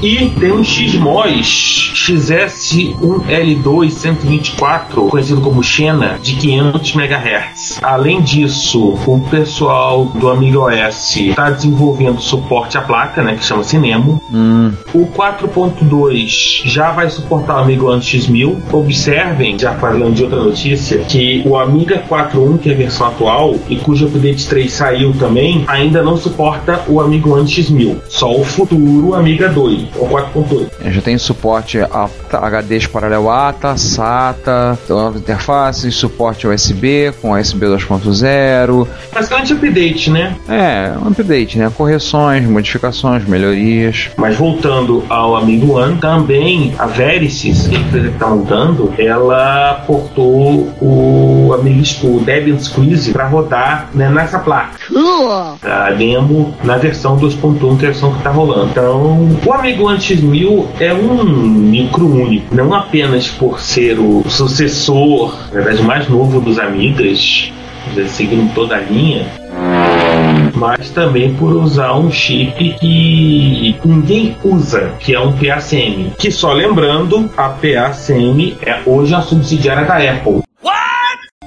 E 0.03 0.29
tem 0.37 0.51
um 0.51 0.61
XMOS 0.61 1.93
XS1L2 2.03 3.89
124, 3.89 5.07
conhecido 5.07 5.39
como 5.39 5.63
Xena, 5.63 6.19
de 6.21 6.35
500 6.35 6.95
MHz. 6.95 7.79
Além 7.81 8.21
disso, 8.21 8.99
o 9.07 9.21
pessoal 9.29 10.03
do 10.05 10.29
Amiga 10.29 10.59
OS 10.59 11.15
está 11.15 11.49
desenvolvendo 11.49 12.19
suporte 12.19 12.77
à 12.77 12.81
placa, 12.81 13.23
né, 13.23 13.35
que 13.35 13.45
chama 13.45 13.63
Cinemo. 13.63 14.21
Hum. 14.33 14.73
O 14.93 15.05
4.2 15.05 16.63
já 16.65 16.91
vai 16.91 17.09
suportar 17.09 17.55
o 17.55 17.59
Amiga 17.59 17.85
One 17.85 18.01
X1000. 18.01 18.57
Observem, 18.73 19.57
já 19.57 19.75
falando 19.75 20.15
de 20.15 20.23
outra 20.23 20.43
notícia, 20.43 20.97
que 20.99 21.41
o 21.45 21.57
Amiga 21.57 22.03
4.1, 22.09 22.57
que 22.59 22.69
é 22.69 22.73
a 22.73 22.77
versão 22.77 23.07
atual, 23.07 23.55
e 23.69 23.77
cujo 23.77 24.07
update 24.07 24.49
3 24.49 24.69
saiu 24.69 25.13
também, 25.13 25.63
ainda 25.67 26.03
não 26.03 26.17
suporta 26.17 26.83
o 26.89 26.99
Amiga 26.99 27.29
One 27.29 27.47
X1000. 27.47 28.01
Só 28.09 28.35
o 28.35 28.43
futuro 28.43 29.13
Amiga 29.13 29.47
2, 29.47 29.92
ou 29.95 30.09
4.8. 30.09 30.69
É, 30.83 30.91
Já 30.91 31.01
tem 31.01 31.17
suporte 31.17 31.79
a 31.79 32.09
HDs 32.31 32.87
paralelo 32.87 33.29
ATA, 33.29 33.77
SATA, 33.77 34.77
nova 34.89 35.17
interface, 35.17 35.91
suporte 35.91 36.47
USB 36.47 37.13
com 37.21 37.33
USB 37.33 37.67
2.0. 37.67 38.87
Basicamente 39.13 39.53
update, 39.53 40.09
né? 40.09 40.35
É, 40.49 40.93
um 40.97 41.09
update, 41.09 41.57
né? 41.57 41.71
Correções, 41.75 42.45
modificações, 42.47 43.25
melhorias. 43.27 44.09
Mas 44.17 44.35
voltando 44.35 45.03
ao 45.09 45.35
Amigo 45.35 45.77
One, 45.77 45.97
também 45.97 46.73
a 46.79 46.85
Verisys, 46.85 47.67
que 47.67 47.75
é 47.75 47.77
a 47.77 47.81
empresa 47.81 48.07
que 48.07 48.13
está 48.13 48.27
montando, 48.27 48.93
ela 48.97 49.83
portou 49.85 50.73
o 50.81 51.53
Amiga 51.53 51.83
o 52.03 52.19
Debian 52.19 52.59
Squeeze 52.59 53.11
para 53.11 53.27
rodar 53.27 53.89
né, 53.93 54.09
nessa 54.09 54.39
placa. 54.39 54.77
A 55.63 55.91
demo 55.91 56.55
na 56.63 56.77
versão 56.77 57.17
2.1, 57.17 57.77
que 57.77 57.85
é 57.85 57.89
a 57.89 57.91
versão 57.91 58.11
que 58.11 58.17
está 58.19 58.29
rolando. 58.29 58.69
Então, 58.71 59.29
o 59.45 59.53
Amigo 59.53 59.82
One 59.83 59.99
X1000 59.99 60.65
é 60.79 60.93
um 60.93 61.23
micro 61.25 62.05
único, 62.07 62.55
não 62.55 62.73
apenas 62.73 63.27
por 63.27 63.59
ser 63.59 63.99
o 63.99 64.23
sucessor, 64.29 65.35
na 65.47 65.61
verdade, 65.61 65.81
o 65.81 65.83
mais 65.83 66.07
novo 66.07 66.39
dos 66.39 66.57
Amigas, 66.57 67.51
seguindo 68.07 68.53
toda 68.53 68.77
a 68.77 68.79
linha, 68.79 69.25
mas 70.55 70.89
também 70.91 71.33
por 71.33 71.51
usar 71.53 71.95
um 71.95 72.09
chip 72.09 72.75
que 72.79 73.75
ninguém 73.83 74.37
usa, 74.43 74.93
que 74.99 75.13
é 75.13 75.19
um 75.19 75.33
PACM. 75.33 76.13
Que 76.17 76.31
só 76.31 76.53
lembrando, 76.53 77.29
a 77.35 77.49
PACM 77.49 78.55
é 78.61 78.79
hoje 78.85 79.13
a 79.13 79.21
subsidiária 79.21 79.85
da 79.85 79.97
Apple. 79.97 80.43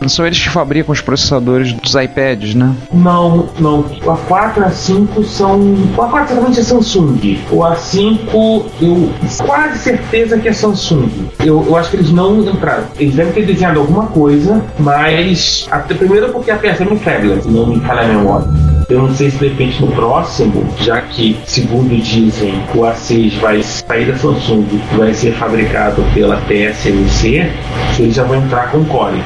São 0.09 0.27
eles 0.27 0.39
que 0.39 0.49
fabricam 0.49 0.93
os 0.93 1.01
processadores 1.01 1.73
dos 1.73 1.95
iPads, 1.95 2.55
né? 2.55 2.75
Não, 2.93 3.49
não. 3.59 3.81
O 3.81 3.85
A4 3.85 4.59
e 4.59 4.65
a 4.65 4.71
5 4.71 5.25
são. 5.25 5.61
O 5.61 5.97
A4 5.97 6.29
realmente 6.29 6.61
é 6.61 6.63
Samsung. 6.63 7.39
O 7.51 7.59
A5, 7.59 8.65
eu 8.81 9.11
quase 9.47 9.79
certeza 9.79 10.39
que 10.39 10.49
é 10.49 10.53
Samsung. 10.53 11.09
Eu, 11.45 11.65
eu 11.67 11.77
acho 11.77 11.91
que 11.91 11.97
eles 11.97 12.11
não 12.11 12.41
entraram. 12.41 12.85
Eles 12.99 13.15
devem 13.15 13.33
ter 13.33 13.47
desenhado 13.47 13.81
alguma 13.81 14.07
coisa, 14.07 14.65
mas. 14.79 15.67
Até 15.71 15.95
primeiro 15.95 16.31
porque 16.31 16.51
a 16.51 16.57
PSM 16.57 16.93
é 16.93 16.97
Fabulous, 16.97 17.47
não 17.47 17.67
me 17.67 17.81
falha 17.81 18.03
a 18.03 18.09
memória. 18.09 18.66
Eu 18.89 19.03
não 19.03 19.13
sei 19.13 19.31
se 19.31 19.39
de 19.39 19.49
repente 19.49 19.81
no 19.83 19.91
próximo, 19.91 20.65
já 20.79 21.01
que, 21.01 21.37
segundo 21.45 21.89
dizem, 22.01 22.55
o 22.73 22.83
A6 22.83 23.37
vai 23.41 23.61
sair 23.61 24.07
da 24.07 24.17
Samsung 24.17 24.65
vai 24.97 25.13
ser 25.13 25.33
fabricado 25.33 26.05
pela 26.15 26.37
TSMC, 26.43 27.51
eles 27.99 28.15
já 28.15 28.23
vão 28.23 28.37
entrar 28.37 28.71
com 28.71 28.85
Core. 28.85 29.21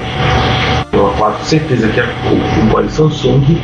Eu 0.91 1.11
com 1.11 1.45
certeza 1.45 1.89
que 1.89 2.01
a, 2.01 2.05
o, 2.05 2.67
o 2.67 2.71
Core 2.71 2.89
Samsung, 2.89 3.61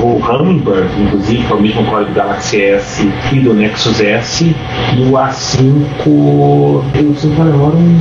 o 0.00 0.16
Hummingbird, 0.16 0.90
inclusive, 1.00 1.44
que 1.44 1.52
é 1.52 1.54
o 1.54 1.62
mesmo 1.62 1.84
Core 1.84 2.06
do 2.06 2.14
Galaxy 2.14 2.60
S 2.60 3.08
e 3.32 3.38
do 3.38 3.54
Nexus 3.54 4.00
S, 4.00 4.44
e 4.44 5.02
o 5.04 5.12
A5, 5.12 6.82
eu 6.96 7.14
sei 7.14 7.32
qual 7.36 7.46
é 7.46 7.52
um, 7.52 8.00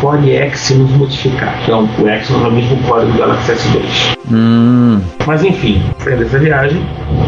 Core 0.00 0.30
Exynos 0.30 0.90
modificado. 0.92 1.56
Então, 1.62 1.88
o 1.98 2.08
Exynos 2.08 2.44
é 2.44 2.48
o 2.48 2.52
mesmo 2.52 2.82
Core 2.84 3.06
do 3.06 3.18
Galaxy 3.18 3.52
S2. 3.52 4.18
Hum. 4.30 5.00
Mas 5.26 5.44
enfim, 5.44 5.82
saindo 5.98 6.24
dessa 6.24 6.38
viagem, 6.38 6.82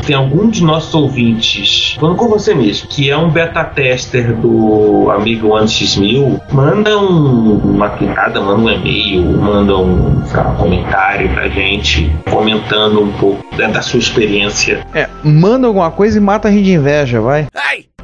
tem 0.06 0.16
algum 0.16 0.48
de 0.48 0.64
nossos 0.64 0.94
ouvintes, 0.94 1.96
falando 2.00 2.16
com 2.16 2.28
você 2.28 2.54
mesmo, 2.54 2.88
que 2.88 3.10
é 3.10 3.16
um 3.16 3.28
beta 3.28 3.62
tester 3.64 4.34
do 4.34 5.10
amigo 5.10 5.48
1x1000, 5.48 6.40
manda 6.52 6.98
um, 6.98 7.56
uma 7.58 7.90
clicada, 7.90 8.40
manda 8.40 8.60
um 8.60 8.70
e-mail, 8.70 9.22
manda 9.22 9.76
um, 9.76 10.22
lá, 10.32 10.48
um 10.48 10.56
comentário 10.56 11.28
pra 11.30 11.48
gente, 11.48 12.10
comentando 12.30 13.02
um 13.02 13.12
pouco 13.12 13.44
né, 13.56 13.68
da 13.68 13.82
sua 13.82 13.98
experiência. 13.98 14.86
É, 14.94 15.08
manda 15.22 15.66
alguma 15.66 15.90
coisa 15.90 16.18
e 16.18 16.20
mata 16.20 16.48
a 16.48 16.50
gente 16.50 16.64
de 16.64 16.72
inveja, 16.72 17.20
vai. 17.20 17.46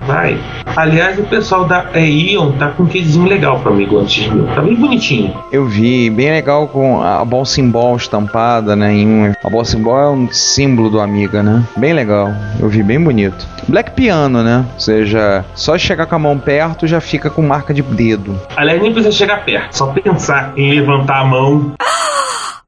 Vai. 0.00 0.38
Aliás, 0.76 1.18
o 1.18 1.22
pessoal 1.24 1.64
da 1.64 1.86
Eon 1.94 2.52
tá 2.52 2.68
com 2.68 2.84
um 2.84 2.86
casezinho 2.86 3.26
legal 3.26 3.58
pro 3.60 3.72
amigo 3.72 3.98
antes 3.98 4.24
de 4.24 4.30
mil. 4.30 4.46
Tá 4.54 4.60
bem 4.60 4.74
bonitinho. 4.74 5.34
Eu 5.50 5.66
vi, 5.66 6.10
bem 6.10 6.30
legal 6.30 6.68
com 6.68 7.02
a 7.02 7.24
Ball 7.24 7.44
Symbol 7.44 7.96
estampada, 7.96 8.76
né? 8.76 8.92
Em 8.92 9.06
um, 9.06 9.32
a 9.42 9.50
Ball 9.50 9.64
Symbol 9.64 9.98
é 9.98 10.10
um 10.10 10.30
símbolo 10.30 10.90
do 10.90 11.00
Amiga, 11.00 11.42
né? 11.42 11.62
Bem 11.76 11.92
legal. 11.92 12.30
Eu 12.60 12.68
vi 12.68 12.82
bem 12.82 13.02
bonito. 13.02 13.46
Black 13.68 13.92
Piano, 13.92 14.42
né? 14.42 14.64
Ou 14.74 14.80
seja, 14.80 15.44
só 15.54 15.76
chegar 15.76 16.06
com 16.06 16.14
a 16.14 16.18
mão 16.18 16.38
perto 16.38 16.86
já 16.86 17.00
fica 17.00 17.30
com 17.30 17.42
marca 17.42 17.74
de 17.74 17.82
dedo. 17.82 18.38
Aliás, 18.56 18.80
nem 18.80 18.92
precisa 18.92 19.16
chegar 19.16 19.44
perto, 19.44 19.72
só 19.76 19.86
pensar 19.86 20.52
em 20.56 20.70
levantar 20.70 21.20
a 21.20 21.24
mão. 21.24 21.72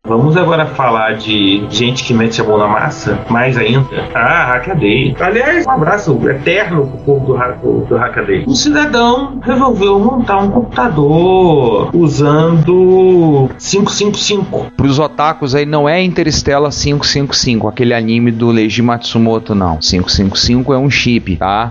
Vamos 0.07 0.37
agora 0.37 0.65
falar 0.65 1.17
de 1.17 1.67
gente 1.69 2.05
que 2.05 2.15
mete 2.15 2.41
a 2.41 2.45
mão 2.45 2.57
na 2.57 2.69
massa, 2.69 3.19
mais 3.29 3.59
ainda. 3.59 4.09
Ah, 4.15 4.45
Hackaday. 4.53 5.15
Aliás, 5.21 5.67
um 5.67 5.71
abraço 5.71 6.19
eterno 6.31 6.87
pro 6.87 6.99
povo 6.99 7.27
do, 7.27 7.37
ha- 7.37 7.49
do, 7.89 7.97
Hackaday. 7.97 8.45
Um 8.47 8.55
cidadão 8.55 9.39
resolveu 9.43 9.99
montar 9.99 10.39
um 10.39 10.51
computador 10.51 11.91
usando 11.95 13.51
555. 13.59 14.69
Pros 14.77 14.99
otakus 15.01 15.55
aí 15.55 15.67
não 15.67 15.89
é 15.89 16.01
Interstellar 16.03 16.71
555, 16.71 17.67
aquele 17.69 17.93
anime 17.93 18.31
do 18.31 18.51
Leiji 18.51 18.81
Matsumoto, 18.81 19.55
não. 19.55 19.79
555 19.79 20.73
é 20.73 20.79
um 20.79 20.89
chip, 20.89 21.37
tá? 21.37 21.71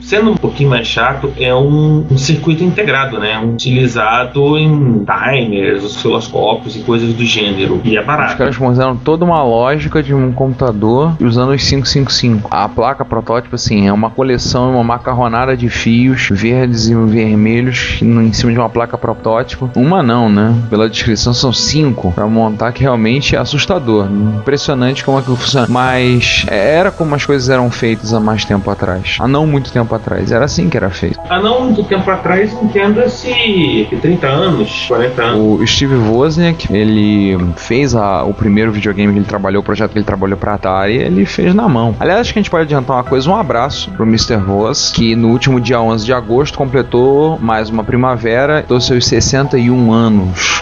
Sendo 0.00 0.30
um 0.30 0.36
pouquinho 0.36 0.70
mais 0.70 0.86
chato, 0.86 1.32
é 1.38 1.54
um, 1.54 2.06
um 2.10 2.16
circuito 2.16 2.62
integrado, 2.62 3.18
né? 3.18 3.38
Utilizado 3.44 4.56
em 4.56 5.04
timers, 5.04 5.84
osciloscópios 5.84 6.43
e 6.74 6.80
coisas 6.80 7.12
do 7.14 7.24
gênero. 7.24 7.80
E 7.84 7.96
é 7.96 8.00
Os 8.00 8.06
barato. 8.06 8.36
caras 8.36 8.56
fizeram 8.56 8.96
toda 8.96 9.24
uma 9.24 9.42
lógica 9.42 10.02
de 10.02 10.14
um 10.14 10.32
computador 10.32 11.16
usando 11.20 11.50
os 11.50 11.62
555. 11.68 12.48
A 12.50 12.68
placa 12.68 13.04
protótipo, 13.04 13.54
assim, 13.54 13.86
é 13.86 13.92
uma 13.92 14.10
coleção, 14.10 14.72
uma 14.72 14.84
macarronada 14.84 15.56
de 15.56 15.68
fios 15.68 16.28
verdes 16.30 16.88
e 16.88 16.94
vermelhos 16.94 17.98
em 18.02 18.32
cima 18.32 18.52
de 18.52 18.58
uma 18.58 18.68
placa 18.68 18.96
protótipo. 18.96 19.70
Uma 19.74 20.02
não, 20.02 20.28
né? 20.28 20.54
Pela 20.70 20.88
descrição 20.88 21.32
são 21.34 21.52
cinco 21.52 22.12
pra 22.12 22.26
montar, 22.26 22.72
que 22.72 22.82
realmente 22.82 23.36
é 23.36 23.38
assustador. 23.38 24.08
Impressionante 24.10 25.04
como 25.04 25.18
é 25.18 25.22
que 25.22 25.28
funciona. 25.28 25.66
Mas 25.68 26.44
é, 26.48 26.74
era 26.76 26.90
como 26.90 27.14
as 27.14 27.24
coisas 27.24 27.48
eram 27.48 27.70
feitas 27.70 28.12
há 28.12 28.20
mais 28.20 28.44
tempo 28.44 28.70
atrás. 28.70 29.16
Há 29.20 29.28
não 29.28 29.46
muito 29.46 29.72
tempo 29.72 29.94
atrás. 29.94 30.30
Era 30.32 30.44
assim 30.44 30.68
que 30.68 30.76
era 30.76 30.90
feito. 30.90 31.18
Há 31.28 31.40
não 31.40 31.64
muito 31.64 31.84
tempo 31.84 32.10
atrás, 32.10 32.52
entenda-se 32.62 33.88
30 34.00 34.26
anos, 34.26 34.84
40 34.88 35.22
anos. 35.22 35.60
O 35.60 35.66
Steve 35.66 35.94
Wozniak, 36.34 36.72
ele 36.74 37.38
fez 37.56 37.94
a- 37.94 38.24
o 38.24 38.34
primeiro 38.34 38.72
videogame 38.72 39.12
que 39.12 39.18
ele 39.20 39.26
trabalhou, 39.26 39.60
o 39.60 39.64
projeto 39.64 39.92
que 39.92 39.98
ele 39.98 40.04
trabalhou 40.04 40.36
pra 40.36 40.54
Atari, 40.54 40.96
ele 40.96 41.24
fez 41.24 41.54
na 41.54 41.68
mão. 41.68 41.94
Aliás, 42.00 42.20
acho 42.20 42.32
que 42.32 42.38
a 42.38 42.42
gente 42.42 42.50
pode 42.50 42.64
adiantar 42.64 42.96
uma 42.96 43.04
coisa, 43.04 43.30
um 43.30 43.36
abraço 43.36 43.90
pro 43.92 44.04
Mr. 44.04 44.36
Voz, 44.36 44.90
que 44.94 45.14
no 45.14 45.28
último 45.28 45.60
dia 45.60 45.80
11 45.80 46.04
de 46.04 46.12
agosto 46.12 46.58
completou 46.58 47.38
mais 47.40 47.70
uma 47.70 47.84
primavera 47.84 48.64
dos 48.66 48.86
seus 48.86 49.06
61 49.06 49.92
anos. 49.92 50.60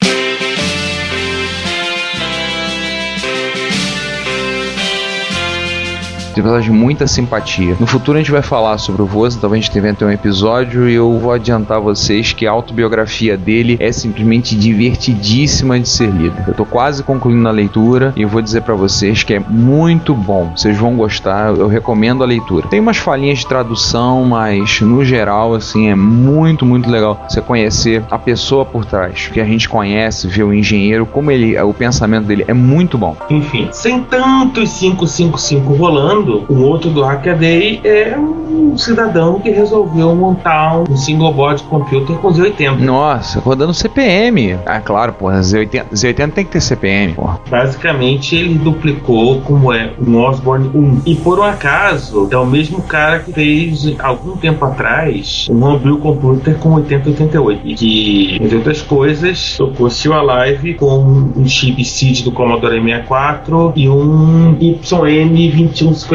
De 6.34 6.40
verdade 6.40 6.70
muita 6.70 7.06
simpatia. 7.06 7.76
No 7.78 7.86
futuro 7.86 8.18
a 8.18 8.20
gente 8.20 8.30
vai 8.30 8.42
falar 8.42 8.78
sobre 8.78 9.02
o 9.02 9.06
Voza, 9.06 9.38
talvez 9.40 9.60
a 9.60 9.62
gente 9.62 9.96
tenha 9.96 10.10
um 10.10 10.12
episódio 10.12 10.88
e 10.88 10.94
eu 10.94 11.18
vou 11.18 11.32
adiantar 11.32 11.80
vocês 11.80 12.32
que 12.32 12.46
a 12.46 12.50
autobiografia 12.50 13.36
dele 13.36 13.76
é 13.80 13.92
simplesmente 13.92 14.56
divertidíssima 14.56 15.78
de 15.78 15.88
ser 15.88 16.10
lida. 16.10 16.44
Eu 16.46 16.54
tô 16.54 16.64
quase 16.64 17.02
concluindo 17.02 17.48
a 17.48 17.52
leitura 17.52 18.12
e 18.16 18.22
eu 18.22 18.28
vou 18.28 18.40
dizer 18.40 18.62
pra 18.62 18.74
vocês 18.74 19.22
que 19.22 19.34
é 19.34 19.40
muito 19.40 20.14
bom. 20.14 20.52
Vocês 20.56 20.76
vão 20.76 20.96
gostar, 20.96 21.54
eu 21.54 21.68
recomendo 21.68 22.22
a 22.22 22.26
leitura. 22.26 22.68
Tem 22.68 22.80
umas 22.80 22.96
falhinhas 22.96 23.40
de 23.40 23.46
tradução, 23.46 24.24
mas 24.24 24.80
no 24.80 25.04
geral 25.04 25.54
assim 25.54 25.88
é 25.88 25.94
muito, 25.94 26.64
muito 26.64 26.90
legal 26.90 27.24
você 27.28 27.40
conhecer 27.40 28.02
a 28.10 28.18
pessoa 28.18 28.64
por 28.64 28.84
trás, 28.84 29.28
que 29.32 29.40
a 29.40 29.44
gente 29.44 29.68
conhece, 29.68 30.28
vê 30.28 30.42
o 30.42 30.52
engenheiro, 30.52 31.06
como 31.06 31.30
ele, 31.30 31.58
o 31.60 31.74
pensamento 31.74 32.26
dele 32.26 32.44
é 32.46 32.54
muito 32.54 32.96
bom. 32.96 33.16
Enfim, 33.30 33.68
sem 33.72 34.00
tantos 34.02 34.78
555 34.78 35.72
rolando, 35.74 36.21
um 36.48 36.62
outro 36.64 36.90
do 36.90 37.02
Hackaday 37.02 37.80
é 37.84 38.16
um 38.18 38.76
cidadão 38.76 39.40
que 39.40 39.50
resolveu 39.50 40.14
montar 40.14 40.78
um 40.78 40.96
single 40.96 41.32
board 41.32 41.62
computer 41.64 42.16
com 42.16 42.28
Z80. 42.28 42.78
Nossa, 42.78 43.40
rodando 43.40 43.74
CPM. 43.74 44.58
Ah, 44.66 44.80
claro, 44.80 45.12
porra, 45.12 45.40
Z80, 45.40 45.86
Z80 45.92 46.32
tem 46.32 46.44
que 46.44 46.52
ter 46.52 46.60
CPM, 46.60 47.14
porra. 47.14 47.40
Basicamente, 47.50 48.36
ele 48.36 48.54
duplicou 48.54 49.40
como 49.40 49.72
é 49.72 49.92
um 50.00 50.18
Osborne 50.18 50.70
1. 50.74 51.02
E 51.06 51.14
por 51.16 51.38
um 51.38 51.42
acaso, 51.42 52.28
é 52.30 52.36
o 52.36 52.46
mesmo 52.46 52.82
cara 52.82 53.20
que 53.20 53.32
fez 53.32 53.94
algum 53.98 54.36
tempo 54.36 54.64
atrás 54.64 55.46
um 55.50 55.62
Homebrew 55.62 55.98
Computer 55.98 56.56
com 56.58 56.74
8088. 56.74 57.60
E 57.64 57.74
que, 57.74 58.38
entre 58.40 58.56
outras 58.56 58.82
coisas, 58.82 59.56
tocou 59.56 59.90
Still 59.90 60.14
Alive 60.14 60.74
com 60.74 61.30
um 61.36 61.46
chip 61.46 61.84
SID 61.84 62.24
do 62.24 62.32
Commodore 62.32 62.80
64 62.80 63.72
e 63.76 63.88
um 63.88 64.56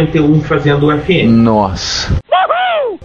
YM2151 0.06 0.41
fazendo 0.43 0.88
o 0.88 0.98
FM. 0.98 1.28
Nossa. 1.28 2.16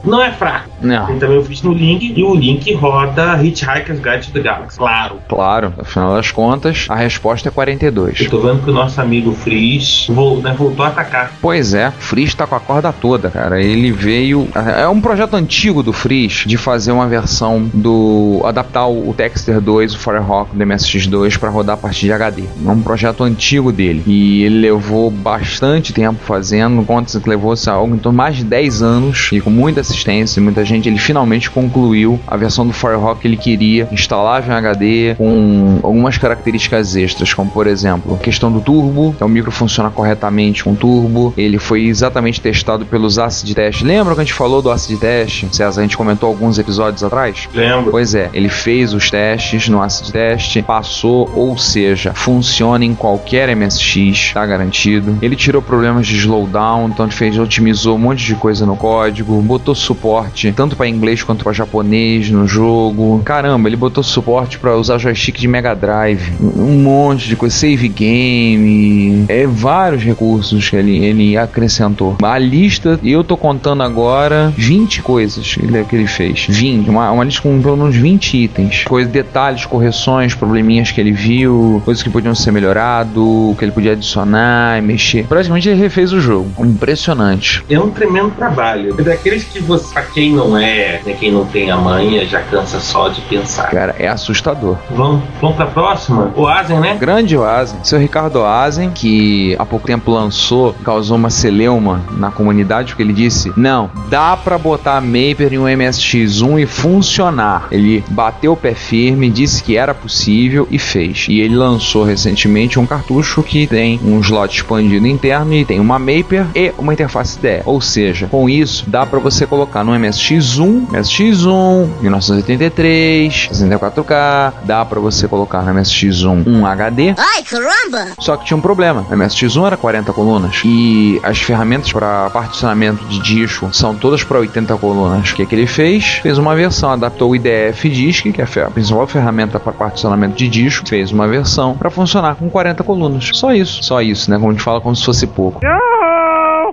Não 0.04 0.20
é 0.20 0.32
fraco. 0.32 0.68
Não. 0.80 1.06
Tem 1.06 1.18
também 1.20 1.38
o 1.38 1.42
vídeo 1.42 1.66
no 1.70 1.72
link 1.72 2.12
e 2.16 2.24
o 2.24 2.34
link 2.34 2.74
roda 2.74 3.40
Hitchhiker's 3.40 4.00
Guide 4.00 4.26
to 4.26 4.32
the 4.32 4.40
Galaxy. 4.40 4.76
Claro. 4.76 5.18
Claro, 5.28 5.72
afinal 5.78 6.16
das 6.16 6.32
contas, 6.32 6.86
a 6.88 6.96
resposta 6.96 7.48
é 7.48 7.52
42. 7.52 8.18
Eu 8.20 8.28
tô 8.28 8.40
vendo 8.40 8.64
que 8.64 8.70
o 8.70 8.72
nosso 8.72 9.00
amigo 9.00 9.32
Freeze 9.32 10.06
vol- 10.10 10.38
né, 10.42 10.52
voltou 10.58 10.84
a 10.84 10.88
atacar. 10.88 11.30
Pois 11.40 11.72
é, 11.72 11.92
Freeze 11.92 12.34
tá 12.34 12.48
com 12.48 12.56
a 12.56 12.60
corda 12.60 12.92
toda, 12.92 13.30
cara. 13.30 13.62
Ele 13.62 13.92
veio. 13.92 14.48
É 14.76 14.88
um 14.88 15.00
projeto 15.00 15.34
antigo 15.34 15.84
do 15.84 15.92
Freeze 15.92 16.48
de 16.48 16.56
fazer 16.56 16.90
uma 16.90 17.06
versão 17.06 17.70
do. 17.72 18.40
adaptar 18.44 18.88
o 18.88 19.14
Dexter 19.16 19.60
2, 19.60 19.94
o 19.94 19.98
Firehawk 20.00 20.50
do 20.56 20.64
MSX2 20.64 21.38
pra 21.38 21.48
rodar 21.48 21.74
a 21.74 21.78
partir 21.78 22.06
de 22.06 22.12
HD. 22.12 22.42
É 22.66 22.68
um 22.70 22.82
projeto 22.82 23.22
antigo 23.22 23.70
dele. 23.70 24.02
E 24.04 24.42
ele 24.42 24.62
levou 24.62 25.12
bastante 25.12 25.92
tempo 25.92 26.18
fazendo, 26.24 26.81
conta 26.84 27.20
que 27.20 27.28
levou 27.28 27.54
lá, 27.66 27.72
algo 27.72 27.94
em 27.94 27.98
torno 27.98 28.12
de 28.12 28.16
mais 28.16 28.36
de 28.36 28.44
10 28.44 28.82
anos 28.82 29.30
e 29.32 29.40
com 29.40 29.50
muita 29.50 29.80
assistência 29.80 30.40
e 30.40 30.42
muita 30.42 30.64
gente. 30.64 30.88
Ele 30.88 30.98
finalmente 30.98 31.50
concluiu 31.50 32.18
a 32.26 32.36
versão 32.36 32.66
do 32.66 32.72
Firehawk 32.72 33.20
que 33.20 33.28
ele 33.28 33.36
queria, 33.36 33.88
instalável 33.90 34.52
em 34.52 34.56
HD, 34.56 35.14
com 35.16 35.80
algumas 35.82 36.18
características 36.18 36.96
extras, 36.96 37.32
como 37.34 37.50
por 37.50 37.66
exemplo, 37.66 38.14
a 38.14 38.18
questão 38.18 38.50
do 38.50 38.60
turbo, 38.60 39.14
que 39.16 39.24
o 39.24 39.28
micro 39.28 39.50
funciona 39.50 39.90
corretamente 39.90 40.64
com 40.64 40.74
turbo. 40.74 41.32
Ele 41.36 41.58
foi 41.58 41.84
exatamente 41.84 42.40
testado 42.40 42.84
pelos 42.86 43.18
acid 43.18 43.54
test. 43.54 43.82
Lembra 43.82 44.14
que 44.14 44.20
a 44.20 44.24
gente 44.24 44.34
falou 44.34 44.62
do 44.62 44.70
acid 44.70 44.98
test? 44.98 45.44
César, 45.52 45.80
a 45.80 45.82
gente 45.82 45.96
comentou 45.96 46.28
alguns 46.28 46.58
episódios 46.58 47.02
atrás? 47.02 47.48
Lembro. 47.54 47.90
Pois 47.90 48.14
é, 48.14 48.30
ele 48.32 48.48
fez 48.48 48.94
os 48.94 49.10
testes 49.10 49.68
no 49.68 49.82
acid 49.82 50.10
test, 50.10 50.62
passou, 50.62 51.30
ou 51.34 51.56
seja, 51.58 52.12
funciona 52.14 52.84
em 52.84 52.94
qualquer 52.94 53.54
MSX, 53.54 54.32
tá 54.32 54.44
garantido. 54.46 55.18
Ele 55.20 55.36
tirou 55.36 55.60
problemas 55.60 56.06
de 56.06 56.16
slowdown, 56.16 56.71
então 56.86 57.06
ele 57.06 57.14
fez, 57.14 57.38
otimizou 57.38 57.96
um 57.96 57.98
monte 57.98 58.24
de 58.24 58.34
coisa 58.34 58.64
no 58.66 58.76
código, 58.76 59.40
botou 59.42 59.74
suporte 59.74 60.52
tanto 60.52 60.76
para 60.76 60.88
inglês 60.88 61.22
quanto 61.22 61.44
para 61.44 61.52
japonês 61.52 62.30
no 62.30 62.46
jogo. 62.46 63.20
Caramba, 63.24 63.68
ele 63.68 63.76
botou 63.76 64.02
suporte 64.02 64.58
para 64.58 64.76
usar 64.76 64.98
joystick 64.98 65.38
de 65.38 65.48
Mega 65.48 65.74
Drive, 65.74 66.32
um 66.40 66.82
monte 66.82 67.28
de 67.28 67.36
coisa, 67.36 67.54
save 67.54 67.88
game, 67.88 69.24
é 69.28 69.46
vários 69.46 70.02
recursos 70.02 70.68
que 70.68 70.76
ele, 70.76 71.04
ele 71.04 71.36
acrescentou. 71.36 72.16
A 72.22 72.38
lista, 72.38 72.98
eu 73.02 73.22
tô 73.22 73.36
contando 73.36 73.82
agora 73.82 74.52
20 74.56 75.02
coisas 75.02 75.54
que 75.54 75.64
ele, 75.64 75.84
que 75.84 75.96
ele 75.96 76.06
fez. 76.06 76.46
20, 76.48 76.88
uma, 76.88 77.10
uma 77.10 77.24
lista 77.24 77.42
com 77.42 77.60
pelo 77.60 77.76
menos 77.76 77.96
20 77.96 78.36
itens. 78.36 78.84
Coisas, 78.84 79.12
detalhes, 79.12 79.66
correções, 79.66 80.34
probleminhas 80.34 80.90
que 80.90 81.00
ele 81.00 81.12
viu, 81.12 81.82
coisas 81.84 82.02
que 82.02 82.10
podiam 82.10 82.34
ser 82.34 82.52
melhorado, 82.52 83.54
que 83.58 83.64
ele 83.64 83.72
podia 83.72 83.92
adicionar 83.92 84.78
e 84.78 84.82
mexer. 84.82 85.26
Praticamente 85.26 85.68
ele 85.68 85.80
refez 85.80 86.12
o 86.12 86.20
jogo. 86.20 86.50
Impressionante. 86.62 87.64
É 87.68 87.78
um 87.78 87.90
tremendo 87.90 88.30
trabalho. 88.30 88.94
É 88.98 89.02
daqueles 89.02 89.44
que 89.44 89.60
você, 89.60 89.92
pra 89.92 90.02
quem 90.02 90.32
não 90.32 90.56
é, 90.56 91.00
né, 91.04 91.16
quem 91.18 91.30
não 91.32 91.44
tem 91.44 91.70
a 91.70 91.76
manha, 91.76 92.24
já 92.26 92.40
cansa 92.40 92.80
só 92.80 93.08
de 93.08 93.20
pensar. 93.22 93.70
Cara, 93.70 93.94
é 93.98 94.08
assustador. 94.08 94.76
Vamos, 94.90 95.22
vamos 95.40 95.56
pra 95.56 95.66
próxima? 95.66 96.32
O 96.36 96.46
Asen, 96.46 96.80
né? 96.80 96.96
Grande 96.98 97.36
Oazen. 97.36 97.78
Seu 97.82 97.98
Ricardo 97.98 98.40
Oazen, 98.40 98.90
que 98.90 99.56
há 99.58 99.64
pouco 99.64 99.86
tempo 99.86 100.10
lançou, 100.10 100.74
causou 100.84 101.16
uma 101.16 101.30
celeuma 101.30 102.02
na 102.12 102.30
comunidade, 102.30 102.88
porque 102.88 103.02
ele 103.02 103.12
disse: 103.12 103.52
Não, 103.56 103.90
dá 104.08 104.36
pra 104.36 104.58
botar 104.58 105.00
Maper 105.00 105.52
em 105.52 105.58
um 105.58 105.64
MSX1 105.64 106.62
e 106.62 106.66
funcionar. 106.66 107.68
Ele 107.70 108.04
bateu 108.08 108.52
o 108.52 108.56
pé 108.56 108.74
firme, 108.74 109.30
disse 109.30 109.62
que 109.62 109.76
era 109.76 109.94
possível 109.94 110.66
e 110.70 110.78
fez. 110.78 111.26
E 111.28 111.40
ele 111.40 111.56
lançou 111.56 112.04
recentemente 112.04 112.78
um 112.78 112.86
cartucho 112.86 113.42
que 113.42 113.66
tem 113.66 114.00
um 114.04 114.20
slot 114.20 114.56
expandido 114.56 115.06
interno 115.06 115.54
e 115.54 115.64
tem 115.64 115.80
uma 115.80 115.98
Maper 115.98 116.46
e 116.54 116.72
uma 116.78 116.92
interface 116.92 117.38
IDE. 117.38 117.62
Ou 117.64 117.80
seja, 117.80 118.26
com 118.26 118.48
isso 118.48 118.84
dá 118.88 119.06
pra 119.06 119.18
você 119.18 119.46
colocar 119.46 119.84
no 119.84 119.92
MSX1, 119.92 120.88
MSX1, 120.88 121.88
1983, 122.00 123.48
64K, 123.52 124.52
dá 124.64 124.84
pra 124.84 125.00
você 125.00 125.28
colocar 125.28 125.62
no 125.62 125.72
MSX1 125.74 126.46
um 126.46 126.66
HD. 126.66 127.14
Ai, 127.16 127.42
caramba! 127.42 128.12
Só 128.18 128.36
que 128.36 128.44
tinha 128.44 128.56
um 128.56 128.60
problema. 128.60 129.06
O 129.10 129.14
MSX1 129.14 129.66
era 129.66 129.76
40 129.76 130.12
colunas 130.12 130.60
e 130.64 131.20
as 131.22 131.38
ferramentas 131.38 131.92
para 131.92 132.30
particionamento 132.30 133.04
de 133.06 133.18
disco 133.20 133.70
são 133.72 133.94
todas 133.94 134.22
para 134.24 134.38
80 134.38 134.76
colunas. 134.76 135.30
O 135.30 135.34
que, 135.34 135.46
que 135.46 135.54
ele 135.54 135.66
fez? 135.66 136.20
Fez 136.22 136.38
uma 136.38 136.54
versão, 136.54 136.90
adaptou 136.90 137.30
o 137.30 137.36
IDF 137.36 137.88
Disk, 137.88 138.32
que 138.32 138.40
é 138.40 138.44
a 138.64 138.70
principal 138.70 139.06
ferramenta 139.06 139.58
para 139.58 139.72
particionamento 139.72 140.36
de 140.36 140.48
disco, 140.48 140.88
fez 140.88 141.12
uma 141.12 141.26
versão 141.28 141.74
para 141.76 141.90
funcionar 141.90 142.36
com 142.36 142.48
40 142.48 142.82
colunas. 142.82 143.30
Só 143.32 143.52
isso. 143.52 143.82
Só 143.82 144.00
isso, 144.00 144.30
né? 144.30 144.36
Como 144.36 144.50
a 144.50 144.52
gente 144.52 144.62
fala, 144.62 144.80
como 144.80 144.94
se 144.94 145.04
fosse 145.04 145.26
pouco. 145.26 145.60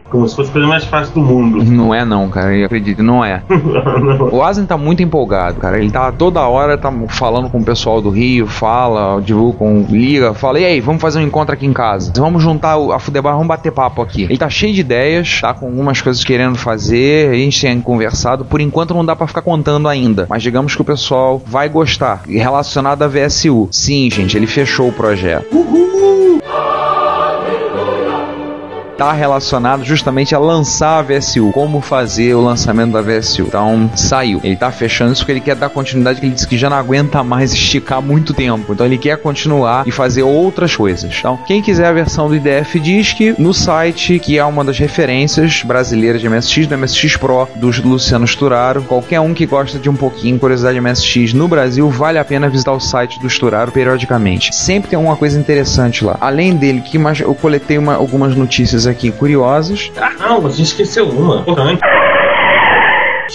Como 0.10 0.28
se 0.28 0.36
fosse 0.36 0.50
a 0.50 0.54
coisa 0.54 0.68
mais 0.68 0.84
fácil 0.86 1.14
do 1.14 1.22
mundo. 1.22 1.64
Não 1.70 1.94
é 1.94 2.04
não, 2.04 2.30
cara. 2.30 2.56
Eu 2.56 2.66
acredito, 2.66 3.02
não 3.04 3.24
é. 3.24 3.42
O 4.32 4.44
Asen 4.44 4.66
tá 4.66 4.78
muito 4.78 5.02
empolgado, 5.04 5.60
cara. 5.60 5.78
Ele 5.80 5.90
tá 5.92 6.12
toda 6.12 6.42
hora 6.42 6.78
tá 6.78 6.92
falando 7.10 7.50
com 7.50 7.60
o 7.60 7.64
pessoal 7.64 8.02
do 8.02 8.10
Rio, 8.10 8.48
fala, 8.48 9.22
divulga, 9.22 9.58
com- 9.58 9.86
liga, 9.90 10.34
fala, 10.34 10.60
e 10.60 10.66
aí, 10.66 10.80
vamos 10.82 11.02
fazer 11.02 11.20
um 11.20 11.24
encontro 11.24 11.54
aqui 11.54 11.66
em 11.66 11.74
casa. 11.74 12.12
Vamos 12.16 12.42
juntar 12.44 12.78
o- 12.78 12.92
a 12.92 13.00
Fudebar, 13.00 13.34
vamos 13.34 13.48
bater 13.48 13.72
papo 13.72 14.02
aqui. 14.02 14.24
Ele 14.24 14.38
tá 14.38 14.50
cheio 14.50 14.74
de 14.74 14.82
ideias, 14.82 15.40
tá 15.42 15.54
com 15.54 15.66
algumas 15.68 16.02
coisas 16.02 16.24
querendo 16.24 16.58
fazer, 16.58 17.30
a 17.32 17.34
gente 17.36 17.60
tem 17.62 17.80
conversado. 17.82 18.46
Por 18.46 18.62
enquanto 18.62 18.94
não 18.94 19.06
dá 19.06 19.16
pra 19.16 19.28
ficar 19.28 19.42
contando 19.42 19.88
ainda, 19.88 20.26
mas 20.30 20.42
digamos 20.44 20.76
que 20.76 20.82
o 20.82 20.86
pessoal 20.86 21.42
vai 21.46 21.70
gostar. 21.70 22.22
E 22.28 22.38
Relacionado 22.38 23.04
à 23.04 23.08
VSU. 23.08 23.68
Sim, 23.72 24.10
gente, 24.12 24.36
ele 24.38 24.48
fechou 24.48 24.90
o 24.90 24.94
projeto. 24.94 25.46
Tá 29.00 29.14
relacionado 29.14 29.86
justamente 29.86 30.36
a 30.36 30.40
lançar 30.40 31.00
a 31.00 31.02
VSU, 31.02 31.52
como 31.54 31.80
fazer 31.80 32.34
o 32.36 32.42
lançamento 32.42 32.92
da 32.92 33.02
VSU. 33.02 33.44
Então, 33.44 33.90
saiu. 33.96 34.42
Ele 34.44 34.58
tá 34.58 34.70
fechando 34.74 35.14
isso 35.14 35.22
porque 35.22 35.32
ele 35.32 35.40
quer 35.40 35.56
dar 35.56 35.70
continuidade, 35.70 36.20
que 36.20 36.26
ele 36.26 36.34
disse 36.36 36.46
que 36.46 36.58
já 36.58 36.70
não 36.70 36.76
aguenta 36.76 37.24
mais 37.24 37.54
esticar 37.54 38.02
muito 38.02 38.34
tempo. 38.34 38.74
Então, 38.74 38.86
ele 38.86 38.98
quer 38.98 39.16
continuar 39.18 39.88
e 39.88 39.92
fazer 39.92 40.24
outras 40.24 40.76
coisas. 40.76 41.10
Então, 41.18 41.40
quem 41.48 41.62
quiser 41.62 41.86
a 41.86 41.94
versão 41.94 42.28
do 42.28 42.36
IDF 42.36 42.78
Disc, 42.78 43.18
no 43.38 43.54
site, 43.54 44.20
que 44.20 44.38
é 44.38 44.44
uma 44.44 44.66
das 44.66 44.78
referências 44.78 45.64
brasileiras 45.64 46.20
de 46.20 46.28
MSX, 46.28 46.68
do 46.68 46.78
MSX 46.78 47.16
Pro, 47.16 47.48
do 47.56 47.70
Luciano 47.88 48.28
Sturaro, 48.28 48.82
qualquer 48.82 49.22
um 49.22 49.34
que 49.34 49.46
gosta 49.46 49.80
de 49.80 49.90
um 49.90 49.96
pouquinho 49.96 50.38
curiosidade 50.38 50.76
de 50.78 50.82
MSX 50.82 51.34
no 51.34 51.48
Brasil, 51.48 51.90
vale 51.90 52.20
a 52.20 52.26
pena 52.26 52.50
visitar 52.50 52.74
o 52.74 52.82
site 52.82 53.18
do 53.22 53.30
Sturaro 53.30 53.72
periodicamente. 53.72 54.54
Sempre 54.54 54.90
tem 54.90 54.98
alguma 54.98 55.16
coisa 55.16 55.40
interessante 55.40 56.04
lá. 56.04 56.18
Além 56.20 56.54
dele, 56.58 56.82
que 56.82 56.98
mais 56.98 57.22
eu 57.22 57.34
coletei 57.34 57.78
uma- 57.78 57.96
algumas 57.96 58.36
notícias 58.36 58.89
aqui 58.90 59.12
curiosas. 59.12 59.92
Ah, 59.98 60.12
não, 60.20 60.42
você 60.42 60.62
esqueceu 60.62 61.08
uma. 61.10 61.42
Importante. 61.42 61.82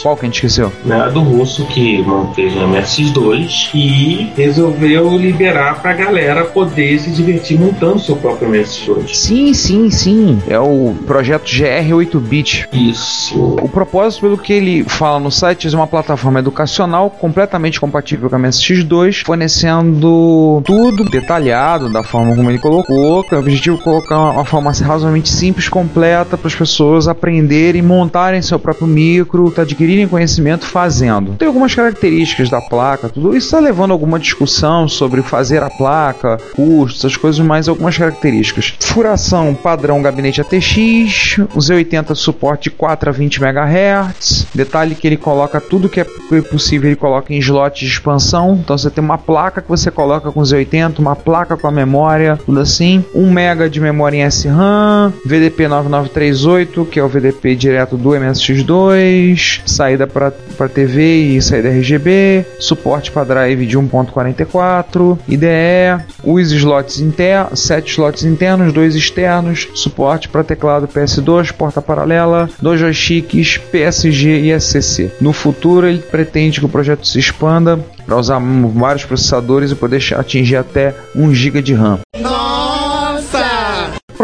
Qual 0.02 0.16
que 0.16 0.22
a 0.22 0.26
gente 0.26 0.36
esqueceu? 0.36 0.72
A 0.90 1.08
do 1.08 1.20
russo 1.20 1.64
que 1.66 2.02
manteve 2.02 2.58
o 2.58 2.68
MSX2 2.68 3.70
e 3.74 4.32
resolveu 4.36 5.16
liberar 5.16 5.80
pra 5.80 5.92
galera 5.92 6.44
poder 6.44 6.98
se 6.98 7.10
divertir 7.10 7.58
montando 7.58 7.98
seu 7.98 8.16
próprio 8.16 8.48
MSX2. 8.50 9.14
Sim, 9.14 9.54
sim, 9.54 9.90
sim. 9.90 10.42
É 10.48 10.58
o 10.58 10.94
projeto 11.06 11.44
GR8-bit. 11.44 12.68
Isso. 12.72 13.56
O 13.62 13.68
propósito, 13.68 14.22
pelo 14.22 14.38
que 14.38 14.52
ele 14.52 14.84
fala 14.84 15.18
no 15.18 15.30
site, 15.30 15.72
é 15.72 15.76
uma 15.76 15.86
plataforma 15.86 16.38
educacional 16.38 17.10
completamente 17.10 17.80
compatível 17.80 18.28
com 18.28 18.36
a 18.36 18.38
MSX2, 18.38 19.24
fornecendo 19.24 20.62
tudo 20.64 21.04
detalhado 21.04 21.92
da 21.92 22.02
forma 22.02 22.34
como 22.34 22.50
ele 22.50 22.58
colocou. 22.58 23.24
O 23.30 23.38
objetivo 23.38 23.78
é 23.78 23.82
colocar 23.82 24.18
uma 24.18 24.44
forma 24.44 24.70
razoavelmente 24.70 25.30
simples, 25.30 25.68
completa, 25.68 26.36
para 26.36 26.48
as 26.48 26.54
pessoas 26.54 27.08
aprenderem, 27.08 27.82
montarem 27.82 28.42
seu 28.42 28.58
próprio 28.58 28.86
micro, 28.86 29.50
adquirirem 29.84 30.08
conhecimento 30.08 30.66
fazendo. 30.66 31.34
Tem 31.34 31.46
algumas 31.46 31.74
características 31.74 32.48
da 32.48 32.60
placa, 32.60 33.08
tudo 33.08 33.36
isso 33.36 33.46
está 33.46 33.60
levando 33.60 33.90
a 33.90 33.94
alguma 33.94 34.18
discussão 34.18 34.88
sobre 34.88 35.22
fazer 35.22 35.62
a 35.62 35.70
placa, 35.70 36.38
custos, 36.54 37.04
essas 37.04 37.16
coisas, 37.16 37.44
mas 37.44 37.68
algumas 37.68 37.96
características. 37.96 38.74
Furação 38.80 39.54
padrão 39.54 40.02
gabinete 40.02 40.40
ATX, 40.40 41.38
o 41.54 41.58
Z80 41.58 42.14
suporte 42.14 42.70
4 42.70 43.10
a 43.10 43.12
20 43.12 43.42
MHz. 43.42 44.46
Detalhe 44.54 44.94
que 44.94 45.06
ele 45.06 45.16
coloca 45.16 45.60
tudo 45.60 45.88
que 45.88 46.00
é 46.00 46.04
possível, 46.50 46.88
ele 46.88 46.96
coloca 46.96 47.32
em 47.32 47.38
slot 47.38 47.84
de 47.84 47.90
expansão. 47.90 48.58
Então 48.62 48.76
você 48.76 48.90
tem 48.90 49.04
uma 49.04 49.18
placa 49.18 49.60
que 49.60 49.68
você 49.68 49.90
coloca 49.90 50.32
com 50.32 50.40
Z80, 50.40 50.98
uma 50.98 51.16
placa 51.16 51.56
com 51.56 51.66
a 51.66 51.72
memória, 51.72 52.38
tudo 52.44 52.60
assim. 52.60 53.04
1 53.14 53.30
MB 53.30 53.68
de 53.68 53.80
memória 53.80 54.24
em 54.24 54.30
SRAM, 54.30 55.12
VDP 55.24 55.68
9938, 55.68 56.84
que 56.86 56.98
é 56.98 57.02
o 57.02 57.08
VDP 57.08 57.54
direto 57.54 57.96
do 57.96 58.10
MSX2, 58.10 59.62
saída 59.74 60.06
para 60.06 60.30
TV 60.68 61.36
e 61.36 61.42
saída 61.42 61.68
RGB, 61.68 62.44
suporte 62.58 63.10
para 63.10 63.24
drive 63.24 63.66
de 63.66 63.78
1.44, 63.78 65.18
IDE, 65.28 66.04
os 66.22 66.52
slots 66.52 67.00
internos, 67.00 67.60
7 67.60 67.90
slots 67.90 68.24
internos, 68.24 68.72
2 68.72 68.94
externos, 68.94 69.68
suporte 69.74 70.28
para 70.28 70.44
teclado 70.44 70.88
PS2, 70.88 71.52
porta 71.52 71.82
paralela, 71.82 72.48
dois 72.60 72.80
joysticks, 72.80 73.58
PSG 73.58 74.40
e 74.40 74.60
SCC. 74.60 75.12
No 75.20 75.32
futuro, 75.32 75.86
ele 75.86 75.98
pretende 75.98 76.60
que 76.60 76.66
o 76.66 76.68
projeto 76.68 77.06
se 77.06 77.18
expanda 77.18 77.78
para 78.06 78.16
usar 78.16 78.40
vários 78.74 79.04
processadores 79.04 79.70
e 79.70 79.74
poder 79.74 80.02
atingir 80.16 80.56
até 80.56 80.94
1 81.14 81.34
GB 81.34 81.62
de 81.62 81.74
RAM. 81.74 82.00
Um 82.14 82.63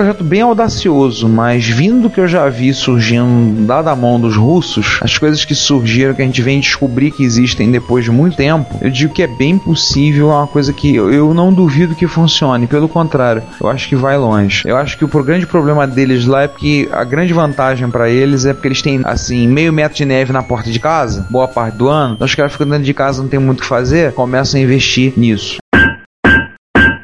projeto 0.01 0.24
bem 0.24 0.40
audacioso, 0.40 1.28
mas 1.28 1.66
vindo 1.66 2.01
do 2.01 2.11
que 2.11 2.18
eu 2.18 2.26
já 2.26 2.48
vi 2.48 2.72
surgindo 2.72 3.66
lá 3.66 3.82
da 3.82 3.94
mão 3.94 4.18
dos 4.18 4.34
russos, 4.34 4.98
as 5.03 5.18
coisas 5.18 5.44
que 5.44 5.55
surgiram, 5.55 6.14
que 6.14 6.22
a 6.22 6.24
gente 6.24 6.40
vem 6.40 6.59
descobrir 6.59 7.11
que 7.11 7.22
existem 7.22 7.70
depois 7.70 8.07
de 8.07 8.11
muito 8.11 8.34
tempo, 8.34 8.78
eu 8.80 8.90
digo 8.90 9.12
que 9.12 9.22
é 9.22 9.26
bem 9.26 9.59
possível, 9.59 10.30
é 10.30 10.36
uma 10.36 10.46
coisa 10.46 10.72
que 10.72 10.94
eu 10.94 11.34
não 11.34 11.53
duvido 11.53 11.94
que 11.94 12.07
funcione, 12.07 12.66
pelo 12.66 12.88
contrário, 12.88 13.42
eu 13.61 13.68
acho 13.68 13.90
que 13.90 13.94
vai 13.94 14.16
longe. 14.16 14.62
Eu 14.66 14.78
acho 14.78 14.96
que 14.96 15.05
o 15.05 15.22
grande 15.22 15.46
problema 15.46 15.86
deles 15.86 16.24
lá 16.24 16.44
é 16.44 16.48
porque 16.48 16.88
a 16.90 17.05
grande 17.05 17.34
vantagem 17.34 17.90
pra 17.90 18.09
eles 18.09 18.46
é 18.46 18.55
porque 18.55 18.68
eles 18.68 18.80
têm, 18.80 19.03
assim, 19.05 19.46
meio 19.46 19.70
metro 19.70 19.98
de 19.98 20.07
neve 20.07 20.32
na 20.32 20.42
porta 20.42 20.70
de 20.70 20.78
casa, 20.78 21.26
boa 21.28 21.46
parte 21.46 21.76
do 21.76 21.90
ano, 21.90 22.14
então 22.14 22.24
os 22.24 22.34
caras 22.34 22.53
ficam 22.53 22.66
dentro 22.66 22.84
de 22.84 22.94
casa, 22.94 23.20
não 23.20 23.28
tem 23.28 23.38
muito 23.38 23.59
o 23.59 23.62
que 23.62 23.68
fazer, 23.68 24.14
começam 24.14 24.59
a 24.59 24.62
investir 24.62 25.12
nisso. 25.14 25.59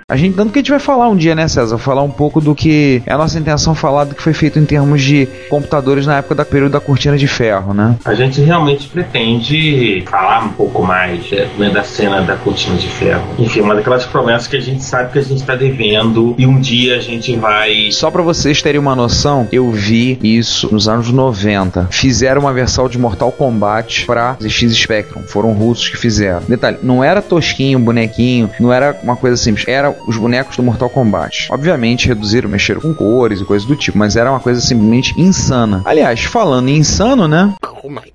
A 0.08 0.14
gente, 0.14 0.36
tanto 0.36 0.52
que 0.52 0.60
a 0.60 0.62
gente 0.62 0.70
vai 0.70 0.78
falar 0.78 1.08
um 1.08 1.16
dia, 1.16 1.34
né, 1.34 1.48
César? 1.48 1.78
Falar 1.78 2.02
um 2.02 2.10
pouco 2.10 2.40
do 2.40 2.54
que 2.54 3.02
é 3.04 3.12
a 3.12 3.18
nossa 3.18 3.36
intenção 3.40 3.74
falar 3.74 4.04
do 4.04 4.14
que 4.14 4.22
foi 4.22 4.32
feito 4.32 4.56
em 4.56 4.64
termos 4.64 5.02
de 5.02 5.26
computadores 5.50 6.06
na 6.06 6.18
época 6.18 6.36
da 6.36 6.44
período 6.44 6.70
da 6.70 6.80
cortina 6.80 7.18
de 7.18 7.26
ferro, 7.26 7.74
né? 7.74 7.96
A 8.04 8.14
gente 8.14 8.40
realmente 8.40 8.86
pretende 8.86 10.04
falar 10.08 10.44
um 10.44 10.50
pouco 10.50 10.84
mais 10.84 11.28
né, 11.58 11.70
da 11.70 11.82
cena 11.82 12.22
da 12.22 12.36
cortina 12.36 12.76
de 12.76 12.86
ferro. 12.86 13.24
Enfim, 13.36 13.62
uma 13.62 13.74
daquelas 13.74 14.06
promessas 14.06 14.46
que 14.46 14.56
a 14.56 14.60
gente 14.60 14.84
sabe 14.84 15.10
que 15.10 15.18
a 15.18 15.22
gente 15.22 15.40
está 15.40 15.56
devendo 15.56 16.36
e 16.38 16.46
um 16.46 16.60
dia 16.60 16.98
a 16.98 17.00
gente 17.00 17.34
vai. 17.34 17.90
Só 17.90 18.08
pra 18.08 18.22
vocês 18.22 18.62
terem 18.62 18.80
uma 18.80 18.94
noção, 18.94 19.48
eu 19.50 19.72
vi 19.72 20.20
isso 20.22 20.72
nos 20.72 20.86
anos 20.86 21.10
90. 21.10 21.88
Fizeram 21.90 22.42
uma 22.42 22.52
versão 22.52 22.88
de 22.88 22.96
Mortal 22.96 23.32
Kombat 23.32 24.06
pra 24.06 24.36
ZX 24.40 24.72
Spectrum. 24.72 25.22
Foram 25.22 25.52
russos 25.52 25.88
que 25.88 25.96
fizeram. 25.96 26.42
Detalhe, 26.46 26.78
não 26.80 27.02
era 27.02 27.20
tosquinho, 27.20 27.80
bonequinho, 27.80 28.48
não 28.60 28.72
era 28.72 28.96
uma 29.02 29.16
coisa 29.16 29.36
simples. 29.36 29.66
Era 29.66 29.95
os 30.06 30.16
bonecos 30.16 30.56
do 30.56 30.62
Mortal 30.62 30.90
Kombat. 30.90 31.48
Obviamente, 31.50 32.08
reduziram, 32.08 32.48
mexeram 32.48 32.80
com 32.80 32.94
cores 32.94 33.40
e 33.40 33.44
coisas 33.44 33.66
do 33.66 33.76
tipo, 33.76 33.98
mas 33.98 34.16
era 34.16 34.30
uma 34.30 34.40
coisa 34.40 34.60
simplesmente 34.60 35.20
insana. 35.20 35.82
Aliás, 35.84 36.24
falando 36.24 36.68
em 36.68 36.78
insano, 36.78 37.28
né? 37.28 37.54
Oh 37.82 37.88
my 37.88 38.12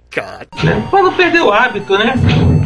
Né? 0.64 0.84
Pra 0.90 1.02
não 1.02 1.14
perder 1.14 1.42
o 1.42 1.52
hábito, 1.52 1.98
né? 1.98 2.14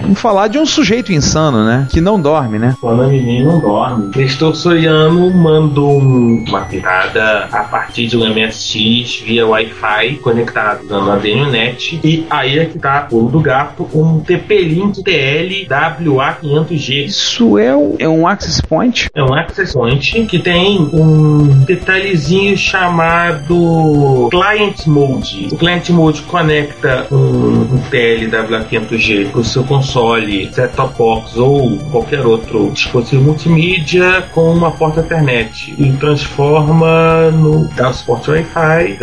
Vamos 0.01 0.19
falar 0.19 0.47
de 0.47 0.57
um 0.57 0.65
sujeito 0.65 1.11
insano, 1.11 1.65
né? 1.65 1.87
Que 1.91 1.99
não 2.01 2.19
dorme, 2.19 2.57
né? 2.59 2.75
Quando 2.81 3.03
a 3.03 3.07
menina 3.07 3.51
não 3.53 3.59
dorme. 3.59 4.11
Nestor 4.15 4.55
Soriano 4.55 5.31
mandou 5.33 5.99
um- 5.99 6.43
uma 6.47 6.61
pitada 6.61 7.47
a 7.51 7.63
partir 7.63 8.07
de 8.07 8.17
um 8.17 8.23
MSX 8.25 9.21
via 9.25 9.45
Wi-Fi 9.47 10.15
conectado 10.23 10.83
na 10.85 11.15
DNNet. 11.17 11.99
E 12.03 12.25
aí 12.29 12.59
é 12.59 12.65
que 12.65 12.77
tá, 12.79 13.01
pulo 13.01 13.29
do 13.29 13.39
gato, 13.39 13.87
um 13.93 14.19
TP-Link 14.19 15.03
TL 15.03 15.67
WA500G. 15.67 17.05
Isso 17.05 17.57
é, 17.57 17.75
o- 17.75 17.95
é 17.99 18.07
um 18.07 18.27
access 18.27 18.61
point? 18.61 19.07
É 19.13 19.23
um 19.23 19.33
access 19.33 19.73
point 19.73 20.25
que 20.25 20.39
tem 20.39 20.79
um 20.93 21.63
detalhezinho 21.65 22.55
chamado 22.57 24.29
Client 24.31 24.85
Mode. 24.87 25.49
O 25.51 25.57
Client 25.57 25.89
Mode 25.89 26.21
conecta 26.23 27.07
um, 27.11 27.34
um 27.35 27.79
TLW500G 27.89 29.31
para 29.31 29.41
o 29.41 29.43
seu 29.43 29.63
console, 29.63 30.49
set-top 30.53 30.97
box 30.97 31.37
ou 31.37 31.77
qualquer 31.91 32.25
outro 32.25 32.71
dispositivo 32.71 33.23
multimídia 33.23 34.23
com 34.31 34.51
uma 34.53 34.71
porta 34.71 35.01
Ethernet 35.01 35.75
e 35.77 35.91
transforma 35.93 37.31
no 37.31 37.65
dá 37.75 37.91
suporte 37.91 38.31
Wi-Fi, 38.31 38.97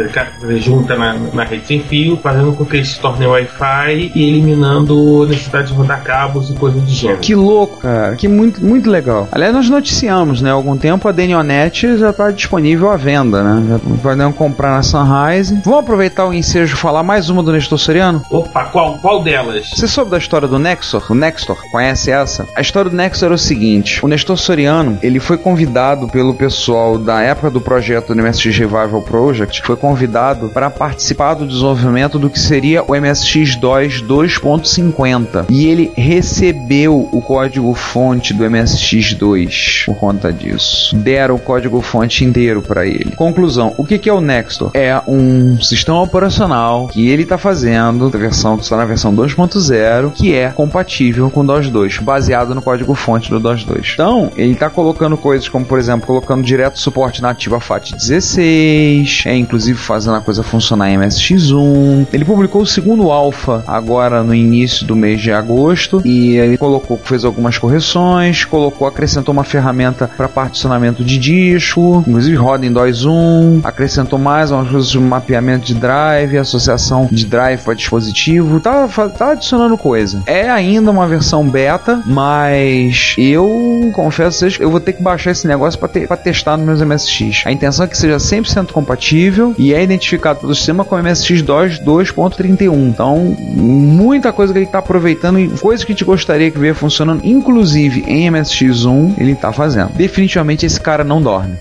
junta 0.58 0.96
na, 0.96 1.14
na 1.32 1.44
rede 1.44 1.66
sem 1.66 1.80
fio, 1.80 2.16
fazendo 2.16 2.52
com 2.52 2.64
que 2.64 2.76
ele 2.76 2.84
se 2.84 2.98
torne 2.98 3.26
Wi-Fi 3.26 4.12
e 4.14 4.28
eliminando 4.28 5.22
a 5.24 5.26
necessidade 5.26 5.68
de 5.68 5.74
rodar 5.74 6.02
cabos 6.02 6.50
e 6.50 6.54
coisas 6.54 6.82
do 6.82 6.90
gênero. 6.90 7.20
Que 7.20 7.34
louco, 7.34 7.78
cara. 7.78 8.16
Que 8.16 8.28
muito, 8.28 8.64
muito 8.64 8.90
legal. 8.90 9.28
Aliás, 9.32 9.54
nós 9.54 9.68
noticiamos, 9.68 10.40
né? 10.40 10.50
Há 10.50 10.54
algum 10.54 10.76
tempo 10.76 11.08
a 11.08 11.12
Denionet 11.12 11.98
já 11.98 12.10
está 12.10 12.30
disponível 12.30 12.90
à 12.90 12.96
venda, 12.96 13.42
né? 13.42 13.66
Já 13.68 13.78
podem 14.02 14.32
comprar 14.32 14.76
na 14.76 14.82
Sunrise. 14.82 15.60
Vamos 15.64 15.80
aproveitar 15.80 16.26
o 16.26 16.34
ensejo 16.34 16.74
e 16.74 16.78
falar 16.78 17.02
mais 17.02 17.28
uma 17.28 17.42
do 17.42 17.52
Nestor 17.52 17.78
Soriano? 17.78 18.21
Opa, 18.30 18.64
qual, 18.66 18.98
qual 18.98 19.22
delas? 19.22 19.70
Você 19.70 19.86
soube 19.86 20.10
da 20.10 20.18
história 20.18 20.48
do 20.48 20.58
Nexor? 20.58 21.04
O 21.10 21.14
Nextor, 21.14 21.58
conhece 21.70 22.10
essa? 22.10 22.46
A 22.54 22.60
história 22.60 22.90
do 22.90 22.96
Nexor 22.96 23.26
era 23.26 23.34
o 23.34 23.38
seguinte: 23.38 24.04
o 24.04 24.08
Nestor 24.08 24.38
Soriano, 24.38 24.98
ele 25.02 25.20
foi 25.20 25.36
convidado 25.36 26.08
pelo 26.08 26.34
pessoal 26.34 26.98
da 26.98 27.20
época 27.20 27.50
do 27.50 27.60
projeto 27.60 28.14
do 28.14 28.22
MSX 28.22 28.56
Revival 28.56 29.02
Project, 29.02 29.62
foi 29.62 29.76
convidado 29.76 30.48
para 30.48 30.70
participar 30.70 31.34
do 31.34 31.46
desenvolvimento 31.46 32.18
do 32.18 32.30
que 32.30 32.38
seria 32.38 32.82
o 32.82 32.94
MSX 32.94 33.56
DOS 33.56 34.02
2.50. 34.02 35.46
E 35.48 35.66
ele 35.66 35.92
recebeu 35.96 37.08
o 37.12 37.20
código 37.20 37.74
fonte 37.74 38.32
do 38.32 38.44
MSX2 38.44 39.84
por 39.86 39.96
conta 39.96 40.32
disso. 40.32 40.94
Deram 40.96 41.34
o 41.34 41.38
código 41.38 41.80
fonte 41.80 42.24
inteiro 42.24 42.62
para 42.62 42.86
ele. 42.86 43.12
Conclusão: 43.16 43.74
o 43.76 43.84
que 43.84 43.98
que 43.98 44.08
é 44.08 44.12
o 44.12 44.20
Nextor? 44.20 44.70
É 44.74 45.00
um 45.06 45.60
sistema 45.60 46.00
operacional 46.02 46.88
que 46.88 47.08
ele 47.08 47.22
está 47.22 47.38
fazendo, 47.38 48.10
a 48.16 48.20
versão 48.20 48.56
que 48.56 48.64
está 48.64 48.76
na 48.76 48.84
versão 48.84 49.14
2.0, 49.14 50.12
que 50.12 50.34
é 50.34 50.50
compatível 50.50 51.30
com 51.30 51.40
o 51.40 51.44
DOS 51.44 51.70
2, 51.70 51.98
baseado 51.98 52.54
no 52.54 52.62
código 52.62 52.94
fonte 52.94 53.30
do 53.30 53.40
DOS 53.40 53.64
2. 53.64 53.90
Então, 53.94 54.30
ele 54.36 54.52
está 54.52 54.70
colocando 54.70 55.16
coisas 55.16 55.48
como, 55.48 55.64
por 55.64 55.78
exemplo, 55.78 56.06
colocando 56.06 56.42
direto 56.42 56.78
suporte 56.78 57.22
nativo 57.22 57.56
a 57.56 57.60
FAT16, 57.60 59.26
é 59.26 59.36
inclusive 59.36 59.78
fazendo 59.78 60.16
a 60.16 60.20
coisa 60.20 60.42
funcionar 60.42 60.90
em 60.90 60.98
MSX1. 60.98 62.06
Ele 62.12 62.24
publicou 62.24 62.62
o 62.62 62.66
segundo 62.66 63.10
alpha 63.10 63.62
agora 63.66 64.22
no 64.22 64.34
início 64.34 64.86
do 64.86 64.96
mês 64.96 65.20
de 65.20 65.32
agosto 65.32 66.02
e 66.04 66.36
ele 66.36 66.56
colocou, 66.56 66.98
fez 67.02 67.24
algumas 67.24 67.58
correções, 67.58 68.44
colocou, 68.44 68.86
acrescentou 68.86 69.32
uma 69.32 69.44
ferramenta 69.44 70.08
para 70.16 70.28
particionamento 70.28 71.04
de 71.04 71.18
disco, 71.18 72.04
inclusive 72.06 72.36
roda 72.36 72.66
em 72.66 72.72
DOS 72.72 73.04
1, 73.04 73.60
acrescentou 73.64 74.18
mais 74.18 74.50
umas 74.50 74.68
coisas 74.68 74.90
de 74.90 74.98
mapeamento 74.98 75.66
de 75.66 75.74
drive, 75.74 76.38
associação 76.38 77.08
de 77.10 77.26
drive 77.26 77.60
para 77.60 77.74
dispositivo, 78.02 78.60
tá, 78.60 78.88
tá 78.88 79.32
adicionando 79.32 79.76
coisa. 79.78 80.22
É 80.26 80.50
ainda 80.50 80.90
uma 80.90 81.06
versão 81.06 81.44
beta, 81.48 82.02
mas 82.06 83.14
eu 83.18 83.90
confesso 83.92 84.38
vocês 84.38 84.56
que 84.56 84.64
eu 84.64 84.70
vou 84.70 84.80
ter 84.80 84.92
que 84.92 85.02
baixar 85.02 85.30
esse 85.30 85.46
negócio 85.46 85.78
para 85.78 86.16
testar 86.16 86.56
nos 86.56 86.66
meus 86.66 86.82
MSX. 86.82 87.46
A 87.46 87.52
intenção 87.52 87.84
é 87.84 87.88
que 87.88 87.96
seja 87.96 88.16
100% 88.16 88.72
compatível 88.72 89.54
e 89.58 89.74
é 89.74 89.82
identificado 89.82 90.40
pelo 90.40 90.54
sistema 90.54 90.84
como 90.84 91.02
MSX 91.02 91.42
DOS 91.42 91.80
2.31. 91.80 92.88
Então, 92.88 93.16
muita 93.18 94.32
coisa 94.32 94.52
que 94.52 94.58
ele 94.58 94.66
está 94.66 94.78
aproveitando 94.78 95.38
e 95.38 95.48
coisas 95.48 95.84
que 95.84 95.92
a 95.92 95.94
gente 95.94 96.04
gostaria 96.04 96.50
que 96.50 96.58
ver 96.58 96.74
funcionando, 96.74 97.24
inclusive 97.24 98.04
em 98.06 98.30
MSX1, 98.30 99.14
ele 99.18 99.32
está 99.32 99.52
fazendo. 99.52 99.92
Definitivamente 99.94 100.66
esse 100.66 100.80
cara 100.80 101.04
não 101.04 101.20
dorme. 101.20 101.58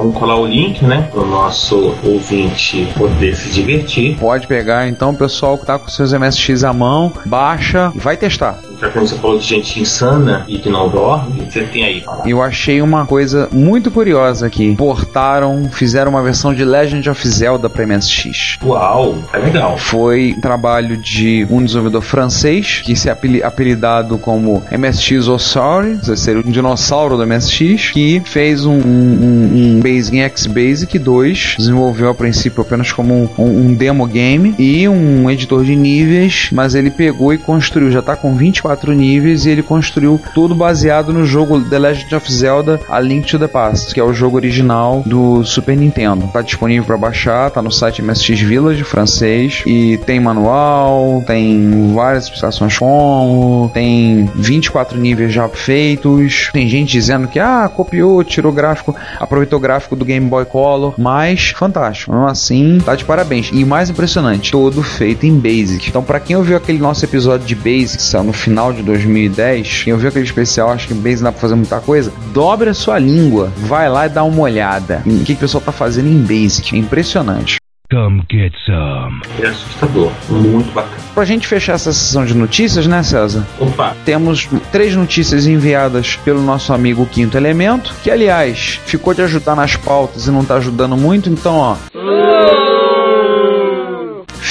Vamos 0.00 0.16
colar 0.16 0.36
o 0.36 0.46
link, 0.46 0.82
né? 0.82 1.10
Para 1.12 1.20
o 1.20 1.26
nosso 1.26 1.94
ouvinte 2.02 2.88
poder 2.96 3.36
se 3.36 3.50
divertir. 3.50 4.16
Pode 4.16 4.46
pegar 4.46 4.88
então 4.88 5.14
pessoal 5.14 5.58
que 5.58 5.66
tá 5.66 5.78
com 5.78 5.88
seus 5.88 6.14
MSX 6.14 6.64
à 6.64 6.72
mão, 6.72 7.12
baixa 7.26 7.92
e 7.94 7.98
vai 7.98 8.16
testar. 8.16 8.58
Já 8.80 8.88
que 8.90 8.98
você 8.98 9.14
falou 9.16 9.38
de 9.38 9.44
gente 9.44 9.80
insana 9.80 10.44
e 10.48 10.58
que 10.58 10.68
não 10.70 10.88
dorme, 10.88 11.44
você 11.48 11.62
tem 11.64 11.84
aí. 11.84 12.02
Eu 12.24 12.42
achei 12.42 12.80
uma 12.80 13.04
coisa 13.06 13.48
muito 13.52 13.90
curiosa 13.90 14.46
aqui. 14.46 14.74
Portaram, 14.76 15.68
fizeram 15.70 16.10
uma 16.12 16.22
versão 16.22 16.54
de 16.54 16.64
Legend 16.64 17.08
of 17.10 17.28
Zelda 17.28 17.68
para 17.68 17.86
MSX. 17.86 18.58
Uau, 18.64 19.16
é 19.32 19.38
legal. 19.38 19.76
Foi 19.76 20.36
trabalho 20.40 20.96
de 20.96 21.46
um 21.50 21.62
desenvolvedor 21.62 22.02
francês, 22.02 22.80
que 22.84 22.96
se 22.96 23.08
é 23.08 23.12
apeli- 23.12 23.42
apelidado 23.42 24.16
como 24.18 24.62
MSX 24.70 25.28
Ossauri, 25.28 25.98
seria 26.16 26.40
um 26.40 26.50
dinossauro 26.50 27.16
do 27.16 27.26
MSX, 27.26 27.90
que 27.92 28.22
fez 28.24 28.64
um, 28.64 28.72
um, 28.78 29.78
um 29.78 29.80
em 29.90 30.20
X-Basic 30.22 30.98
2, 30.98 31.54
desenvolveu 31.58 32.08
a 32.10 32.14
princípio 32.14 32.62
apenas 32.62 32.92
como 32.92 33.12
um, 33.14 33.28
um- 33.38 33.66
um 33.66 33.74
demo 33.74 34.06
game 34.06 34.54
e 34.58 34.88
um 34.88 35.28
editor 35.30 35.64
de 35.64 35.74
níveis, 35.76 36.48
mas 36.52 36.74
ele 36.74 36.90
pegou 36.90 37.32
e 37.34 37.38
construiu, 37.38 37.90
já 37.90 38.00
tá 38.00 38.16
com 38.16 38.34
24 38.34 38.69
níveis 38.94 39.46
e 39.46 39.50
ele 39.50 39.62
construiu 39.62 40.20
tudo 40.34 40.54
baseado 40.54 41.12
no 41.12 41.24
jogo 41.24 41.60
The 41.60 41.78
Legend 41.78 42.14
of 42.14 42.32
Zelda 42.32 42.80
A 42.88 43.00
Link 43.00 43.26
to 43.26 43.38
the 43.38 43.48
Past, 43.48 43.92
que 43.92 44.00
é 44.00 44.04
o 44.04 44.12
jogo 44.12 44.36
original 44.36 45.02
do 45.04 45.44
Super 45.44 45.76
Nintendo. 45.76 46.28
Tá 46.32 46.42
disponível 46.42 46.84
para 46.84 46.96
baixar, 46.96 47.50
tá 47.50 47.62
no 47.62 47.70
site 47.70 48.02
MSX 48.02 48.40
Village 48.40 48.84
francês 48.84 49.62
e 49.66 49.98
tem 49.98 50.20
manual, 50.20 51.22
tem 51.26 51.92
várias 51.94 52.24
explicações 52.24 52.78
como, 52.78 53.70
tem 53.72 54.28
24 54.34 54.98
níveis 54.98 55.32
já 55.32 55.48
feitos. 55.48 56.50
Tem 56.52 56.68
gente 56.68 56.90
dizendo 56.90 57.28
que 57.28 57.38
ah, 57.38 57.70
copiou, 57.72 58.22
tirou 58.24 58.52
gráfico, 58.52 58.94
aproveitou 59.18 59.58
o 59.58 59.62
gráfico 59.62 59.96
do 59.96 60.04
Game 60.04 60.26
Boy 60.26 60.44
Color, 60.44 60.94
mas 60.98 61.50
fantástico. 61.50 62.14
Assim, 62.26 62.78
tá 62.84 62.94
de 62.94 63.04
parabéns. 63.04 63.50
E 63.52 63.64
mais 63.64 63.90
impressionante, 63.90 64.50
todo 64.50 64.82
feito 64.82 65.26
em 65.26 65.38
Basic. 65.38 65.88
Então, 65.88 66.02
para 66.02 66.20
quem 66.20 66.36
ouviu 66.36 66.56
aquele 66.56 66.78
nosso 66.78 67.04
episódio 67.04 67.46
de 67.46 67.54
Basic, 67.54 68.00
no 68.24 68.32
final 68.32 68.59
de 68.72 68.82
2010, 68.82 69.84
quem 69.84 69.92
ouviu 69.94 70.10
aquele 70.10 70.24
especial, 70.24 70.70
acho 70.70 70.86
que 70.86 70.94
em 70.94 71.00
Basic 71.00 71.22
dá 71.22 71.32
pra 71.32 71.40
fazer 71.40 71.54
muita 71.54 71.80
coisa, 71.80 72.12
dobre 72.32 72.68
a 72.68 72.74
sua 72.74 72.98
língua, 72.98 73.50
vai 73.56 73.88
lá 73.88 74.06
e 74.06 74.10
dá 74.10 74.22
uma 74.22 74.42
olhada 74.42 75.02
em 75.06 75.16
o 75.16 75.18
que, 75.20 75.26
que 75.26 75.32
o 75.34 75.38
pessoal 75.38 75.62
tá 75.62 75.72
fazendo 75.72 76.08
em 76.08 76.20
Basic. 76.20 76.74
É 76.74 76.78
impressionante. 76.78 77.56
Come 77.90 78.22
get 78.30 78.52
some. 78.64 79.20
É 79.42 79.48
assustador. 79.48 80.12
Muito 80.28 80.70
bacana. 80.72 80.96
Pra 81.12 81.24
gente 81.24 81.48
fechar 81.48 81.72
essa 81.72 81.92
sessão 81.92 82.24
de 82.24 82.34
notícias, 82.34 82.86
né, 82.86 83.02
César? 83.02 83.44
Opa, 83.58 83.96
Temos 84.04 84.48
três 84.70 84.94
notícias 84.94 85.44
enviadas 85.46 86.14
pelo 86.24 86.40
nosso 86.40 86.72
amigo 86.72 87.04
Quinto 87.06 87.36
Elemento, 87.36 87.92
que 88.04 88.10
aliás 88.10 88.78
ficou 88.86 89.12
de 89.12 89.22
ajudar 89.22 89.56
nas 89.56 89.74
pautas 89.74 90.28
e 90.28 90.30
não 90.30 90.44
tá 90.44 90.54
ajudando 90.56 90.96
muito, 90.96 91.28
então 91.28 91.56
ó. 91.56 91.76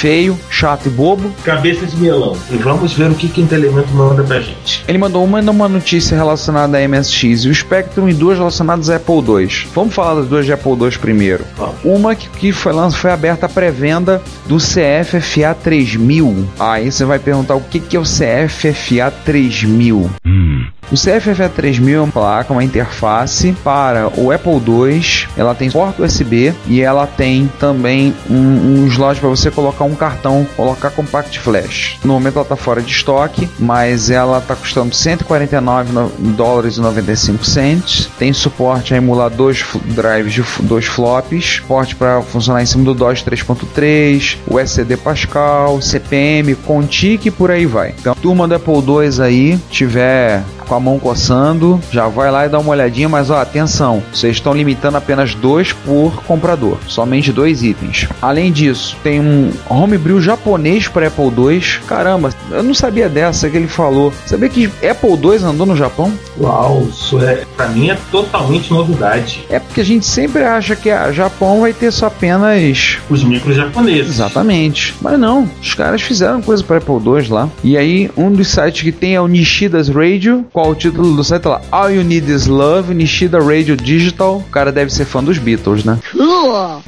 Feio, 0.00 0.38
chato 0.48 0.86
e 0.86 0.88
bobo. 0.88 1.30
cabeça 1.44 1.84
de 1.84 1.94
melão. 1.96 2.34
E 2.50 2.56
vamos 2.56 2.94
ver 2.94 3.10
o 3.10 3.14
que 3.14 3.28
Quinto 3.28 3.54
Elemento 3.54 3.92
manda 3.92 4.22
pra 4.22 4.40
gente. 4.40 4.82
Ele 4.88 4.96
mandou 4.96 5.22
uma 5.22 5.40
uma 5.50 5.68
notícia 5.68 6.16
relacionada 6.16 6.78
a 6.78 6.88
MSX 6.88 7.44
e 7.44 7.48
o 7.50 7.54
Spectrum 7.54 8.08
e 8.08 8.14
duas 8.14 8.38
relacionadas 8.38 8.88
a 8.88 8.96
Apple 8.96 9.16
II. 9.16 9.68
Vamos 9.74 9.94
falar 9.94 10.14
das 10.14 10.26
duas 10.26 10.46
de 10.46 10.52
Apple 10.54 10.72
II 10.72 10.98
primeiro. 10.98 11.44
Vamos. 11.54 11.74
Uma 11.84 12.14
que, 12.14 12.30
que 12.30 12.50
foi, 12.50 12.72
foi 12.92 13.10
aberta 13.10 13.44
a 13.44 13.48
pré-venda 13.48 14.22
do 14.46 14.56
CFFA 14.56 15.54
3000. 15.62 16.48
Aí 16.58 16.90
você 16.90 17.04
vai 17.04 17.18
perguntar 17.18 17.54
o 17.54 17.60
que, 17.60 17.78
que 17.78 17.94
é 17.94 18.00
o 18.00 18.04
CFFA 18.04 19.10
3000. 19.24 20.10
O 20.90 20.94
CFFA 20.96 21.48
3000 21.48 21.98
é 21.98 22.00
uma 22.02 22.10
placa, 22.12 22.52
uma 22.52 22.64
interface 22.64 23.52
para 23.62 24.08
o 24.18 24.32
Apple 24.32 24.54
II. 24.66 25.00
Ela 25.36 25.54
tem 25.54 25.70
porta 25.70 26.02
USB 26.02 26.52
e 26.66 26.80
ela 26.80 27.06
tem 27.06 27.48
também 27.60 28.12
um, 28.28 28.82
um 28.82 28.86
slot 28.88 29.20
para 29.20 29.28
você 29.28 29.52
colocar 29.52 29.84
um 29.84 29.94
cartão, 29.94 30.44
colocar 30.56 30.90
compact 30.90 31.38
flash. 31.38 31.96
No 32.02 32.14
momento 32.14 32.34
ela 32.34 32.42
está 32.42 32.56
fora 32.56 32.82
de 32.82 32.90
estoque, 32.90 33.48
mas 33.56 34.10
ela 34.10 34.38
está 34.38 34.56
custando 34.56 34.92
149 34.92 35.92
no- 35.92 36.08
dólares 36.34 36.76
e 36.76 36.80
95 36.80 37.44
cents. 37.44 38.10
Tem 38.18 38.32
suporte 38.32 38.92
a 38.92 38.96
emular 38.96 39.30
dois 39.30 39.64
drives 39.86 40.32
de 40.32 40.42
dois 40.64 40.86
flops, 40.86 41.58
suporte 41.60 41.94
para 41.94 42.20
funcionar 42.20 42.62
em 42.62 42.66
cima 42.66 42.82
do 42.82 42.94
DOS 42.94 43.22
3.3, 43.22 44.38
o 44.48 44.58
SCD 44.58 44.96
Pascal, 44.96 45.80
CPM, 45.80 46.56
Contic 46.56 47.26
e 47.26 47.30
por 47.30 47.50
aí 47.52 47.64
vai. 47.64 47.94
Então, 47.96 48.12
turma 48.16 48.48
do 48.48 48.56
Apple 48.56 48.74
II 48.74 49.22
aí, 49.22 49.58
tiver 49.70 50.42
com 50.70 50.76
a 50.76 50.80
mão 50.80 51.00
coçando, 51.00 51.80
já 51.90 52.06
vai 52.06 52.30
lá 52.30 52.46
e 52.46 52.48
dá 52.48 52.60
uma 52.60 52.70
olhadinha, 52.70 53.08
mas 53.08 53.28
ó, 53.28 53.40
atenção, 53.40 54.00
vocês 54.14 54.36
estão 54.36 54.54
limitando 54.54 54.96
apenas 54.96 55.34
dois 55.34 55.72
por 55.72 56.22
comprador, 56.22 56.78
somente 56.86 57.32
dois 57.32 57.64
itens. 57.64 58.08
Além 58.22 58.52
disso, 58.52 58.96
tem 59.02 59.20
um 59.20 59.50
homebrew 59.68 60.22
japonês 60.22 60.86
para 60.86 61.08
Apple 61.08 61.24
II. 61.24 61.60
Caramba, 61.88 62.30
eu 62.52 62.62
não 62.62 62.72
sabia 62.72 63.08
dessa 63.08 63.50
que 63.50 63.56
ele 63.56 63.66
falou. 63.66 64.12
Sabia 64.24 64.48
que 64.48 64.66
Apple 64.88 65.10
II 65.10 65.44
andou 65.44 65.66
no 65.66 65.74
Japão? 65.74 66.12
Uau, 66.40 66.86
isso 66.88 67.18
é, 67.18 67.44
pra 67.56 67.66
mim 67.66 67.90
é 67.90 67.98
totalmente 68.12 68.72
novidade. 68.72 69.44
É 69.50 69.58
porque 69.58 69.80
a 69.80 69.84
gente 69.84 70.06
sempre 70.06 70.44
acha 70.44 70.76
que 70.76 70.88
a 70.88 71.10
Japão 71.10 71.62
vai 71.62 71.72
ter 71.72 71.90
só 71.90 72.06
apenas 72.06 72.98
Os 73.10 73.24
micros 73.24 73.56
japoneses. 73.56 74.14
Exatamente. 74.14 74.94
Mas 75.00 75.18
não, 75.18 75.50
os 75.60 75.74
caras 75.74 76.00
fizeram 76.00 76.40
coisa 76.40 76.62
para 76.62 76.76
Apple 76.76 76.94
II 76.94 77.28
lá. 77.28 77.48
E 77.64 77.76
aí, 77.76 78.08
um 78.16 78.30
dos 78.30 78.46
sites 78.46 78.82
que 78.82 78.92
tem 78.92 79.16
é 79.16 79.20
o 79.20 79.26
Nishida's 79.26 79.88
Radio. 79.88 80.44
Qual 80.60 80.72
o 80.72 80.74
título 80.74 81.16
do 81.16 81.24
site? 81.24 81.40
Tá 81.40 81.50
lá. 81.50 81.62
All 81.72 81.90
You 81.90 82.04
Need 82.04 82.30
Is 82.30 82.46
Love, 82.46 82.92
Nishida 82.92 83.38
Radio 83.42 83.74
Digital. 83.74 84.36
O 84.36 84.50
cara 84.50 84.70
deve 84.70 84.92
ser 84.92 85.06
fã 85.06 85.24
dos 85.24 85.38
Beatles, 85.38 85.84
né? 85.84 85.98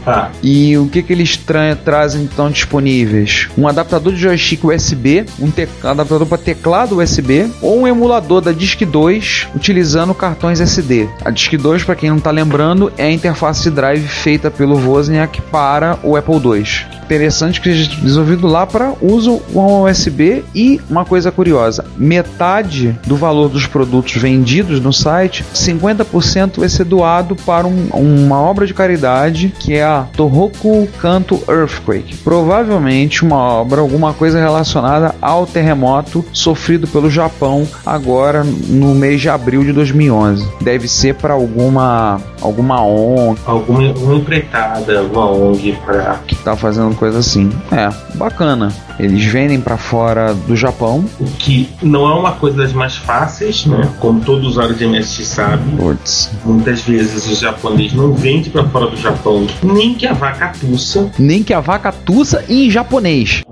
Tá. 0.04 0.30
E 0.42 0.76
o 0.76 0.88
que 0.88 1.02
que 1.02 1.12
eles 1.12 1.36
tra 1.36 1.74
trazem 1.76 2.22
então 2.22 2.50
disponíveis? 2.50 3.48
Um 3.56 3.66
adaptador 3.66 4.12
de 4.12 4.20
joystick 4.20 4.64
USB, 4.64 5.24
um 5.40 5.50
adaptador 5.88 6.26
para 6.26 6.38
teclado 6.38 6.98
USB 6.98 7.50
ou 7.62 7.80
um 7.80 7.86
emulador 7.86 8.40
da 8.40 8.52
Disk 8.52 8.82
2 8.82 9.48
utilizando 9.54 10.12
cartões 10.12 10.60
SD. 10.60 11.08
A 11.24 11.30
Disk 11.30 11.54
2, 11.54 11.84
para 11.84 11.94
quem 11.94 12.10
não 12.10 12.18
tá 12.18 12.30
lembrando, 12.30 12.92
é 12.98 13.04
a 13.04 13.12
interface 13.12 13.62
de 13.62 13.70
drive 13.70 14.06
feita 14.06 14.50
pelo 14.50 14.76
Wozniak 14.76 15.40
para 15.42 15.98
o 16.02 16.16
Apple 16.16 16.34
II. 16.34 16.64
Interessante 17.04 17.60
que 17.60 17.68
seja 17.68 18.00
desenvolvido 18.00 18.46
lá 18.46 18.66
para 18.66 18.94
uso 19.00 19.38
com 19.52 19.82
USB 19.82 20.44
e 20.54 20.80
uma 20.88 21.04
coisa 21.04 21.30
curiosa, 21.30 21.84
metade 21.96 22.98
do 23.06 23.16
valor 23.16 23.48
dos 23.48 23.61
produtos 23.66 24.14
vendidos 24.16 24.80
no 24.80 24.92
site, 24.92 25.44
50% 25.54 26.60
vai 26.60 26.68
ser 26.68 26.84
doado 26.84 27.34
para 27.36 27.66
um- 27.66 27.88
uma 27.92 28.40
obra 28.40 28.66
de 28.66 28.74
caridade 28.74 29.52
que 29.58 29.74
é 29.74 29.84
a 29.84 30.06
Tohoku 30.16 30.88
Kanto 31.00 31.40
Earthquake. 31.48 32.16
Provavelmente 32.18 33.24
uma 33.24 33.36
obra, 33.38 33.80
alguma 33.80 34.12
coisa 34.12 34.38
relacionada 34.40 35.14
ao 35.20 35.46
terremoto 35.46 36.24
sofrido 36.32 36.86
pelo 36.86 37.10
Japão 37.10 37.66
agora 37.84 38.44
no 38.44 38.94
mês 38.94 39.20
de 39.20 39.28
abril 39.28 39.64
de 39.64 39.72
2011. 39.72 40.46
Deve 40.60 40.88
ser 40.88 41.14
para 41.14 41.34
alguma 41.34 42.20
alguma 42.40 42.82
ONG 42.84 43.38
Alguma 43.46 43.78
uma 43.92 44.14
empreitada, 44.16 45.02
uma 45.02 45.30
ONG 45.30 45.76
pra. 45.84 46.18
que 46.26 46.34
tá 46.36 46.56
fazendo 46.56 46.94
coisa 46.96 47.18
assim. 47.18 47.50
É, 47.70 47.88
bacana. 48.16 48.72
Eles 48.98 49.24
vendem 49.24 49.60
para 49.60 49.76
fora 49.76 50.34
do 50.34 50.56
Japão. 50.56 51.04
O 51.18 51.24
que 51.24 51.68
não 51.82 52.08
é 52.10 52.14
uma 52.14 52.32
coisa 52.32 52.58
das 52.58 52.72
mais 52.72 52.96
fáceis, 52.96 53.66
né? 53.66 53.92
Como 53.98 54.20
todo 54.20 54.46
usuário 54.46 54.74
de 54.74 54.86
MSX 54.86 55.26
sabe. 55.26 55.76
Putz. 55.76 56.30
Muitas 56.44 56.82
vezes 56.82 57.26
o 57.30 57.40
japonês 57.40 57.92
não 57.92 58.12
vende 58.12 58.50
pra 58.50 58.64
fora 58.64 58.86
do 58.86 58.96
Japão 58.96 59.46
nem 59.62 59.94
que 59.94 60.06
a 60.06 60.12
vaca 60.12 60.52
tussa. 60.60 61.10
Nem 61.18 61.42
que 61.42 61.52
a 61.52 61.60
vaca 61.60 61.92
tussa 61.92 62.44
em 62.48 62.70
japonês. 62.70 63.42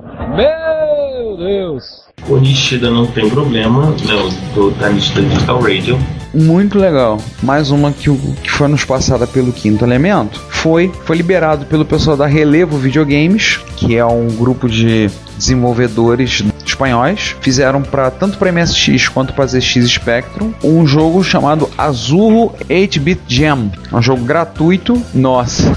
O 2.28 2.36
Nishida 2.36 2.90
não 2.90 3.06
tem 3.06 3.28
problema, 3.28 3.86
né? 3.86 4.14
o 4.14 4.54
Do, 4.54 4.70
da 4.72 4.90
Nishida 4.90 5.22
Digital 5.22 5.60
Radio. 5.60 5.98
Muito 6.32 6.78
legal. 6.78 7.18
Mais 7.42 7.70
uma 7.70 7.90
que, 7.90 8.08
que 8.42 8.50
foi 8.50 8.68
nos 8.68 8.84
passada 8.84 9.26
pelo 9.26 9.52
Quinto 9.52 9.84
Elemento. 9.84 10.40
Foi, 10.60 10.92
foi 11.06 11.16
liberado 11.16 11.64
pelo 11.64 11.86
pessoal 11.86 12.18
da 12.18 12.26
Relevo 12.26 12.76
Videogames, 12.76 13.58
que 13.76 13.96
é 13.96 14.04
um 14.04 14.26
grupo 14.26 14.68
de 14.68 15.10
desenvolvedores 15.34 16.44
espanhóis. 16.66 17.34
Fizeram 17.40 17.80
para 17.80 18.10
tanto 18.10 18.36
para 18.36 18.52
MSX 18.52 19.08
quanto 19.08 19.32
para 19.32 19.46
ZX 19.46 19.88
Spectrum 19.88 20.52
um 20.62 20.86
jogo 20.86 21.24
chamado 21.24 21.70
Azurro 21.78 22.54
8-Bit 22.68 23.22
Jam. 23.26 23.72
É 23.90 23.96
um 23.96 24.02
jogo 24.02 24.22
gratuito. 24.22 25.02
Nossa, 25.14 25.74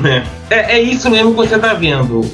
é, 0.48 0.76
é 0.76 0.80
isso 0.80 1.10
mesmo 1.10 1.32
que 1.32 1.36
você 1.36 1.58
tá 1.58 1.74
vendo. 1.74 2.22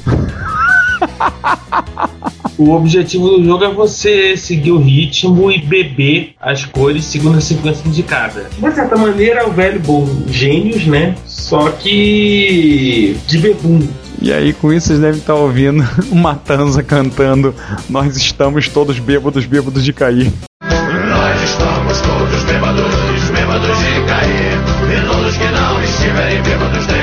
O 2.59 2.71
objetivo 2.71 3.29
do 3.29 3.41
jogo 3.41 3.63
é 3.63 3.73
você 3.73 4.35
seguir 4.35 4.73
o 4.73 4.77
ritmo 4.77 5.49
e 5.49 5.59
beber 5.59 6.33
as 6.41 6.65
cores 6.65 7.05
segundo 7.05 7.37
a 7.37 7.41
sequência 7.41 7.87
indicada. 7.87 8.49
De 8.51 8.75
certa 8.75 8.97
maneira, 8.97 9.39
é 9.39 9.45
o 9.45 9.51
velho 9.51 9.79
bom 9.79 10.05
gênios, 10.27 10.85
né? 10.85 11.15
Só 11.25 11.69
que 11.69 13.15
de 13.25 13.37
bebum. 13.37 13.79
E 14.21 14.33
aí, 14.33 14.51
com 14.51 14.73
isso, 14.73 14.87
vocês 14.87 14.99
devem 14.99 15.21
estar 15.21 15.35
ouvindo 15.35 15.87
o 16.11 16.15
Matanza 16.15 16.83
cantando 16.83 17.55
Nós 17.89 18.17
estamos 18.17 18.67
todos 18.67 18.99
bêbados, 18.99 19.45
bêbados 19.45 19.81
de 19.81 19.93
cair. 19.93 20.29
Nós 20.61 21.41
estamos 21.41 22.01
todos 22.01 22.43
bêbados, 22.43 22.93
bêbados 23.31 23.77
de 23.77 24.05
cair. 24.05 24.59
E 24.91 25.07
todos 25.07 25.37
que 25.37 25.45
não 25.45 25.81
estiverem 25.81 26.41
bêbados 26.41 26.85
tenham 26.87 26.98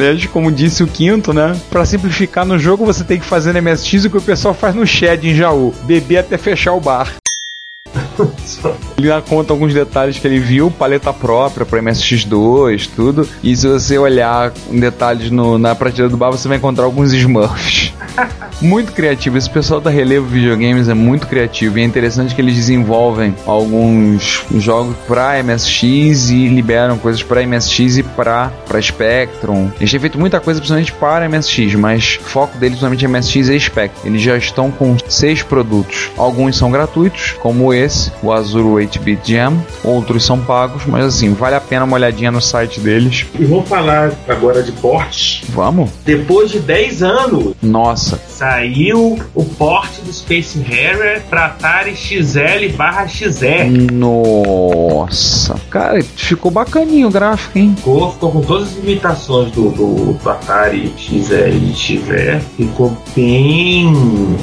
Aliás, 0.00 0.24
como 0.24 0.50
disse 0.50 0.82
o 0.82 0.86
Quinto, 0.86 1.30
né? 1.30 1.54
Pra 1.68 1.84
simplificar 1.84 2.46
no 2.46 2.58
jogo, 2.58 2.86
você 2.86 3.04
tem 3.04 3.20
que 3.20 3.26
fazer 3.26 3.52
no 3.52 3.60
MSX 3.60 4.06
o 4.06 4.10
que 4.10 4.16
o 4.16 4.22
pessoal 4.22 4.54
faz 4.54 4.74
no 4.74 4.86
Shed 4.86 5.28
em 5.28 5.34
Jaú: 5.34 5.74
beber 5.82 6.16
até 6.16 6.38
fechar 6.38 6.72
o 6.72 6.80
bar. 6.80 7.19
Ele 8.98 9.08
lá 9.08 9.22
conta 9.22 9.52
alguns 9.52 9.72
detalhes 9.72 10.18
que 10.18 10.26
ele 10.26 10.38
viu, 10.38 10.70
paleta 10.70 11.10
própria 11.12 11.64
para 11.64 11.80
MSX2, 11.80 12.88
tudo. 12.94 13.26
E 13.42 13.56
se 13.56 13.66
você 13.66 13.96
olhar 13.96 14.52
detalhes 14.70 15.30
no- 15.30 15.56
na 15.58 15.74
prateleira 15.74 16.10
do 16.10 16.16
bar, 16.18 16.30
você 16.30 16.46
vai 16.48 16.58
encontrar 16.58 16.84
alguns 16.84 17.12
Smurfs. 17.14 17.94
Muito 18.60 18.92
criativo. 18.92 19.38
Esse 19.38 19.48
pessoal 19.48 19.80
da 19.80 19.88
Relevo 19.88 20.26
Videogames 20.26 20.86
é 20.88 20.92
muito 20.92 21.26
criativo 21.26 21.78
e 21.78 21.82
é 21.82 21.84
interessante 21.84 22.34
que 22.34 22.42
eles 22.42 22.54
desenvolvem 22.56 23.34
alguns 23.46 24.44
jogos 24.56 24.94
para 25.08 25.42
MSX 25.42 26.28
e 26.28 26.46
liberam 26.48 26.98
coisas 26.98 27.22
para 27.22 27.40
MSX 27.46 27.98
e 27.98 28.02
para 28.02 28.50
para 28.68 28.82
Spectrum. 28.82 29.70
Eles 29.80 29.90
têm 29.90 29.98
feito 30.00 30.18
muita 30.18 30.40
coisa 30.40 30.60
principalmente 30.60 30.92
para 30.92 31.26
MSX, 31.26 31.74
mas 31.76 32.18
o 32.20 32.24
foco 32.28 32.58
deles 32.58 32.78
principalmente 32.80 33.04
é 33.06 33.08
MSX 33.08 33.48
e 33.48 33.60
Spectrum. 33.60 34.10
Eles 34.10 34.20
já 34.20 34.36
estão 34.36 34.70
com 34.70 34.94
seis 35.08 35.42
produtos. 35.42 36.10
Alguns 36.18 36.58
são 36.58 36.70
gratuitos, 36.70 37.32
como 37.40 37.72
esse, 37.72 38.09
o 38.22 38.32
Azure 38.32 38.86
8-Bit 38.86 39.32
Jam. 39.32 39.54
Outros 39.84 40.24
são 40.24 40.38
pagos, 40.40 40.82
mas 40.86 41.04
assim, 41.04 41.32
vale 41.32 41.54
a 41.56 41.60
pena 41.60 41.84
uma 41.84 41.94
olhadinha 41.96 42.30
no 42.30 42.40
site 42.40 42.80
deles. 42.80 43.26
E 43.38 43.44
vou 43.44 43.62
falar 43.64 44.12
agora 44.28 44.62
de 44.62 44.72
portes. 44.72 45.42
Vamos? 45.50 45.90
Depois 46.04 46.50
de 46.50 46.58
10 46.60 47.02
anos, 47.02 47.54
Nossa, 47.62 48.20
saiu 48.28 49.18
o 49.34 49.44
porte 49.44 50.00
do 50.02 50.12
Space 50.12 50.58
Harrier 50.60 51.22
para 51.28 51.46
Atari 51.46 51.94
XL 51.96 52.74
barra 52.76 53.06
XR. 53.06 53.90
nossa. 53.92 55.54
Cara, 55.70 56.02
ficou 56.02 56.50
bacaninho 56.50 57.08
o 57.08 57.10
gráfico, 57.10 57.58
hein? 57.58 57.74
Ficou, 57.76 58.12
ficou 58.12 58.32
com 58.32 58.40
todas 58.42 58.68
as 58.68 58.76
limitações 58.76 59.50
do, 59.52 59.70
do, 59.70 60.12
do 60.14 60.30
Atari 60.30 60.92
XL 60.96 61.48
e 61.70 61.74
XR. 61.74 62.40
Ficou 62.56 62.96
bem 63.14 63.92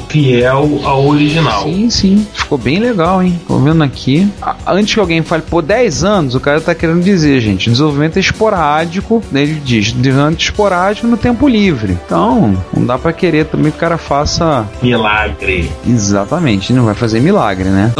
fiel 0.08 0.80
ao 0.84 1.06
original. 1.06 1.62
Sim, 1.64 1.90
sim. 1.90 2.26
Ficou 2.32 2.58
bem 2.58 2.78
legal, 2.78 3.22
hein? 3.22 3.38
Tô 3.58 3.64
vendo 3.64 3.82
aqui. 3.82 4.32
Antes 4.64 4.94
que 4.94 5.00
alguém 5.00 5.20
fale, 5.20 5.42
pô, 5.42 5.60
10 5.60 6.04
anos, 6.04 6.34
o 6.36 6.40
cara 6.40 6.60
tá 6.60 6.76
querendo 6.76 7.02
dizer, 7.02 7.40
gente, 7.40 7.68
desenvolvimento 7.68 8.16
é 8.16 8.20
esporádico. 8.20 9.20
Ele 9.34 9.54
diz, 9.54 9.92
desenvolvimento 9.92 10.40
esporádico 10.40 11.08
no 11.08 11.16
tempo 11.16 11.48
livre. 11.48 11.98
Então, 12.06 12.56
não 12.72 12.86
dá 12.86 12.96
pra 12.96 13.12
querer 13.12 13.46
também 13.46 13.72
que 13.72 13.76
o 13.76 13.80
cara 13.80 13.98
faça 13.98 14.64
Milagre. 14.80 15.72
exatamente. 15.84 16.72
Não 16.72 16.84
vai 16.84 16.94
fazer 16.94 17.18
milagre, 17.18 17.68
né? 17.68 17.92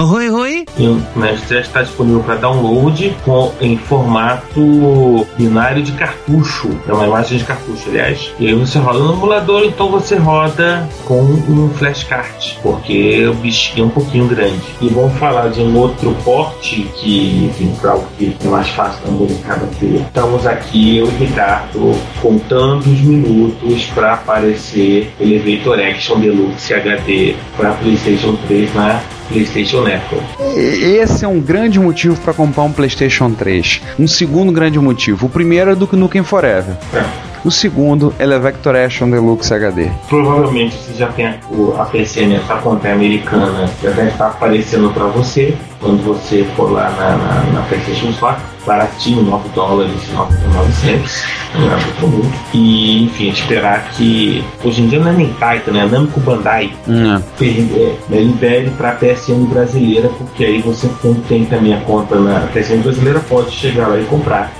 E, 0.79 0.87
né, 1.19 1.37
já 1.51 1.59
está 1.59 1.83
disponível 1.83 2.23
para 2.23 2.37
download 2.37 3.17
com, 3.25 3.53
em 3.61 3.77
formato 3.77 5.27
binário 5.37 5.83
de 5.83 5.91
cartucho. 5.91 6.71
É 6.87 6.93
uma 6.93 7.05
imagem 7.05 7.37
de 7.37 7.45
cartucho, 7.45 7.89
aliás. 7.89 8.33
E 8.39 8.47
aí 8.47 8.55
você 8.55 8.79
roda 8.79 9.01
no 9.01 9.15
emulador, 9.15 9.65
então 9.65 9.91
você 9.91 10.15
roda 10.15 10.89
com 11.05 11.21
um 11.21 11.69
flashcard, 11.71 12.61
porque 12.63 13.27
o 13.27 13.35
bichinho 13.35 13.83
é 13.83 13.87
um 13.87 13.91
pouquinho 13.91 14.29
grande. 14.29 14.63
E 14.81 14.89
vamos 14.89 15.19
falar 15.19 15.38
de 15.47 15.61
um 15.61 15.77
outro 15.77 16.17
porte 16.25 16.91
que, 16.97 17.45
enfim, 17.47 17.73
para 17.81 17.93
algo 17.93 18.07
que 18.19 18.35
é 18.45 18.49
mais 18.49 18.69
fácil 18.71 19.05
da 19.05 19.13
molecada 19.13 19.69
ter. 19.79 20.01
Estamos 20.01 20.47
aqui, 20.47 20.99
eu 20.99 21.07
e 21.07 21.09
o 21.09 21.13
Ricardo, 21.19 21.95
contando 22.21 22.81
os 22.81 23.01
minutos 23.01 23.85
para 23.95 24.15
aparecer 24.15 25.13
Elevator 25.21 25.79
Action 25.79 26.19
Deluxe 26.19 26.75
HD 26.75 27.37
para 27.57 27.73
PlayStation 27.73 28.37
3 28.49 28.75
na 28.75 29.01
PlayStation 29.29 29.83
Network. 29.83 30.25
Esse 30.57 31.25
é 31.25 31.29
um 31.29 31.41
grande 31.41 31.79
motivo 31.79 32.19
pra 32.21 32.33
comprar 32.33 32.65
um 32.65 32.73
PlayStation 32.73 33.31
3. 33.31 33.83
Um 33.99 34.09
segundo 34.09 34.51
grande 34.51 34.79
motivo. 34.79 35.27
O 35.27 35.29
primeiro 35.29 35.71
é 35.71 35.75
do 35.75 35.89
Nukem 35.93 36.23
Forever. 36.23 36.77
É. 36.95 37.28
O 37.45 37.51
segundo 37.51 38.13
é 38.19 38.27
o 38.27 38.41
Vector 38.41 38.75
Action 38.75 39.11
Deluxe 39.11 39.55
HD. 39.55 39.91
Provavelmente 40.09 40.75
você 40.75 40.95
já 40.95 41.09
tem 41.09 41.27
a, 41.27 41.39
a 41.79 41.85
PCN, 41.85 42.37
essa 42.37 42.57
conta 42.57 42.89
americana, 42.93 43.69
já 43.83 43.91
deve 43.91 44.11
estar 44.11 44.27
aparecendo 44.27 44.91
para 44.91 45.05
você. 45.07 45.57
Quando 45.81 46.05
você 46.05 46.45
for 46.57 46.71
lá 46.71 46.91
na, 46.91 47.17
na, 47.17 47.53
na 47.53 47.63
PlayStation 47.63 48.11
Store, 48.11 48.37
baratinho, 48.67 49.23
9 49.23 49.49
dólares, 49.51 49.93
9,900, 50.13 51.25
não 51.55 51.67
é 51.67 51.71
muito 51.71 52.01
comum. 52.01 52.31
E, 52.53 53.05
enfim, 53.05 53.29
esperar 53.31 53.89
que. 53.91 54.45
Hoje 54.65 54.83
em 54.83 54.89
dia 54.89 54.99
não 54.99 55.09
é 55.09 55.13
nem 55.13 55.33
Taita, 55.35 55.71
né? 55.71 55.89
Namco 55.91 56.21
Bandai 56.21 56.73
Hum, 56.87 57.21
é, 57.41 57.45
é, 57.45 58.21
libere 58.21 58.71
para 58.71 58.91
a 58.91 58.95
PSN 58.95 59.47
brasileira, 59.47 60.09
porque 60.09 60.45
aí 60.45 60.61
você 60.61 60.89
tem 61.29 61.45
também 61.45 61.75
a 61.75 61.81
conta 61.81 62.17
na 62.17 62.41
PSN 62.53 62.83
brasileira, 62.83 63.21
pode 63.21 63.51
chegar 63.51 63.89
lá 63.89 63.99
e 63.99 64.05
comprar. 64.05 64.53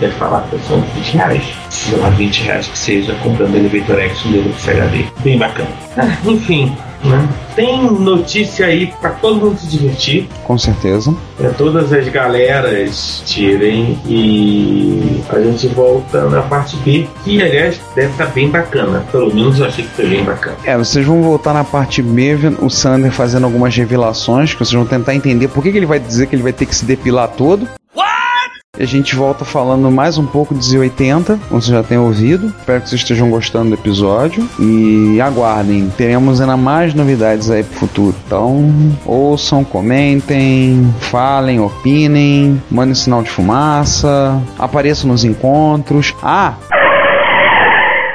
Deve 0.00 0.14
falar 0.14 0.44
que 0.50 0.58
são 0.66 0.80
20 0.96 1.14
reais, 1.14 1.44
sei 1.70 1.98
lá, 1.98 2.08
20 2.10 2.42
reais 2.42 2.66
que 2.66 2.78
seja, 2.78 3.14
comprando 3.22 3.54
Elevator 3.54 4.00
X 4.00 4.24
no 4.24 4.32
Deluxe 4.32 4.70
HD. 4.70 5.04
Bem 5.22 5.38
bacana. 5.38 5.68
Ah, 5.96 6.16
enfim, 6.24 6.76
né? 7.04 7.28
Tem 7.54 7.82
notícia 7.90 8.66
aí 8.66 8.92
para 9.00 9.10
todo 9.10 9.36
mundo 9.36 9.58
se 9.58 9.66
divertir. 9.66 10.28
com 10.44 10.56
certeza. 10.56 11.14
É, 11.40 11.48
todas 11.48 11.92
as 11.92 12.08
galeras 12.08 13.22
tirem 13.26 13.98
e 14.06 15.20
a 15.28 15.40
gente 15.40 15.66
volta 15.68 16.28
na 16.28 16.42
parte 16.42 16.76
B, 16.78 17.06
que 17.24 17.42
aliás 17.42 17.80
deve 17.94 18.10
estar 18.12 18.26
bem 18.26 18.48
bacana. 18.48 19.04
Pelo 19.10 19.34
menos 19.34 19.58
eu 19.58 19.66
achei 19.66 19.84
que 19.84 19.90
foi 19.90 20.08
bem 20.08 20.24
bacana. 20.24 20.56
É, 20.64 20.76
vocês 20.76 21.04
vão 21.04 21.22
voltar 21.22 21.52
na 21.52 21.64
parte 21.64 22.02
B, 22.02 22.36
o 22.60 22.70
Sander 22.70 23.12
fazendo 23.12 23.44
algumas 23.44 23.76
revelações, 23.76 24.52
que 24.52 24.58
vocês 24.58 24.72
vão 24.72 24.86
tentar 24.86 25.14
entender 25.14 25.48
por 25.48 25.62
que, 25.62 25.72
que 25.72 25.76
ele 25.76 25.86
vai 25.86 25.98
dizer 25.98 26.26
que 26.26 26.34
ele 26.34 26.42
vai 26.42 26.52
ter 26.52 26.66
que 26.66 26.74
se 26.74 26.84
depilar 26.84 27.28
todo. 27.28 27.68
A 28.82 28.84
gente 28.84 29.14
volta 29.14 29.44
falando 29.44 29.88
mais 29.92 30.18
um 30.18 30.26
pouco 30.26 30.52
de 30.52 30.60
Z80, 30.60 31.38
como 31.48 31.62
vocês 31.62 31.66
já 31.66 31.84
têm 31.84 31.98
ouvido. 31.98 32.48
Espero 32.48 32.80
que 32.80 32.88
vocês 32.88 33.00
estejam 33.00 33.30
gostando 33.30 33.68
do 33.68 33.74
episódio. 33.80 34.44
E 34.58 35.20
aguardem, 35.20 35.88
teremos 35.96 36.40
ainda 36.40 36.56
mais 36.56 36.92
novidades 36.92 37.48
aí 37.48 37.62
pro 37.62 37.78
futuro. 37.78 38.16
Então, 38.26 38.74
ouçam, 39.06 39.62
comentem, 39.62 40.92
falem, 40.98 41.60
opinem, 41.60 42.60
mandem 42.68 42.96
sinal 42.96 43.22
de 43.22 43.30
fumaça, 43.30 44.42
apareçam 44.58 45.08
nos 45.08 45.22
encontros. 45.22 46.12
Ah! 46.20 46.56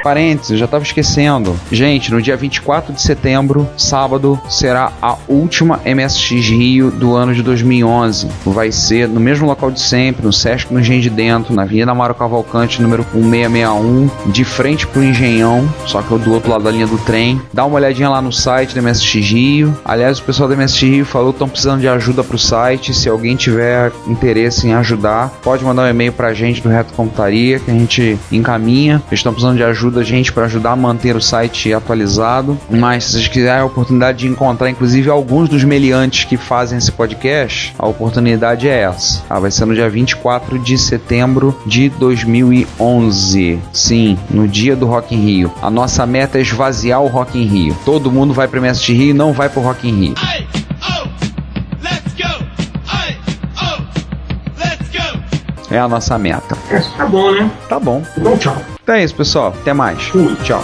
Parênteses, 0.03 0.51
eu 0.51 0.57
já 0.57 0.67
tava 0.67 0.83
esquecendo. 0.83 1.55
Gente, 1.71 2.11
no 2.11 2.21
dia 2.21 2.37
24 2.37 2.93
de 2.93 3.01
setembro, 3.01 3.67
sábado, 3.77 4.39
será 4.49 4.91
a 5.01 5.17
última 5.27 5.79
MSX 5.85 6.49
Rio 6.49 6.91
do 6.91 7.15
ano 7.15 7.33
de 7.33 7.41
2011. 7.43 8.27
Vai 8.45 8.71
ser 8.71 9.07
no 9.07 9.19
mesmo 9.19 9.47
local 9.47 9.71
de 9.71 9.81
sempre, 9.81 10.25
no 10.25 10.33
Sesc 10.33 10.73
no 10.73 10.79
Engenho 10.79 11.01
de 11.01 11.09
Dentro, 11.09 11.53
na 11.53 11.63
Avenida 11.63 11.91
Amaro 11.91 12.15
Cavalcante, 12.15 12.81
número 12.81 13.05
1661, 13.13 14.31
de 14.31 14.43
frente 14.43 14.87
pro 14.87 15.03
Engenhão, 15.03 15.67
só 15.85 16.01
que 16.01 16.17
do 16.17 16.33
outro 16.33 16.51
lado 16.51 16.63
da 16.63 16.71
linha 16.71 16.87
do 16.87 16.97
trem. 16.97 17.41
Dá 17.53 17.65
uma 17.65 17.75
olhadinha 17.75 18.09
lá 18.09 18.21
no 18.21 18.31
site 18.31 18.75
da 18.75 18.81
MSX 18.81 19.13
Rio. 19.31 19.77
Aliás, 19.83 20.19
o 20.19 20.23
pessoal 20.23 20.49
da 20.49 20.55
MSX 20.55 20.81
Rio 20.81 21.05
falou 21.05 21.31
que 21.31 21.35
estão 21.35 21.49
precisando 21.49 21.81
de 21.81 21.87
ajuda 21.87 22.23
pro 22.23 22.37
site. 22.37 22.93
Se 22.93 23.09
alguém 23.09 23.35
tiver 23.35 23.91
interesse 24.07 24.67
em 24.67 24.73
ajudar, 24.73 25.29
pode 25.41 25.63
mandar 25.63 25.83
um 25.83 25.89
e-mail 25.89 26.11
pra 26.11 26.33
gente 26.33 26.61
do 26.61 26.69
Reto 26.69 26.93
Computaria, 26.93 27.59
que 27.59 27.69
a 27.69 27.73
gente 27.73 28.17
encaminha. 28.31 29.01
Eles 29.07 29.19
estão 29.19 29.33
precisando 29.33 29.57
de 29.57 29.63
ajuda 29.63 29.96
da 29.97 30.03
gente 30.03 30.31
para 30.31 30.45
ajudar 30.45 30.71
a 30.71 30.75
manter 30.75 31.15
o 31.15 31.21
site 31.21 31.73
atualizado. 31.73 32.57
Mas 32.69 33.05
se 33.05 33.11
vocês 33.13 33.27
quiserem 33.27 33.61
a 33.61 33.65
oportunidade 33.65 34.19
de 34.19 34.27
encontrar, 34.27 34.69
inclusive, 34.69 35.09
alguns 35.09 35.49
dos 35.49 35.63
meliantes 35.63 36.23
que 36.23 36.37
fazem 36.37 36.77
esse 36.77 36.91
podcast, 36.91 37.73
a 37.77 37.87
oportunidade 37.87 38.67
é 38.67 38.81
essa. 38.81 39.23
Ah, 39.29 39.39
vai 39.39 39.51
ser 39.51 39.65
no 39.65 39.73
dia 39.73 39.89
24 39.89 40.59
de 40.59 40.77
setembro 40.77 41.57
de 41.65 41.89
2011. 41.89 43.59
Sim, 43.73 44.17
no 44.29 44.47
dia 44.47 44.75
do 44.75 44.85
Rock 44.85 45.15
in 45.15 45.19
Rio. 45.19 45.51
A 45.61 45.69
nossa 45.69 46.05
meta 46.05 46.37
é 46.37 46.41
esvaziar 46.41 47.01
o 47.01 47.07
Rock 47.07 47.37
in 47.37 47.45
Rio. 47.45 47.77
Todo 47.83 48.11
mundo 48.11 48.33
vai 48.33 48.47
pro 48.47 48.59
MST 48.59 48.93
Rio 48.93 49.09
e 49.09 49.13
não 49.13 49.33
vai 49.33 49.49
pro 49.49 49.61
Rock 49.61 49.87
in 49.87 49.99
Rio. 49.99 50.15
É 55.69 55.79
a 55.79 55.87
nossa 55.87 56.17
meta. 56.17 56.57
Tá 56.95 57.05
bom, 57.05 57.31
né? 57.31 57.51
Tá 57.67 57.77
bom. 57.77 58.01
Então, 58.17 58.37
tchau. 58.37 58.76
Então 58.87 58.95
é 58.95 59.03
isso, 59.03 59.15
pessoal. 59.15 59.47
Até 59.49 59.73
mais. 59.73 60.01
Fui. 60.01 60.33
Tchau. 60.45 60.63